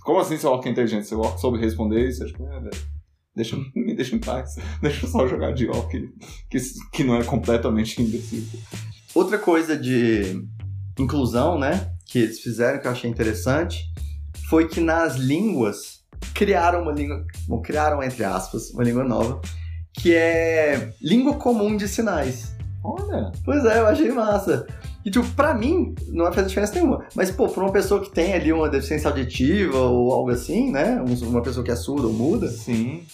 Como 0.02 0.20
assim 0.20 0.36
seu 0.36 0.50
orc 0.50 0.66
é 0.66 0.70
inteligente? 0.70 1.06
Seu 1.06 1.20
orc 1.20 1.40
soube 1.40 1.58
responder 1.58 2.08
isso? 2.08 2.24
Tipo, 2.24 2.46
é, 2.46 2.60
velho. 2.60 2.94
Deixa, 3.34 3.56
me 3.74 3.94
deixa 3.94 4.14
em 4.14 4.20
paz. 4.20 4.54
Deixa 4.80 5.06
eu 5.06 5.10
só 5.10 5.26
jogar 5.26 5.52
de 5.52 5.66
orc 5.68 5.90
que, 6.50 6.58
que 6.92 7.04
não 7.04 7.16
é 7.16 7.24
completamente 7.24 8.00
imbecil. 8.00 8.44
Outra 9.14 9.38
coisa 9.38 9.76
de 9.76 10.46
inclusão, 10.98 11.58
né? 11.58 11.90
Que 12.06 12.20
eles 12.20 12.40
fizeram 12.40 12.80
que 12.80 12.86
eu 12.86 12.92
achei 12.92 13.10
interessante 13.10 13.82
foi 14.48 14.68
que 14.68 14.80
nas 14.80 15.16
línguas 15.16 15.93
criaram 16.34 16.82
uma 16.82 16.92
língua, 16.92 17.24
bom, 17.46 17.62
criaram 17.62 18.02
entre 18.02 18.24
aspas, 18.24 18.70
uma 18.70 18.82
língua 18.82 19.04
nova, 19.04 19.40
que 19.92 20.14
é 20.14 20.90
língua 21.00 21.34
comum 21.34 21.76
de 21.76 21.86
sinais. 21.88 22.54
Olha. 22.82 23.32
Pois 23.44 23.64
é, 23.64 23.78
eu 23.78 23.86
achei 23.86 24.10
massa. 24.10 24.66
E, 25.04 25.10
tipo, 25.10 25.26
pra 25.30 25.54
mim, 25.54 25.94
não 26.08 26.24
vai 26.24 26.32
fazer 26.32 26.48
diferença 26.48 26.74
nenhuma. 26.74 27.04
Mas, 27.14 27.30
pô, 27.30 27.48
pra 27.48 27.62
uma 27.62 27.72
pessoa 27.72 28.00
que 28.00 28.10
tem 28.10 28.34
ali 28.34 28.52
uma 28.52 28.68
deficiência 28.68 29.08
auditiva 29.08 29.78
ou 29.78 30.12
algo 30.12 30.30
assim, 30.30 30.70
né? 30.70 31.02
Uma 31.22 31.42
pessoa 31.42 31.64
que 31.64 31.70
é 31.70 31.76
surda 31.76 32.06
ou 32.06 32.12
muda. 32.12 32.48
Sim. 32.48 33.04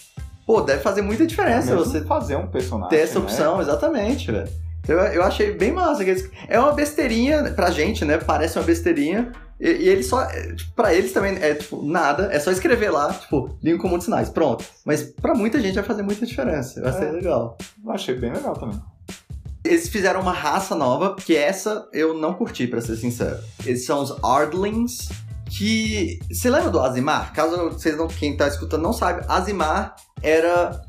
Pô, 0.45 0.61
deve 0.61 0.81
fazer 0.81 1.01
muita 1.01 1.25
diferença 1.25 1.75
você 1.75 2.01
fazer 2.01 2.35
um 2.35 2.47
personagem. 2.47 2.97
Ter 2.97 3.03
essa 3.03 3.19
opção, 3.19 3.57
né? 3.57 3.63
exatamente, 3.63 4.31
velho. 4.31 4.49
Eu, 4.87 4.97
eu 4.97 5.23
achei 5.23 5.51
bem 5.51 5.71
massa. 5.71 6.03
É 6.47 6.59
uma 6.59 6.71
besteirinha 6.71 7.51
pra 7.51 7.71
gente, 7.71 8.03
né? 8.03 8.17
Parece 8.17 8.57
uma 8.57 8.65
besteirinha. 8.65 9.31
E, 9.61 9.69
e 9.69 9.89
ele 9.89 10.01
só. 10.01 10.23
É, 10.23 10.55
tipo, 10.55 10.73
pra 10.73 10.93
eles 10.93 11.13
também 11.13 11.35
é, 11.35 11.53
tipo, 11.53 11.85
nada. 11.85 12.29
É 12.33 12.39
só 12.39 12.51
escrever 12.51 12.89
lá, 12.89 13.13
tipo, 13.13 13.55
língua 13.61 13.79
comum 13.79 13.99
de 13.99 14.05
sinais. 14.05 14.29
Pronto. 14.29 14.65
Mas 14.83 15.03
pra 15.03 15.35
muita 15.35 15.61
gente 15.61 15.75
vai 15.75 15.83
fazer 15.83 16.01
muita 16.01 16.25
diferença. 16.25 16.81
Vai 16.81 16.89
é. 16.89 16.93
ser 16.93 17.11
legal. 17.11 17.57
Eu 17.85 17.91
achei 17.91 18.15
bem 18.15 18.33
legal 18.33 18.55
também. 18.55 18.81
Eles 19.63 19.87
fizeram 19.87 20.21
uma 20.21 20.33
raça 20.33 20.73
nova, 20.73 21.15
que 21.15 21.37
essa 21.37 21.87
eu 21.93 22.15
não 22.15 22.33
curti, 22.33 22.65
para 22.65 22.81
ser 22.81 22.95
sincero. 22.95 23.37
Eles 23.63 23.85
são 23.85 24.01
os 24.01 24.11
Ardlings, 24.23 25.09
que... 25.45 26.19
Você 26.31 26.49
lembra 26.49 26.71
do 26.71 26.79
Azimar? 26.79 27.31
Caso 27.31 27.69
vocês 27.69 27.95
não, 27.95 28.07
quem 28.07 28.35
tá 28.35 28.47
escutando 28.47 28.81
não 28.81 28.91
sabe, 28.91 29.23
Azimar 29.27 29.95
era, 30.23 30.81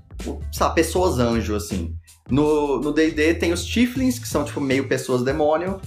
sabe, 0.50 0.76
pessoas 0.76 1.18
anjo, 1.18 1.54
assim. 1.54 1.94
No 2.30 2.92
D&D 2.94 3.34
tem 3.34 3.52
os 3.52 3.62
Tiflins, 3.62 4.18
que 4.18 4.26
são, 4.26 4.42
tipo, 4.42 4.58
meio 4.58 4.88
pessoas 4.88 5.22
demônio, 5.22 5.78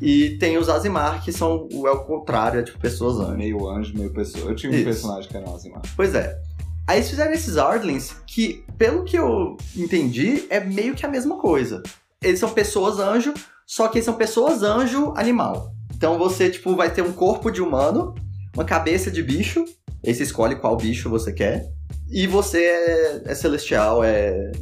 e 0.00 0.36
tem 0.38 0.58
os 0.58 0.68
Azimar, 0.68 1.22
que 1.24 1.32
são 1.32 1.68
é 1.72 1.90
o 1.90 2.04
contrário, 2.04 2.60
é 2.60 2.62
tipo 2.62 2.78
pessoas 2.78 3.18
anjo. 3.18 3.36
Meio 3.36 3.68
anjo, 3.68 3.92
meio 3.96 4.12
pessoa. 4.12 4.50
Eu 4.50 4.56
tinha 4.56 4.72
um 4.72 4.74
Isso. 4.74 4.84
personagem 4.84 5.30
que 5.30 5.36
era 5.36 5.48
um 5.48 5.54
Azimar. 5.54 5.82
Pois 5.94 6.14
é. 6.14 6.38
Aí 6.86 6.98
eles 6.98 7.10
fizeram 7.10 7.32
esses 7.32 7.56
Ardlings, 7.56 8.14
que, 8.26 8.64
pelo 8.78 9.02
que 9.04 9.18
eu 9.18 9.56
entendi, 9.76 10.46
é 10.48 10.60
meio 10.60 10.94
que 10.94 11.04
a 11.04 11.08
mesma 11.08 11.36
coisa 11.36 11.82
eles 12.22 12.40
são 12.40 12.50
pessoas 12.50 12.98
anjo, 12.98 13.32
só 13.66 13.88
que 13.88 13.98
eles 13.98 14.04
são 14.04 14.14
pessoas 14.14 14.62
anjo 14.62 15.12
animal. 15.16 15.72
Então 15.94 16.18
você, 16.18 16.50
tipo, 16.50 16.74
vai 16.74 16.92
ter 16.92 17.02
um 17.02 17.12
corpo 17.12 17.50
de 17.50 17.62
humano, 17.62 18.14
uma 18.54 18.64
cabeça 18.64 19.10
de 19.10 19.22
bicho, 19.22 19.64
aí 20.04 20.14
você 20.14 20.22
escolhe 20.22 20.56
qual 20.56 20.76
bicho 20.76 21.08
você 21.08 21.32
quer, 21.32 21.70
e 22.10 22.26
você 22.26 22.58
é, 22.58 23.22
é 23.26 23.34
celestial, 23.34 24.02
é. 24.04 24.52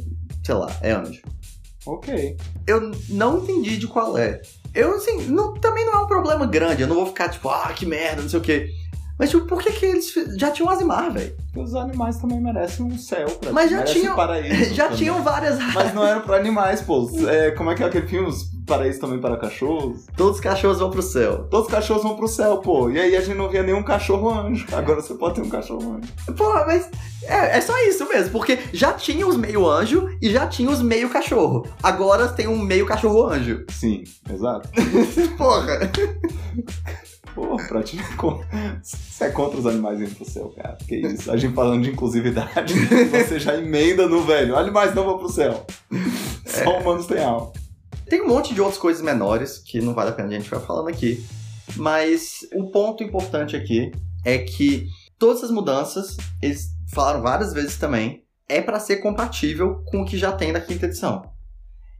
sei 0.43 0.55
lá, 0.55 0.67
é 0.81 0.91
anjo. 0.91 1.21
Ok. 1.85 2.37
Eu 2.65 2.91
não 3.09 3.43
entendi 3.43 3.77
de 3.77 3.87
qual 3.87 4.17
é. 4.17 4.41
Eu, 4.75 4.95
assim, 4.95 5.27
não, 5.27 5.53
também 5.53 5.85
não 5.85 5.93
é 5.93 5.97
um 6.03 6.07
problema 6.07 6.45
grande. 6.45 6.81
Eu 6.81 6.87
não 6.87 6.95
vou 6.95 7.05
ficar 7.07 7.29
tipo, 7.29 7.49
ah, 7.49 7.71
que 7.73 7.85
merda, 7.85 8.21
não 8.21 8.29
sei 8.29 8.39
o 8.39 8.41
quê. 8.41 8.69
Mas, 9.17 9.29
tipo, 9.29 9.45
por 9.45 9.61
que, 9.63 9.71
que 9.71 9.85
eles 9.85 10.13
já 10.37 10.51
tinham 10.51 10.69
Azimar, 10.69 11.09
velho? 11.11 11.33
Os 11.55 11.73
animais 11.73 12.17
também 12.17 12.41
merecem 12.41 12.85
um 12.85 12.97
céu 12.97 13.29
pra 13.39 13.53
Mas 13.53 13.71
já 13.71 13.81
tinham. 13.83 14.13
paraíso 14.13 14.73
já 14.75 14.83
também. 14.85 14.97
tinham 14.97 15.23
várias 15.23 15.57
Mas 15.73 15.93
não 15.93 16.05
eram 16.05 16.21
pra 16.21 16.35
animais, 16.35 16.81
pô. 16.81 17.09
É, 17.25 17.51
como 17.51 17.71
é 17.71 17.75
que 17.75 17.83
é 17.83 17.85
aquele 17.85 18.07
filme? 18.07 18.27
Os 18.27 18.49
paraísos 18.65 18.99
também 18.99 19.19
para 19.19 19.37
cachorros? 19.37 20.05
Todos 20.15 20.35
os 20.35 20.41
cachorros 20.41 20.79
vão 20.79 20.89
pro 20.89 21.01
céu. 21.01 21.47
Todos 21.49 21.67
os 21.67 21.71
cachorros 21.71 22.03
vão 22.03 22.15
pro 22.15 22.27
céu, 22.27 22.57
pô. 22.57 22.89
E 22.89 22.99
aí 22.99 23.15
a 23.15 23.21
gente 23.21 23.37
não 23.37 23.49
via 23.49 23.63
nenhum 23.63 23.83
cachorro 23.83 24.29
anjo. 24.29 24.65
Agora 24.73 25.01
você 25.01 25.13
pode 25.13 25.35
ter 25.35 25.41
um 25.41 25.49
cachorro 25.49 25.97
anjo. 25.97 26.35
Pô, 26.35 26.53
mas 26.65 26.89
é, 27.23 27.57
é 27.57 27.61
só 27.61 27.77
isso 27.83 28.07
mesmo, 28.07 28.31
porque 28.31 28.59
já 28.73 28.93
tinha 28.93 29.25
os 29.27 29.37
meio 29.37 29.67
anjo 29.67 30.09
e 30.21 30.29
já 30.29 30.47
tinha 30.47 30.69
os 30.69 30.81
meio 30.81 31.09
cachorro. 31.09 31.67
Agora 31.81 32.27
tem 32.27 32.47
um 32.47 32.57
meio 32.57 32.85
cachorro 32.85 33.27
anjo. 33.27 33.65
Sim, 33.69 34.03
exato. 34.29 34.69
Porra. 35.37 35.91
Pô, 37.33 37.57
pra 37.67 37.83
ti, 37.83 37.99
você 38.81 39.25
é 39.25 39.29
contra 39.29 39.59
os 39.59 39.65
animais 39.65 39.99
indo 39.99 40.15
pro 40.15 40.23
céu, 40.23 40.53
cara. 40.55 40.77
Que 40.87 40.95
isso? 40.95 41.29
A 41.29 41.35
gente 41.35 41.53
falando 41.53 41.83
de 41.83 41.89
inclusividade, 41.89 42.73
você 43.11 43.37
já 43.37 43.57
emenda 43.57 44.07
no 44.07 44.21
velho. 44.21 44.55
Animais 44.55 44.95
não 44.95 45.03
vão 45.03 45.17
pro 45.17 45.27
céu. 45.27 45.65
Só 46.45 46.71
é. 46.71 46.79
humanos 46.79 47.05
têm 47.07 47.21
alma. 47.21 47.51
Tem 48.07 48.21
um 48.21 48.27
monte 48.27 48.53
de 48.53 48.61
outras 48.61 48.79
coisas 48.79 49.01
menores 49.01 49.57
que 49.57 49.81
não 49.81 49.93
vale 49.93 50.11
a 50.11 50.13
pena 50.13 50.29
a 50.29 50.31
gente 50.31 50.45
ficar 50.45 50.59
falando 50.59 50.89
aqui. 50.89 51.25
Mas 51.75 52.47
o 52.53 52.69
ponto 52.69 53.03
importante 53.03 53.55
aqui 53.55 53.91
é 54.23 54.37
que 54.37 54.87
todas 55.17 55.43
as 55.43 55.51
mudanças, 55.51 56.15
eles 56.41 56.69
falaram 56.93 57.21
várias 57.21 57.53
vezes 57.53 57.77
também, 57.77 58.23
é 58.47 58.61
para 58.61 58.79
ser 58.79 58.97
compatível 58.97 59.83
com 59.85 60.01
o 60.01 60.05
que 60.05 60.17
já 60.17 60.31
tem 60.31 60.53
da 60.53 60.61
quinta 60.61 60.85
edição. 60.85 61.23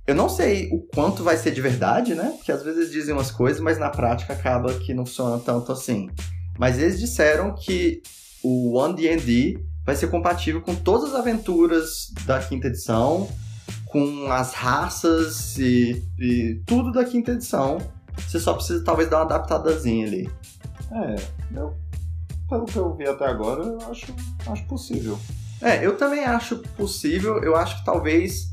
Eu 0.06 0.14
não 0.14 0.30
sei 0.30 0.70
o 0.72 0.82
quanto 0.94 1.24
vai 1.24 1.36
ser 1.36 1.52
de 1.52 1.62
verdade, 1.62 2.14
né? 2.14 2.34
Porque 2.38 2.52
às 2.52 2.62
vezes 2.62 2.92
dizem 2.92 3.14
umas 3.14 3.32
coisas, 3.32 3.60
mas 3.60 3.80
na 3.80 3.90
prática 3.90 4.34
acaba 4.34 4.72
que 4.76 4.94
não 4.94 5.06
funciona 5.06 5.40
tanto 5.40 5.72
assim. 5.72 6.10
Mas 6.60 6.78
eles 6.78 7.00
disseram 7.00 7.56
que 7.56 8.04
o 8.44 8.78
One 8.78 8.96
D&D 8.96 9.60
vai 9.84 9.96
ser 9.96 10.08
compatível 10.08 10.62
com 10.62 10.76
todas 10.76 11.10
as 11.10 11.20
aventuras 11.20 12.12
da 12.26 12.40
quinta 12.40 12.68
edição, 12.68 13.28
com 13.96 14.30
as 14.30 14.54
raças 14.54 15.58
e, 15.58 16.04
e 16.20 16.62
tudo 16.66 16.92
da 16.92 17.06
quinta 17.06 17.32
edição. 17.32 17.78
Você 18.28 18.42
só 18.42 18.54
precisa 18.54 18.84
talvez 18.84 19.10
dar 19.10 19.20
uma 19.20 19.24
adaptadazinha 19.24 20.06
ali. 20.06 20.30
É, 20.92 21.16
eu, 21.56 21.74
pelo 22.50 22.66
que 22.66 22.76
eu 22.76 22.94
vi 22.94 23.08
até 23.08 23.26
agora, 23.26 23.64
eu 23.64 23.80
acho, 23.90 24.14
acho 24.48 24.66
possível. 24.66 25.18
É, 25.62 25.86
eu 25.86 25.96
também 25.96 26.26
acho 26.26 26.58
possível. 26.76 27.42
Eu 27.42 27.56
acho 27.56 27.80
que 27.80 27.86
talvez 27.86 28.52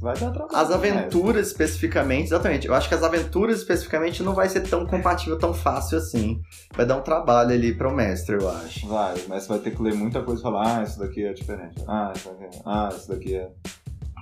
as 0.52 0.68
né? 0.68 0.74
aventuras 0.76 1.48
especificamente, 1.48 2.26
exatamente. 2.26 2.68
Eu 2.68 2.74
acho 2.74 2.88
que 2.88 2.94
as 2.94 3.02
aventuras 3.02 3.58
especificamente 3.58 4.22
não 4.22 4.34
vai 4.34 4.48
ser 4.48 4.60
tão 4.60 4.86
compatível, 4.86 5.36
tão 5.36 5.52
fácil 5.52 5.98
assim. 5.98 6.40
Vai 6.72 6.86
dar 6.86 6.96
um 6.96 7.02
trabalho 7.02 7.50
ali 7.50 7.74
para 7.74 7.88
o 7.88 7.92
mestre, 7.92 8.36
eu 8.40 8.48
acho. 8.48 8.86
Vai, 8.86 9.14
mestre 9.28 9.48
vai 9.48 9.58
ter 9.58 9.74
que 9.74 9.82
ler 9.82 9.94
muita 9.94 10.22
coisa 10.22 10.40
e 10.40 10.42
falar: 10.44 10.78
ah, 10.78 10.82
isso 10.84 11.00
daqui 11.00 11.24
é 11.24 11.32
diferente. 11.32 11.82
Ah, 11.88 12.12
isso 12.14 12.28
daqui 12.28 12.44
é. 12.44 12.60
Ah, 12.64 12.88
isso 12.96 13.08
daqui 13.08 13.34
é. 13.34 13.50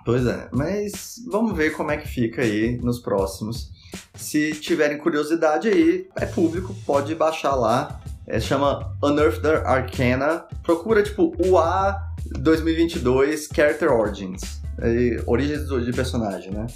Pois 0.05 0.27
é, 0.27 0.49
mas 0.53 1.17
vamos 1.31 1.57
ver 1.57 1.71
como 1.77 1.91
é 1.91 1.97
que 1.97 2.09
fica 2.09 2.43
aí 2.43 2.79
nos 2.79 2.99
próximos. 2.99 3.71
Se 4.15 4.55
tiverem 4.55 4.99
curiosidade 4.99 5.69
aí, 5.69 6.09
é 6.17 6.27
público, 6.27 6.75
pode 6.87 7.15
baixar 7.15 7.55
lá. 7.55 8.01
É, 8.27 8.39
chama 8.39 8.93
Unearthed 9.03 9.47
Arcana. 9.65 10.45
Procura 10.63 11.03
tipo 11.03 11.35
UA 11.45 12.01
2022 12.39 13.49
Character 13.55 13.93
Origins. 13.93 14.61
É, 14.81 15.23
origens 15.27 15.69
de 15.85 15.93
personagem, 15.93 16.53
né? 16.53 16.67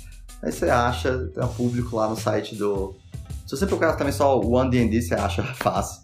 Aí 0.43 0.53
você 0.53 0.69
acha, 0.69 1.31
um 1.39 1.49
público 1.49 1.97
lá 1.97 2.09
no 2.09 2.17
site 2.17 2.55
do. 2.55 2.95
Se 3.47 3.57
você 3.57 3.67
procurar 3.67 3.95
também 3.95 4.13
só 4.13 4.39
o 4.39 4.53
One 4.53 4.71
D&D, 4.71 5.01
você 5.01 5.15
acha 5.15 5.43
fácil. 5.55 6.03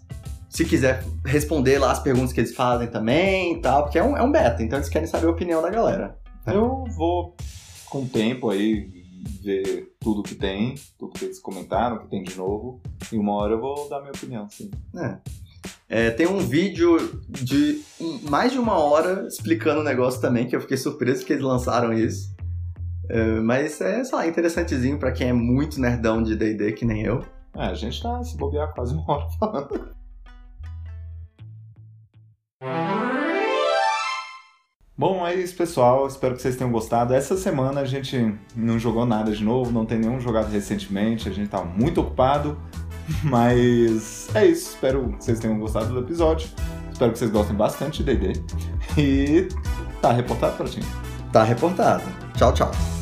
Se 0.49 0.65
quiser 0.65 1.03
responder 1.25 1.79
lá 1.79 1.91
as 1.91 1.99
perguntas 1.99 2.33
que 2.33 2.39
eles 2.39 2.53
fazem 2.53 2.87
também 2.87 3.57
e 3.57 3.61
tal, 3.61 3.83
porque 3.83 3.99
é 3.99 4.03
um, 4.03 4.17
é 4.17 4.23
um 4.23 4.31
beta, 4.31 4.61
então 4.61 4.77
eles 4.77 4.89
querem 4.89 5.07
saber 5.07 5.27
a 5.27 5.31
opinião 5.31 5.61
da 5.61 5.69
galera. 5.69 6.15
Eu 6.45 6.85
vou 6.95 7.35
com 7.89 8.03
o 8.03 8.07
tempo 8.07 8.49
aí 8.49 9.01
ver 9.41 9.93
tudo 9.99 10.23
que 10.23 10.35
tem, 10.35 10.75
tudo 10.97 11.13
que 11.13 11.25
eles 11.25 11.39
comentaram, 11.39 11.99
que 11.99 12.07
tem 12.07 12.23
de 12.23 12.35
novo, 12.35 12.81
e 13.11 13.17
uma 13.17 13.33
hora 13.33 13.53
eu 13.53 13.59
vou 13.59 13.89
dar 13.89 13.99
minha 13.99 14.11
opinião, 14.11 14.49
sim. 14.49 14.71
É. 14.95 15.17
É, 15.87 16.09
tem 16.09 16.25
um 16.25 16.39
vídeo 16.39 17.21
de 17.29 17.81
mais 18.29 18.51
de 18.51 18.57
uma 18.57 18.79
hora 18.79 19.27
explicando 19.27 19.81
o 19.81 19.83
negócio 19.83 20.21
também, 20.21 20.47
que 20.47 20.55
eu 20.55 20.61
fiquei 20.61 20.77
surpreso 20.77 21.25
que 21.25 21.33
eles 21.33 21.43
lançaram 21.43 21.93
isso. 21.93 22.33
É, 23.09 23.39
mas 23.41 23.79
é, 23.81 24.03
sei 24.03 24.15
lá, 24.15 24.25
interessantezinho 24.25 24.97
pra 24.97 25.11
quem 25.11 25.27
é 25.27 25.33
muito 25.33 25.79
nerdão 25.79 26.23
de 26.23 26.35
D&D, 26.35 26.71
que 26.71 26.85
nem 26.85 27.03
eu. 27.03 27.23
É, 27.55 27.65
a 27.65 27.73
gente 27.73 28.01
tá 28.01 28.23
se 28.23 28.37
bobear 28.37 28.73
quase 28.73 28.95
uma 28.95 29.03
hora 29.11 29.29
falando. 29.37 30.00
Bom, 35.01 35.25
é 35.25 35.33
isso, 35.33 35.55
pessoal. 35.55 36.05
Espero 36.05 36.35
que 36.35 36.43
vocês 36.43 36.55
tenham 36.55 36.71
gostado. 36.71 37.11
Essa 37.11 37.35
semana 37.35 37.81
a 37.81 37.85
gente 37.85 38.35
não 38.55 38.77
jogou 38.77 39.03
nada 39.03 39.31
de 39.31 39.43
novo, 39.43 39.71
não 39.71 39.83
tem 39.83 39.97
nenhum 39.97 40.19
jogado 40.19 40.51
recentemente, 40.51 41.27
a 41.27 41.31
gente 41.31 41.49
tá 41.49 41.63
muito 41.63 42.01
ocupado. 42.01 42.55
Mas 43.25 44.29
é 44.35 44.45
isso. 44.45 44.75
Espero 44.75 45.11
que 45.17 45.25
vocês 45.25 45.39
tenham 45.39 45.57
gostado 45.57 45.91
do 45.91 46.01
episódio. 46.01 46.47
Espero 46.91 47.13
que 47.13 47.17
vocês 47.17 47.31
gostem 47.31 47.55
bastante 47.55 48.03
de 48.03 48.15
D&D. 48.15 48.43
E 48.95 49.47
tá 50.03 50.11
reportado 50.11 50.55
pra 50.55 50.67
ti. 50.67 50.81
Tá 51.33 51.43
reportado. 51.43 52.03
Tchau, 52.37 52.53
tchau. 52.53 53.00